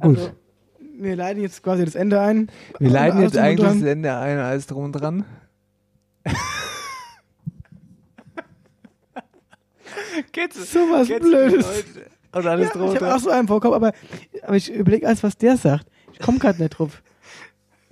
Gut. 0.00 0.18
Also, 0.18 0.30
wir 0.98 1.16
leiten 1.16 1.42
jetzt 1.42 1.62
quasi 1.62 1.84
das 1.84 1.94
Ende 1.94 2.20
ein. 2.20 2.50
Wir 2.78 2.90
leiten 2.90 3.20
jetzt 3.22 3.36
eigentlich 3.36 3.68
das 3.80 3.82
Ende 3.82 4.14
ein, 4.16 4.38
alles 4.38 4.66
drum 4.66 4.84
und 4.84 4.92
dran. 4.92 5.24
Geht's? 10.32 10.72
So 10.72 10.80
was 10.90 11.08
Geht's 11.08 11.26
Blödes. 11.26 11.66
Und 12.32 12.46
alles 12.46 12.68
Ja, 12.68 12.72
drum 12.74 12.90
ich 12.90 12.96
habe 13.00 13.14
auch 13.14 13.18
so 13.18 13.30
einen 13.30 13.48
vorkommen, 13.48 13.74
aber, 13.74 13.92
aber 14.42 14.56
ich 14.56 14.72
überlege 14.72 15.06
alles, 15.06 15.22
was 15.22 15.36
der 15.36 15.56
sagt. 15.56 15.86
Ich 16.12 16.18
komme 16.18 16.38
gerade 16.38 16.60
nicht 16.60 16.70
drauf. 16.70 17.02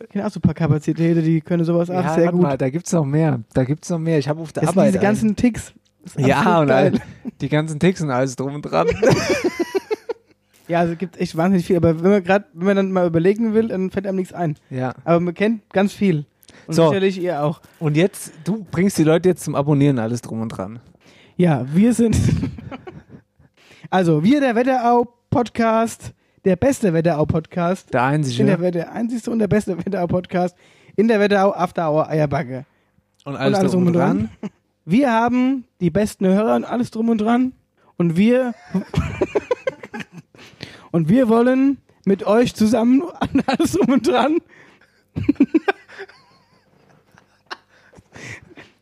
Ich 0.02 0.08
kenne 0.10 0.26
auch 0.26 0.30
so 0.30 0.38
ein 0.38 0.42
paar 0.42 0.54
Kapazitäten, 0.54 1.22
die 1.22 1.40
können 1.40 1.64
sowas 1.64 1.88
auch 1.88 1.94
Ja, 2.02 2.14
sehr 2.14 2.24
warte 2.24 2.32
gut. 2.32 2.42
mal, 2.42 2.58
da 2.58 2.68
gibt's 2.68 2.92
noch 2.92 3.04
mehr. 3.04 3.40
Da 3.54 3.64
gibt's 3.64 3.88
noch 3.90 3.98
mehr. 3.98 4.18
Ich 4.18 4.28
habe 4.28 4.40
auf 4.40 4.52
der 4.52 4.62
Das 4.62 4.70
sind 4.72 4.78
Arbeit. 4.78 4.94
diese 4.94 5.02
ganzen 5.02 5.36
Ticks. 5.36 5.72
Ja, 6.18 6.60
und 6.60 6.70
all, 6.70 6.92
die 7.40 7.48
ganzen 7.48 7.78
Ticks 7.80 8.00
und 8.00 8.10
alles 8.10 8.36
drum 8.36 8.54
und 8.56 8.62
dran. 8.62 8.86
Ja, 10.66 10.80
also 10.80 10.94
es 10.94 10.98
gibt 10.98 11.18
echt 11.20 11.36
wahnsinnig 11.36 11.66
viel. 11.66 11.76
Aber 11.76 12.02
wenn 12.02 12.10
man 12.10 12.24
gerade, 12.24 12.46
wenn 12.54 12.66
man 12.68 12.76
dann 12.76 12.90
mal 12.90 13.06
überlegen 13.06 13.52
will, 13.52 13.68
dann 13.68 13.90
fällt 13.90 14.06
einem 14.06 14.16
nichts 14.16 14.32
ein. 14.32 14.56
ja. 14.70 14.94
Aber 15.04 15.20
man 15.20 15.34
kennt 15.34 15.68
ganz 15.74 15.92
viel. 15.92 16.24
Und 16.66 16.74
So. 16.74 16.88
sicherlich 16.88 17.20
ihr 17.20 17.42
auch. 17.42 17.60
Und 17.80 17.98
jetzt, 17.98 18.32
du 18.44 18.64
bringst 18.70 18.96
die 18.96 19.04
Leute 19.04 19.28
jetzt 19.28 19.44
zum 19.44 19.56
Abonnieren 19.56 19.98
alles 19.98 20.22
drum 20.22 20.40
und 20.40 20.48
dran. 20.48 20.80
Ja, 21.36 21.66
wir 21.74 21.92
sind. 21.92 22.16
also, 23.90 24.24
wir, 24.24 24.40
der 24.40 24.54
Wetterau-Podcast, 24.54 26.12
der 26.46 26.56
beste 26.56 26.94
Wetterau-Podcast. 26.94 27.92
Der 27.92 28.00
In 28.00 28.06
einzige. 28.06 28.44
der, 28.56 28.70
der 28.70 28.92
einzigste 28.92 29.30
und 29.30 29.40
der 29.40 29.48
beste 29.48 29.76
Wetterau-Podcast 29.76 30.56
in 30.96 31.08
der 31.08 31.20
Wetterau 31.20 31.52
After 31.52 31.90
Hour 31.90 32.08
Eierbacke. 32.08 32.64
und 33.26 33.36
alles, 33.36 33.70
drum 33.70 33.86
und 33.86 33.92
dran. 33.92 34.30
Wir 34.86 35.10
haben 35.10 35.64
die 35.80 35.90
besten 35.90 36.26
Hörer 36.26 36.56
und 36.56 36.64
alles 36.64 36.90
drum 36.90 37.08
und 37.08 37.18
dran. 37.18 37.52
Und 37.96 38.16
wir. 38.16 38.54
und 40.90 41.08
wir 41.08 41.28
wollen 41.28 41.78
mit 42.04 42.26
euch 42.26 42.54
zusammen 42.54 43.02
an 43.02 43.42
alles 43.46 43.72
drum 43.72 43.94
und 43.94 44.06
dran. 44.06 44.38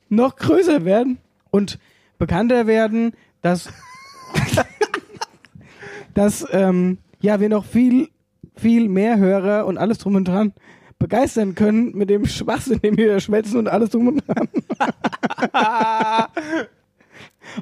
noch 0.09 0.37
größer 0.37 0.85
werden 0.85 1.19
und 1.51 1.79
bekannter 2.19 2.67
werden, 2.67 3.13
dass, 3.41 3.69
dass 6.15 6.45
ähm, 6.51 6.99
ja, 7.21 7.39
wir 7.39 7.49
noch 7.49 7.65
viel, 7.65 8.09
viel 8.57 8.89
mehr 8.89 9.19
Hörer 9.19 9.67
und 9.67 9.79
alles 9.79 9.99
drum 9.99 10.17
und 10.17 10.27
dran 10.27 10.53
begeistern 11.03 11.55
können 11.55 11.97
mit 11.97 12.09
dem 12.09 12.27
Schwachsinn, 12.27 12.81
den 12.81 12.97
wir 12.97 13.09
da 13.09 13.21
schwätzen 13.21 13.59
und 13.59 13.69
alles 13.69 13.91
drum 13.91 14.09
und 14.09 14.25
dran. 14.27 14.49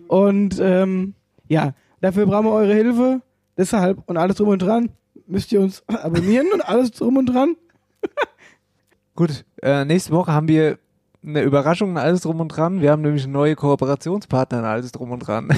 und 0.08 0.60
ähm, 0.60 1.14
ja, 1.48 1.74
dafür 2.00 2.26
brauchen 2.26 2.46
wir 2.46 2.52
eure 2.52 2.74
Hilfe. 2.74 3.22
Deshalb 3.56 3.98
und 4.06 4.16
alles 4.16 4.36
drum 4.36 4.48
und 4.48 4.60
dran 4.60 4.90
müsst 5.26 5.52
ihr 5.52 5.60
uns 5.60 5.82
abonnieren 5.88 6.46
und 6.52 6.60
alles 6.60 6.92
drum 6.92 7.16
und 7.16 7.26
dran. 7.26 7.56
Gut, 9.16 9.44
äh, 9.62 9.84
nächste 9.84 10.12
Woche 10.12 10.32
haben 10.32 10.48
wir 10.48 10.78
eine 11.22 11.42
Überraschung 11.42 11.90
und 11.90 11.98
alles 11.98 12.22
drum 12.22 12.40
und 12.40 12.48
dran. 12.48 12.80
Wir 12.80 12.92
haben 12.92 13.02
nämlich 13.02 13.26
neuen 13.26 13.56
Kooperationspartner 13.56 14.58
und 14.58 14.64
alles 14.64 14.92
drum 14.92 15.10
und 15.10 15.20
dran. 15.20 15.48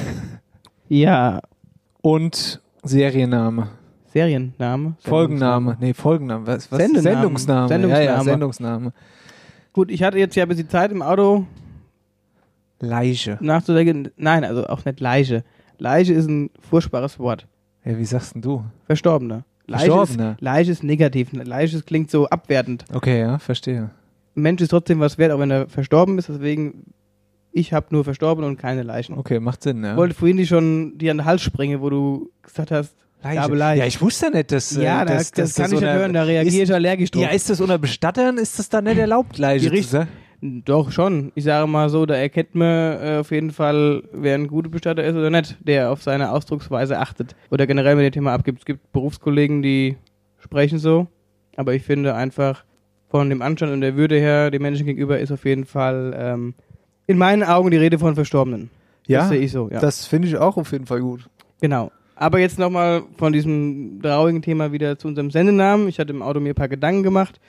Ja, 0.88 1.40
Und 2.02 2.60
Serienname. 2.82 3.70
Serienname. 4.12 4.94
Folgenname. 5.00 5.76
Nee, 5.80 5.94
Folgenname. 5.94 6.46
Was, 6.46 6.70
was? 6.70 6.78
Sendename. 6.78 7.02
Sendungsname. 7.02 7.88
Ja, 7.88 8.00
ja, 8.00 8.22
Sendungsname. 8.22 8.24
Sendungsname. 8.24 8.92
Gut, 9.72 9.90
ich 9.90 10.02
hatte 10.02 10.18
jetzt 10.18 10.36
ja 10.36 10.44
ein 10.44 10.48
bisschen 10.48 10.68
Zeit 10.68 10.92
im 10.92 11.00
Auto 11.00 11.46
Leiche. 12.78 13.38
nachzudenken. 13.40 14.10
Nein, 14.16 14.44
also 14.44 14.66
auch 14.66 14.84
nicht 14.84 15.00
Leiche. 15.00 15.44
Leiche 15.78 16.12
ist 16.12 16.28
ein 16.28 16.50
furchtbares 16.60 17.18
Wort. 17.18 17.46
Ja, 17.84 17.96
wie 17.96 18.04
sagst 18.04 18.34
denn 18.34 18.42
du? 18.42 18.64
Verstorbene. 18.86 19.44
Leiche 19.66 19.86
Verstorbene. 19.86 20.32
Ist, 20.32 20.40
Leiche 20.42 20.72
ist 20.72 20.82
negativ. 20.84 21.32
Leiche 21.32 21.80
klingt 21.82 22.10
so 22.10 22.28
abwertend. 22.28 22.84
Okay, 22.92 23.20
ja, 23.20 23.38
verstehe. 23.38 23.90
Mensch 24.34 24.60
ist 24.60 24.68
trotzdem 24.68 25.00
was 25.00 25.16
wert, 25.16 25.32
auch 25.32 25.38
wenn 25.38 25.50
er 25.50 25.68
verstorben 25.68 26.18
ist. 26.18 26.28
Deswegen, 26.28 26.92
ich 27.50 27.72
habe 27.72 27.86
nur 27.90 28.04
verstorben 28.04 28.44
und 28.44 28.58
keine 28.58 28.82
Leichen. 28.82 29.16
Okay, 29.16 29.40
macht 29.40 29.62
Sinn, 29.62 29.82
ja. 29.82 29.92
Ich 29.92 29.96
wollte 29.96 30.14
vorhin 30.14 30.36
die 30.36 30.46
schon 30.46 30.98
dir 30.98 31.12
an 31.12 31.18
den 31.18 31.24
Hals 31.24 31.40
springen, 31.42 31.80
wo 31.80 31.88
du 31.88 32.30
gesagt 32.42 32.70
hast, 32.70 32.94
Leiche. 33.22 33.78
Ja. 33.78 33.84
Ja, 33.84 33.86
ich 33.86 34.00
wusste 34.00 34.30
nicht, 34.30 34.52
dass. 34.52 34.76
äh, 34.76 34.84
ja, 34.84 35.04
dass, 35.04 35.30
das, 35.30 35.30
das, 35.30 35.54
dass 35.54 35.64
kann 35.64 35.74
ich 35.74 35.80
nicht 35.80 35.90
hören, 35.92 36.12
da 36.12 36.22
reagiere 36.24 36.64
ich 36.64 36.74
allergisch 36.74 37.10
drauf. 37.10 37.22
Ja, 37.22 37.28
ist 37.30 37.48
das 37.50 37.60
unter 37.60 37.78
Bestattern? 37.78 38.38
Ist 38.38 38.58
das 38.58 38.68
dann 38.68 38.84
nicht 38.84 38.98
erlaubt, 38.98 39.38
Leiche 39.38 39.70
Die 39.70 39.82
zu? 39.82 40.06
Doch, 40.40 40.90
schon. 40.90 41.30
Ich 41.36 41.44
sage 41.44 41.68
mal 41.68 41.88
so, 41.88 42.04
da 42.04 42.16
erkennt 42.16 42.56
man 42.56 42.66
äh, 42.66 43.18
auf 43.20 43.30
jeden 43.30 43.52
Fall, 43.52 44.02
wer 44.12 44.34
ein 44.34 44.48
guter 44.48 44.70
Bestatter 44.70 45.04
ist 45.04 45.14
oder 45.14 45.30
nicht, 45.30 45.56
der 45.60 45.92
auf 45.92 46.02
seine 46.02 46.32
Ausdrucksweise 46.32 46.98
achtet 46.98 47.36
oder 47.50 47.68
generell 47.68 47.94
mit 47.94 48.04
dem 48.04 48.12
Thema 48.12 48.32
abgibt. 48.32 48.58
Es 48.58 48.64
gibt 48.64 48.92
Berufskollegen, 48.92 49.62
die 49.62 49.96
sprechen 50.40 50.80
so, 50.80 51.06
aber 51.56 51.74
ich 51.74 51.84
finde 51.84 52.16
einfach 52.16 52.64
von 53.08 53.28
dem 53.30 53.40
Anstand 53.40 53.72
und 53.72 53.82
der 53.82 53.94
Würde 53.94 54.18
her, 54.18 54.50
dem 54.50 54.62
Menschen 54.62 54.84
gegenüber, 54.84 55.20
ist 55.20 55.30
auf 55.30 55.44
jeden 55.44 55.64
Fall 55.64 56.12
ähm, 56.18 56.54
in 57.06 57.18
meinen 57.18 57.44
Augen 57.44 57.70
die 57.70 57.76
Rede 57.76 58.00
von 58.00 58.16
Verstorbenen. 58.16 58.70
Das 59.06 59.28
sehe 59.28 59.38
ich 59.38 59.52
so, 59.52 59.68
ja. 59.70 59.78
Das 59.78 60.06
finde 60.06 60.26
ich 60.26 60.36
auch 60.38 60.56
auf 60.56 60.72
jeden 60.72 60.86
Fall 60.86 61.00
gut. 61.00 61.28
Genau. 61.60 61.92
Aber 62.14 62.38
jetzt 62.38 62.58
nochmal 62.58 63.02
von 63.16 63.32
diesem 63.32 64.00
traurigen 64.02 64.42
Thema 64.42 64.72
wieder 64.72 64.98
zu 64.98 65.08
unserem 65.08 65.30
Sendenamen. 65.30 65.88
Ich 65.88 65.98
hatte 65.98 66.12
im 66.12 66.22
Auto 66.22 66.40
mir 66.40 66.50
ein 66.50 66.54
paar 66.54 66.68
Gedanken 66.68 67.02
gemacht 67.02 67.40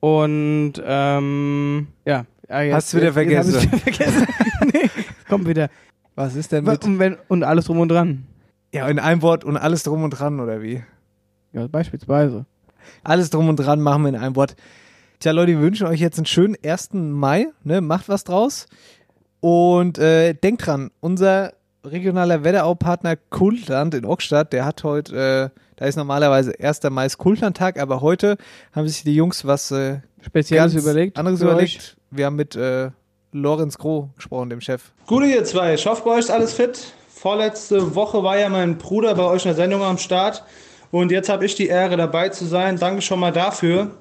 und 0.00 0.74
ähm, 0.84 1.88
ja. 2.04 2.24
ja 2.48 2.62
jetzt, 2.62 2.74
Hast 2.74 2.92
du 2.92 2.96
wieder 2.98 3.12
vergessen. 3.12 3.62
wieder 3.62 3.78
vergessen. 3.78 4.26
nee, 4.72 4.90
kommt 5.28 5.46
wieder. 5.46 5.68
Was 6.14 6.34
ist 6.34 6.52
denn 6.52 6.64
mit. 6.64 6.84
Und, 6.84 6.98
wenn, 6.98 7.16
und 7.28 7.44
alles 7.44 7.66
drum 7.66 7.80
und 7.80 7.88
dran. 7.88 8.26
Ja, 8.72 8.88
in 8.88 8.98
einem 8.98 9.22
Wort 9.22 9.44
und 9.44 9.56
alles 9.56 9.82
drum 9.82 10.04
und 10.04 10.10
dran, 10.10 10.40
oder 10.40 10.62
wie? 10.62 10.82
Ja, 11.52 11.66
beispielsweise. 11.66 12.46
Alles 13.02 13.30
drum 13.30 13.48
und 13.48 13.56
dran 13.56 13.80
machen 13.80 14.02
wir 14.02 14.10
in 14.10 14.16
einem 14.16 14.36
Wort. 14.36 14.56
Tja, 15.18 15.32
Leute, 15.32 15.52
wir 15.52 15.60
wünschen 15.60 15.86
euch 15.86 16.00
jetzt 16.00 16.18
einen 16.18 16.26
schönen 16.26 16.56
1. 16.64 16.90
Mai. 16.94 17.48
Ne? 17.64 17.80
Macht 17.80 18.08
was 18.08 18.24
draus. 18.24 18.66
Und 19.40 19.98
äh, 19.98 20.34
denkt 20.34 20.66
dran, 20.66 20.90
unser 21.00 21.52
regionaler 21.84 22.44
Wetterau-Partner 22.44 23.16
Kultland 23.16 23.94
in 23.94 24.04
Ockstadt, 24.04 24.52
der 24.52 24.64
hat 24.64 24.84
heute, 24.84 25.52
äh, 25.54 25.60
da 25.76 25.84
ist 25.86 25.96
normalerweise 25.96 26.52
1. 26.58 26.80
Mai 26.90 27.06
ist 27.06 27.18
Kultlandtag, 27.18 27.78
aber 27.78 28.00
heute 28.00 28.36
haben 28.72 28.86
sich 28.86 29.02
die 29.02 29.14
Jungs 29.14 29.46
was 29.46 29.70
äh, 29.70 30.00
Spezielles 30.20 30.74
ganz 30.74 30.84
überlegt. 30.84 31.18
anderes 31.18 31.40
überlegt. 31.40 31.96
Wir 32.10 32.26
haben 32.26 32.36
mit 32.36 32.56
äh, 32.56 32.90
Lorenz 33.32 33.78
Groh 33.78 34.10
gesprochen, 34.16 34.50
dem 34.50 34.60
Chef. 34.60 34.92
Gute 35.06 35.26
ihr 35.26 35.44
zwei, 35.44 35.74
ich 35.74 35.86
hoffe 35.86 36.02
bei 36.04 36.10
euch 36.12 36.20
ist 36.20 36.30
alles 36.30 36.52
fit. 36.52 36.92
Vorletzte 37.08 37.94
Woche 37.94 38.22
war 38.22 38.38
ja 38.38 38.48
mein 38.48 38.78
Bruder 38.78 39.14
bei 39.14 39.24
euch 39.24 39.44
in 39.44 39.50
der 39.50 39.56
Sendung 39.56 39.82
am 39.82 39.98
Start 39.98 40.44
und 40.90 41.10
jetzt 41.10 41.28
habe 41.28 41.44
ich 41.44 41.54
die 41.54 41.68
Ehre 41.68 41.96
dabei 41.96 42.30
zu 42.30 42.44
sein. 42.46 42.78
Danke 42.78 43.02
schon 43.02 43.20
mal 43.20 43.32
dafür. 43.32 43.92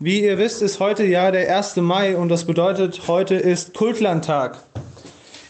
Wie 0.00 0.22
ihr 0.22 0.38
wisst, 0.38 0.62
ist 0.62 0.78
heute 0.78 1.04
ja 1.04 1.30
der 1.32 1.56
1. 1.56 1.76
Mai 1.76 2.16
und 2.16 2.28
das 2.28 2.44
bedeutet, 2.44 3.08
heute 3.08 3.34
ist 3.34 3.74
Kultlandtag. 3.74 4.58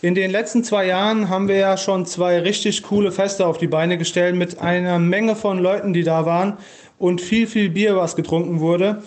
In 0.00 0.14
den 0.14 0.30
letzten 0.30 0.62
zwei 0.62 0.86
Jahren 0.86 1.28
haben 1.28 1.48
wir 1.48 1.56
ja 1.56 1.76
schon 1.76 2.06
zwei 2.06 2.38
richtig 2.38 2.84
coole 2.84 3.10
Feste 3.10 3.44
auf 3.46 3.58
die 3.58 3.66
Beine 3.66 3.98
gestellt 3.98 4.36
mit 4.36 4.60
einer 4.60 5.00
Menge 5.00 5.34
von 5.34 5.58
Leuten, 5.58 5.92
die 5.92 6.04
da 6.04 6.24
waren 6.24 6.56
und 6.98 7.20
viel, 7.20 7.48
viel 7.48 7.68
Bier, 7.70 7.96
was 7.96 8.14
getrunken 8.14 8.60
wurde. 8.60 9.02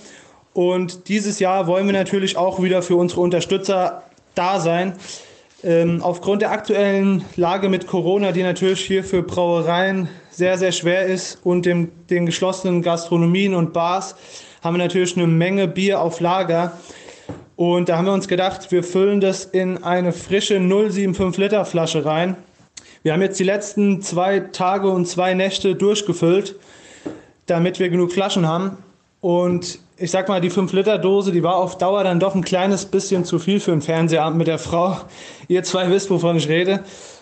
Und 0.53 1.07
dieses 1.07 1.39
Jahr 1.39 1.65
wollen 1.65 1.85
wir 1.85 1.93
natürlich 1.93 2.35
auch 2.35 2.61
wieder 2.61 2.81
für 2.81 2.97
unsere 2.97 3.21
Unterstützer 3.21 4.03
da 4.35 4.59
sein. 4.59 4.93
Ähm, 5.63 6.01
aufgrund 6.01 6.41
der 6.41 6.51
aktuellen 6.51 7.23
Lage 7.37 7.69
mit 7.69 7.87
Corona, 7.87 8.33
die 8.33 8.43
natürlich 8.43 8.81
hier 8.81 9.05
für 9.05 9.23
Brauereien 9.23 10.09
sehr, 10.29 10.57
sehr 10.57 10.73
schwer 10.73 11.05
ist 11.05 11.39
und 11.45 11.65
dem, 11.65 11.89
den 12.09 12.25
geschlossenen 12.25 12.81
Gastronomien 12.81 13.55
und 13.55 13.71
Bars, 13.71 14.15
haben 14.61 14.75
wir 14.75 14.83
natürlich 14.83 15.15
eine 15.15 15.27
Menge 15.27 15.69
Bier 15.69 16.01
auf 16.01 16.19
Lager. 16.19 16.77
Und 17.61 17.89
da 17.89 17.97
haben 17.97 18.05
wir 18.05 18.13
uns 18.13 18.27
gedacht, 18.27 18.71
wir 18.71 18.83
füllen 18.83 19.21
das 19.21 19.45
in 19.45 19.83
eine 19.83 20.13
frische 20.13 20.59
075 20.59 21.37
Liter 21.37 21.63
Flasche 21.63 22.03
rein. 22.03 22.35
Wir 23.03 23.13
haben 23.13 23.21
jetzt 23.21 23.39
die 23.39 23.43
letzten 23.43 24.01
zwei 24.01 24.39
Tage 24.39 24.89
und 24.89 25.05
zwei 25.05 25.35
Nächte 25.35 25.75
durchgefüllt, 25.75 26.55
damit 27.45 27.77
wir 27.77 27.89
genug 27.89 28.13
Flaschen 28.13 28.47
haben. 28.47 28.79
Und 29.19 29.77
ich 29.97 30.09
sag 30.09 30.27
mal, 30.27 30.41
die 30.41 30.49
5-Liter-Dose, 30.49 31.31
die 31.31 31.43
war 31.43 31.57
auf 31.57 31.77
Dauer 31.77 32.03
dann 32.03 32.19
doch 32.19 32.33
ein 32.33 32.43
kleines 32.43 32.85
bisschen 32.85 33.25
zu 33.25 33.37
viel 33.37 33.59
für 33.59 33.73
einen 33.73 33.83
Fernsehabend 33.83 34.39
mit 34.39 34.47
der 34.47 34.57
Frau. 34.57 34.97
Ihr 35.47 35.61
zwei 35.61 35.87
wisst, 35.91 36.09
wovon 36.09 36.37
ich 36.37 36.49
rede. 36.49 36.79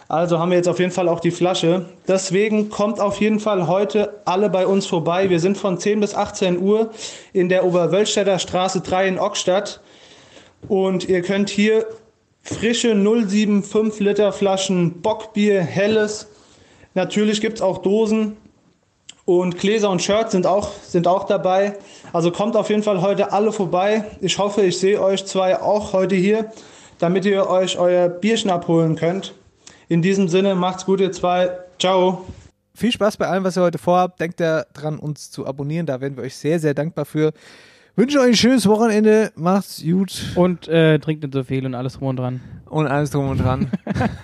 Also 0.07 0.39
haben 0.39 0.51
wir 0.51 0.57
jetzt 0.57 0.69
auf 0.69 0.79
jeden 0.79 0.93
Fall 0.93 1.09
auch 1.09 1.19
die 1.19 1.31
Flasche. 1.31 1.87
Deswegen 2.07 2.69
kommt 2.69 3.01
auf 3.01 3.19
jeden 3.19 3.41
Fall 3.41 3.67
heute 3.67 4.21
alle 4.23 4.49
bei 4.49 4.65
uns 4.65 4.85
vorbei. 4.85 5.29
Wir 5.29 5.41
sind 5.41 5.57
von 5.57 5.77
10 5.77 5.99
bis 5.99 6.15
18 6.15 6.61
Uhr 6.61 6.91
in 7.33 7.49
der 7.49 7.65
Oberwölstädter 7.65 8.39
Straße 8.39 8.79
3 8.79 9.09
in 9.09 9.19
Ockstadt. 9.19 9.81
Und 10.67 11.07
ihr 11.07 11.21
könnt 11.21 11.49
hier 11.49 11.85
frische 12.41 12.95
075 12.95 13.99
Liter 13.99 14.31
Flaschen 14.31 15.01
Bockbier, 15.01 15.61
helles. 15.61 16.27
Natürlich 16.93 17.41
gibt 17.41 17.57
es 17.57 17.61
auch 17.61 17.79
Dosen. 17.79 18.37
Und 19.25 19.59
Gläser 19.59 19.91
und 19.91 20.01
Shirts 20.01 20.31
sind 20.31 20.47
auch, 20.47 20.71
sind 20.81 21.07
auch 21.07 21.25
dabei. 21.25 21.77
Also 22.13 22.31
kommt 22.31 22.55
auf 22.55 22.69
jeden 22.69 22.81
Fall 22.81 23.01
heute 23.01 23.31
alle 23.31 23.51
vorbei. 23.51 24.03
Ich 24.21 24.39
hoffe, 24.39 24.63
ich 24.63 24.79
sehe 24.79 24.99
euch 24.99 25.23
zwei 25.25 25.61
auch 25.61 25.93
heute 25.93 26.15
hier, 26.15 26.51
damit 26.97 27.25
ihr 27.25 27.47
euch 27.47 27.77
euer 27.77 28.09
Bierchen 28.09 28.49
abholen 28.49 28.95
könnt. 28.95 29.35
In 29.87 30.01
diesem 30.01 30.29
Sinne, 30.29 30.55
macht's 30.55 30.85
gut, 30.85 30.99
ihr 30.99 31.11
zwei. 31.11 31.51
Ciao. 31.77 32.25
Viel 32.73 32.91
Spaß 32.91 33.17
bei 33.17 33.27
allem, 33.27 33.43
was 33.43 33.55
ihr 33.55 33.61
heute 33.61 33.77
vorhabt. 33.77 34.19
Denkt 34.19 34.39
daran, 34.39 34.97
uns 34.97 35.29
zu 35.29 35.45
abonnieren. 35.45 35.85
Da 35.85 36.01
wären 36.01 36.17
wir 36.17 36.23
euch 36.23 36.35
sehr, 36.35 36.59
sehr 36.59 36.73
dankbar 36.73 37.05
für. 37.05 37.31
Wünsche 37.99 38.21
euch 38.21 38.27
ein 38.27 38.35
schönes 38.37 38.65
Wochenende. 38.65 39.33
Macht's 39.35 39.83
gut. 39.83 40.31
Und 40.35 40.69
äh, 40.69 40.99
trinkt 40.99 41.21
nicht 41.21 41.33
so 41.33 41.43
viel 41.43 41.65
und 41.65 41.75
alles 41.75 41.97
drum 41.97 42.07
und 42.07 42.15
dran. 42.15 42.39
Und 42.69 42.87
alles 42.87 43.09
drum 43.09 43.27
und 43.27 43.39
dran. 43.39 43.69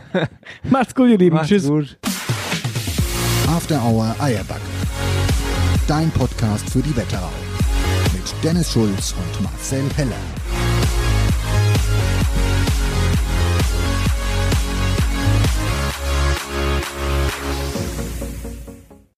Macht's 0.69 0.95
gut, 0.95 1.09
ihr 1.09 1.17
Lieben. 1.17 1.35
Macht's 1.35 1.49
Tschüss. 1.49 1.67
gut. 1.67 1.97
After 3.49 3.83
Hour 3.83 4.15
Eierbacke. 4.17 4.61
Dein 5.89 6.09
Podcast 6.11 6.69
für 6.69 6.79
die 6.79 6.95
Wetterau. 6.95 7.27
Mit 8.13 8.33
Dennis 8.45 8.71
Schulz 8.71 9.13
und 9.13 9.43
Marcel 9.43 9.83
Heller. 9.97 10.44